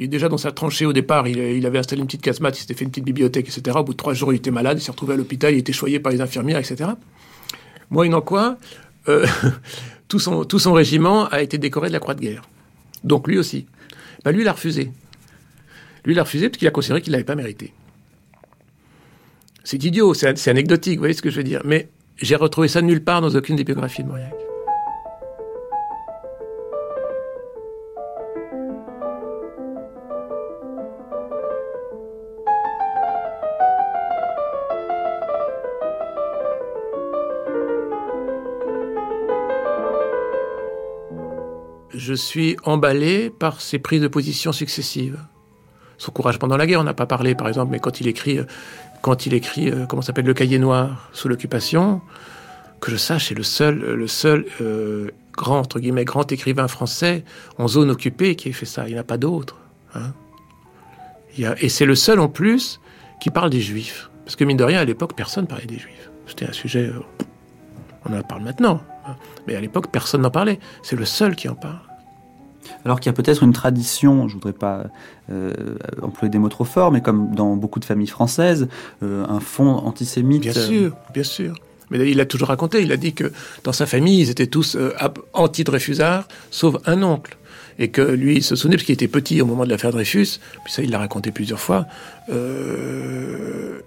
[0.00, 2.62] Et déjà dans sa tranchée au départ, il, il avait installé une petite casemate, il
[2.62, 3.76] s'était fait une petite bibliothèque, etc.
[3.78, 5.72] Au bout de trois jours, il était malade, il s'est retrouvé à l'hôpital, il était
[5.72, 6.90] choyé par les infirmières, etc.
[7.92, 8.56] Moyennant quoi,
[9.08, 9.26] euh,
[10.08, 12.42] tout, son, tout son régiment a été décoré de la croix de guerre.
[13.04, 13.66] Donc lui aussi.
[14.24, 14.90] Bah, lui, il a refusé.
[16.04, 17.74] Lui, il a refusé parce qu'il a considéré qu'il l'avait pas mérité.
[19.62, 21.60] C'est idiot, c'est c'est anecdotique, vous voyez ce que je veux dire.
[21.64, 24.32] Mais j'ai retrouvé ça nulle part dans aucune des biographies de Mauriac.
[42.12, 45.18] Je suis emballé par ses prises de position successives.
[45.96, 48.38] Son courage pendant la guerre, on n'a pas parlé par exemple, mais quand il écrit,
[48.38, 48.44] euh,
[49.00, 52.02] quand il écrit, euh, comment s'appelle, le Cahier noir sous l'occupation,
[52.82, 57.24] que je sache, c'est le seul, le seul euh, grand entre guillemets grand écrivain français
[57.56, 58.86] en zone occupée qui ait fait ça.
[58.86, 59.56] Il n'y en a pas d'autres.
[59.94, 60.12] hein.
[61.38, 62.78] Et c'est le seul en plus
[63.22, 66.10] qui parle des Juifs, parce que mine de rien, à l'époque, personne parlait des Juifs.
[66.26, 67.00] C'était un sujet, euh,
[68.04, 69.16] on en parle maintenant, hein.
[69.46, 70.60] mais à l'époque, personne n'en parlait.
[70.82, 71.78] C'est le seul qui en parle.
[72.84, 74.84] Alors qu'il y a peut-être une tradition, je voudrais pas
[75.30, 75.52] euh,
[76.02, 78.68] employer des mots trop forts, mais comme dans beaucoup de familles françaises,
[79.02, 80.42] euh, un fond antisémite.
[80.42, 81.54] Bien euh, sûr, bien sûr.
[81.90, 83.32] Mais il a toujours raconté, il a dit que
[83.64, 84.94] dans sa famille, ils étaient tous euh,
[85.34, 87.36] anti-Dreyfusards, sauf un oncle.
[87.78, 90.38] Et que lui, il se souvenait, parce qu'il était petit au moment de l'affaire Dreyfus,
[90.64, 91.86] puis ça, il l'a raconté plusieurs fois,
[92.30, 93.80] euh,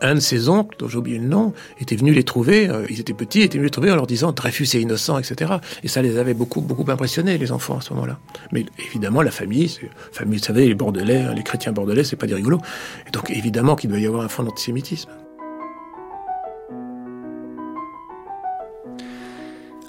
[0.00, 3.00] un de ses oncles, dont j'ai oublié le nom, était venu les trouver, euh, ils
[3.00, 5.52] étaient petits, était venu les trouver en leur disant Dreyfus est innocent, etc.
[5.82, 8.18] Et ça les avait beaucoup, beaucoup impressionnés, les enfants, à ce moment-là.
[8.52, 9.70] Mais évidemment, la famille,
[10.12, 12.60] famille, vous savez, les Bordelais, hein, les chrétiens bordelais, c'est pas des rigolos.
[13.06, 15.10] Et donc, évidemment qu'il doit y avoir un fond d'antisémitisme.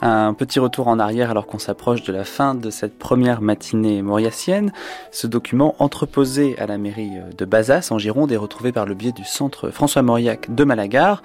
[0.04, 4.02] Un petit retour en arrière alors qu'on s'approche de la fin de cette première matinée
[4.02, 4.74] mauriacienne.
[5.12, 9.12] Ce document entreposé à la mairie de Bazas en Gironde est retrouvé par le biais
[9.12, 11.22] du centre François Mauriac de Malagar.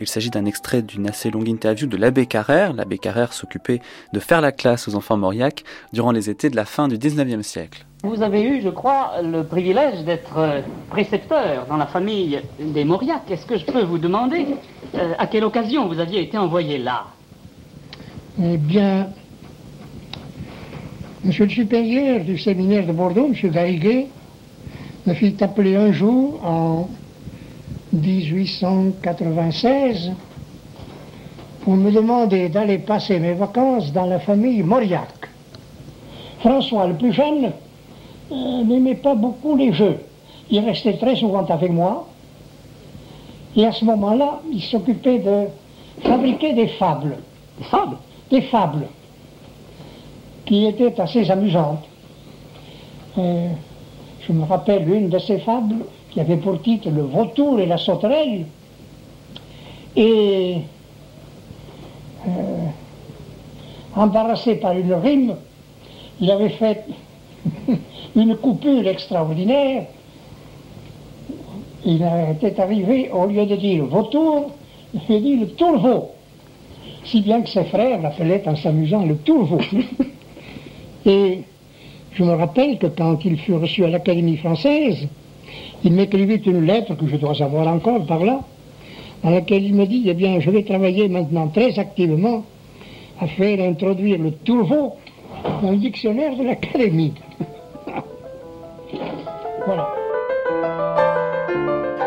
[0.00, 2.72] Il s'agit d'un extrait d'une assez longue interview de l'abbé Carrère.
[2.72, 3.80] L'abbé Carrère s'occupait
[4.12, 7.42] de faire la classe aux enfants Mauriac durant les étés de la fin du 19e
[7.42, 7.84] siècle.
[8.04, 13.28] Vous avez eu, je crois, le privilège d'être euh, précepteur dans la famille des Mauriac.
[13.28, 14.46] Est-ce que je peux vous demander
[14.94, 17.06] euh, à quelle occasion vous aviez été envoyé là?
[18.42, 19.08] Eh bien,
[21.22, 24.06] Monsieur le supérieur du séminaire de Bordeaux, Monsieur Garriguet,
[25.06, 26.88] me fit appeler un jour en
[27.92, 30.12] 1896
[31.60, 35.12] pour me demander d'aller passer mes vacances dans la famille Mauriac.
[36.38, 37.52] François, le plus jeune,
[38.32, 39.98] euh, n'aimait pas beaucoup les jeux.
[40.50, 42.08] Il restait très souvent avec moi.
[43.54, 45.48] Et à ce moment-là, il s'occupait de
[46.08, 47.18] fabriquer des fables.
[47.58, 47.98] Des fables?
[48.30, 48.86] Des fables.
[50.44, 51.84] Qui étaient assez amusantes.
[53.18, 53.48] Euh,
[54.26, 55.76] je me rappelle une de ces fables
[56.10, 58.46] qui avait pour titre Le vautour et la sauterelle.
[59.96, 60.58] Et
[62.26, 62.66] euh,
[63.96, 65.36] embarrassé par une rime,
[66.20, 66.84] il avait fait
[68.16, 69.84] une coupure extraordinaire.
[71.84, 74.50] Il était arrivé, au lieu de dire vautour,
[74.94, 76.10] il avait dit le tourveau.
[77.04, 79.60] Si bien que ses frères l'appelaient en s'amusant le tourveau.
[81.06, 81.40] Et
[82.12, 85.08] je me rappelle que quand il fut reçu à l'Académie française,
[85.84, 88.40] il m'écrivit une lettre que je dois avoir encore par là,
[89.22, 92.44] dans laquelle il me dit, eh bien, je vais travailler maintenant très activement
[93.20, 94.94] à faire introduire le Turgot
[95.62, 97.12] dans le dictionnaire de l'Académie.
[99.66, 99.99] voilà.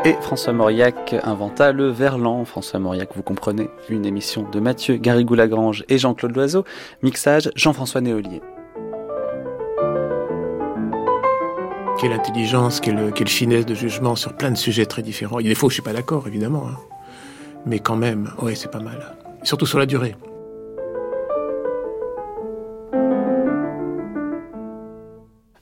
[0.05, 2.43] Et François Mauriac inventa le verlan.
[2.43, 6.65] François Mauriac, vous comprenez, une émission de Mathieu Garrigou-Lagrange et Jean-Claude Loiseau,
[7.03, 8.41] mixage Jean-François Néolier.
[12.01, 15.39] Quelle intelligence, quelle, finesse de jugement sur plein de sujets très différents.
[15.39, 16.65] Il fois où je suis pas d'accord, évidemment.
[16.67, 16.77] Hein.
[17.65, 19.15] Mais quand même, ouais, c'est pas mal.
[19.43, 20.17] Surtout sur la durée.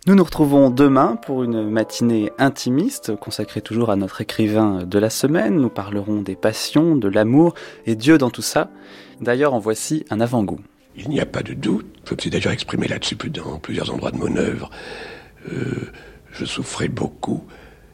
[0.07, 5.11] Nous nous retrouvons demain pour une matinée intimiste consacrée toujours à notre écrivain de la
[5.11, 5.57] semaine.
[5.57, 7.53] Nous parlerons des passions, de l'amour
[7.85, 8.71] et Dieu dans tout ça.
[9.19, 10.59] D'ailleurs, en voici un avant-goût.
[10.95, 14.09] Il n'y a pas de doute, je me suis déjà exprimé là-dessus dans plusieurs endroits
[14.09, 14.71] de mon œuvre.
[15.51, 15.91] Euh,
[16.31, 17.43] je souffrais beaucoup,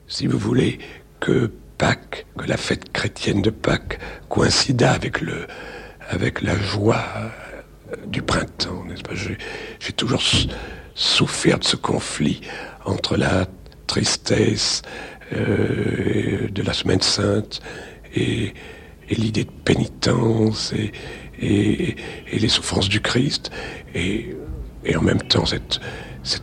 [0.08, 0.80] si vous voulez,
[1.20, 5.46] que Pâques, que la fête chrétienne de Pâques coïncida avec, le,
[6.10, 7.04] avec la joie
[8.08, 9.14] du printemps, n'est-ce pas?
[9.14, 10.22] J'ai toujours
[10.98, 12.42] souffert de ce conflit
[12.84, 13.46] entre la
[13.86, 14.82] tristesse
[15.32, 17.62] euh, de la semaine sainte
[18.14, 18.54] et,
[19.10, 20.92] l'idée de pénitence et,
[21.40, 23.52] les souffrances du Christ
[23.96, 24.36] et,
[24.96, 25.80] en même temps cette,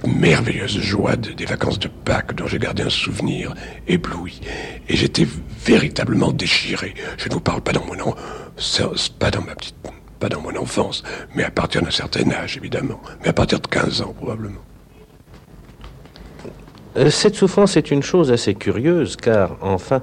[0.06, 3.54] merveilleuse joie de, des vacances de Pâques dont j'ai gardé un souvenir
[3.86, 4.40] ébloui.
[4.88, 5.26] Et j'étais
[5.66, 6.94] véritablement déchiré.
[7.18, 8.14] Je ne vous parle pas dans mon nom,
[9.18, 9.76] pas dans ma petite
[10.28, 11.02] dans mon enfance,
[11.34, 13.00] mais à partir d'un certain âge, évidemment.
[13.22, 14.60] Mais à partir de 15 ans, probablement.
[16.96, 20.02] Euh, cette souffrance est une chose assez curieuse, car enfin,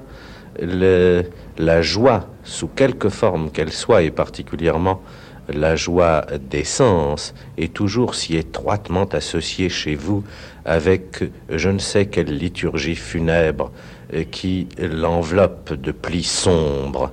[0.59, 5.01] la joie, sous quelque forme qu'elle soit, et particulièrement
[5.49, 10.23] la joie des sens, est toujours si étroitement associée chez vous
[10.65, 13.71] avec je ne sais quelle liturgie funèbre
[14.13, 17.11] euh, qui l'enveloppe de plis sombres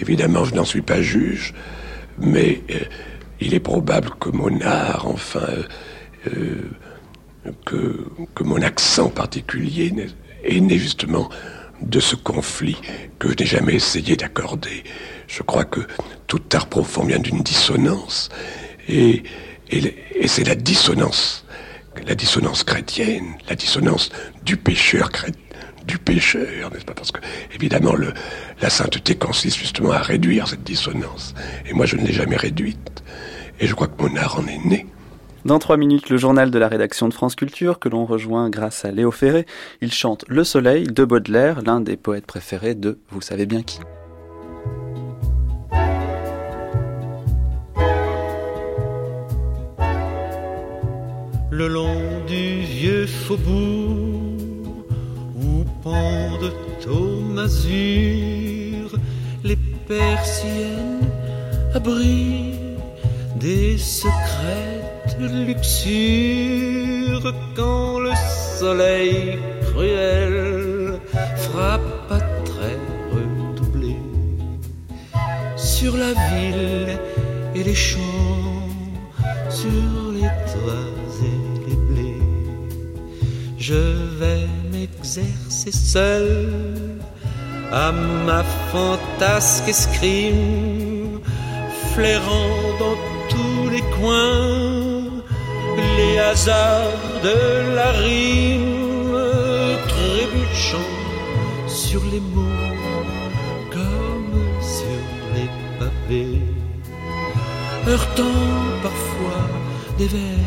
[0.00, 1.54] Évidemment, je n'en suis pas juge,
[2.18, 2.78] mais euh,
[3.40, 5.46] il est probable que mon art, enfin,
[6.34, 6.70] euh,
[7.66, 9.92] que, que, mon accent particulier
[10.44, 11.28] est né justement
[11.82, 12.76] de ce conflit
[13.18, 14.84] que je n'ai jamais essayé d'accorder.
[15.28, 15.80] Je crois que
[16.26, 18.28] tout art profond vient d'une dissonance,
[18.88, 19.22] et
[20.26, 21.44] c'est la dissonance,
[22.06, 24.10] la dissonance chrétienne, la dissonance
[24.44, 25.49] du pécheur chrétien
[25.90, 26.94] du pécheur, n'est-ce pas?
[26.94, 27.20] Parce que,
[27.52, 28.12] évidemment, le,
[28.62, 31.34] la sainteté consiste justement à réduire cette dissonance.
[31.68, 33.02] Et moi, je ne l'ai jamais réduite.
[33.58, 34.86] Et je crois que mon art en est né.
[35.44, 38.84] Dans trois minutes, le journal de la rédaction de France Culture, que l'on rejoint grâce
[38.84, 39.46] à Léo Ferré.
[39.80, 43.80] Il chante Le Soleil de Baudelaire, l'un des poètes préférés de vous savez bien qui.
[51.50, 54.09] Le long du vieux faubourg
[55.84, 56.50] de
[56.90, 57.22] aux
[59.44, 59.56] les
[59.88, 61.08] persiennes
[61.74, 62.54] abris
[63.36, 65.72] des secrètes luxures
[67.56, 68.12] quand le
[68.58, 71.00] soleil cruel
[71.36, 72.78] frappe à traits
[73.12, 73.96] redoublés
[75.56, 76.98] sur la ville
[77.54, 78.68] et les champs,
[85.18, 86.98] m'exercer seul
[87.72, 91.20] à ma fantasque escrime,
[91.94, 92.96] flairant dans
[93.28, 95.22] tous les coins
[95.96, 99.16] les hasards de la rime,
[99.88, 100.92] trébuchant
[101.66, 102.68] sur les mots
[103.72, 105.02] comme sur
[105.34, 106.42] les pavés,
[107.88, 108.44] heurtant
[108.82, 109.46] parfois
[109.98, 110.40] des vers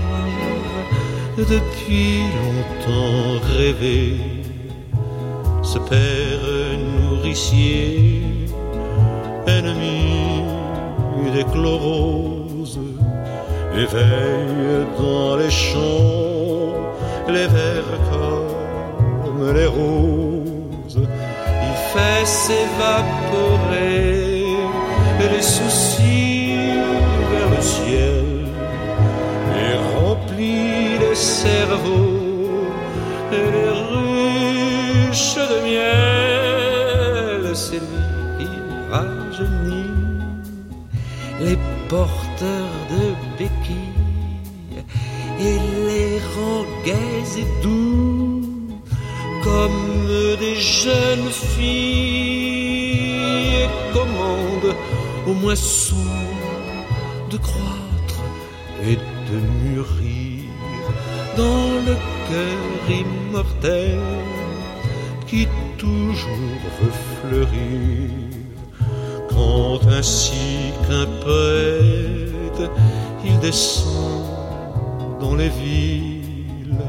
[1.38, 4.33] depuis longtemps rêvé.
[5.74, 6.46] Ce père
[7.02, 8.22] nourricier,
[9.48, 10.44] ennemi
[11.34, 12.80] des chloroses,
[13.76, 16.76] éveille dans les champs
[17.28, 17.90] les vers
[19.26, 21.02] comme les roses.
[21.68, 23.74] Il fait s'évaporer
[25.32, 26.54] les soucis
[27.32, 28.24] vers le ciel
[31.16, 32.10] cerveau
[33.32, 33.83] et les
[41.94, 43.06] porteurs de
[43.38, 44.82] béquilles
[45.50, 48.42] et les rend gais et doux
[49.44, 50.08] comme
[50.44, 53.12] des jeunes filles
[53.64, 54.70] et commande
[55.28, 56.20] aux moissons
[57.30, 58.22] de croître
[58.90, 58.98] et
[59.30, 60.46] de mûrir
[61.38, 61.96] dans le
[62.30, 62.66] cœur
[63.04, 64.02] immortel
[65.28, 65.48] qui
[65.78, 68.33] toujours veut fleurir.
[70.06, 72.70] Ainsi qu'un poète,
[73.24, 74.26] il descend
[75.22, 76.84] dans les villes,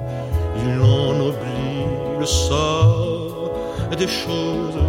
[0.58, 1.86] il en oublie
[2.18, 3.52] le sort
[3.96, 4.82] des choses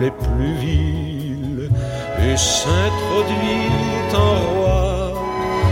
[0.00, 1.68] les plus viles
[2.24, 3.72] et s'introduit
[4.14, 5.12] en roi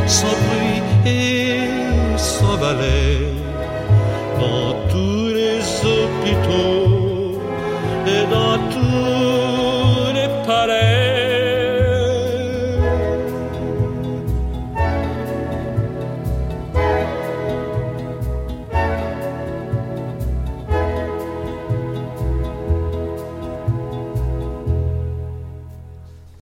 [0.08, 1.68] sans bruit et
[2.16, 3.28] sans balai.
[4.40, 7.40] Dans tous les hôpitaux
[8.08, 8.57] et dans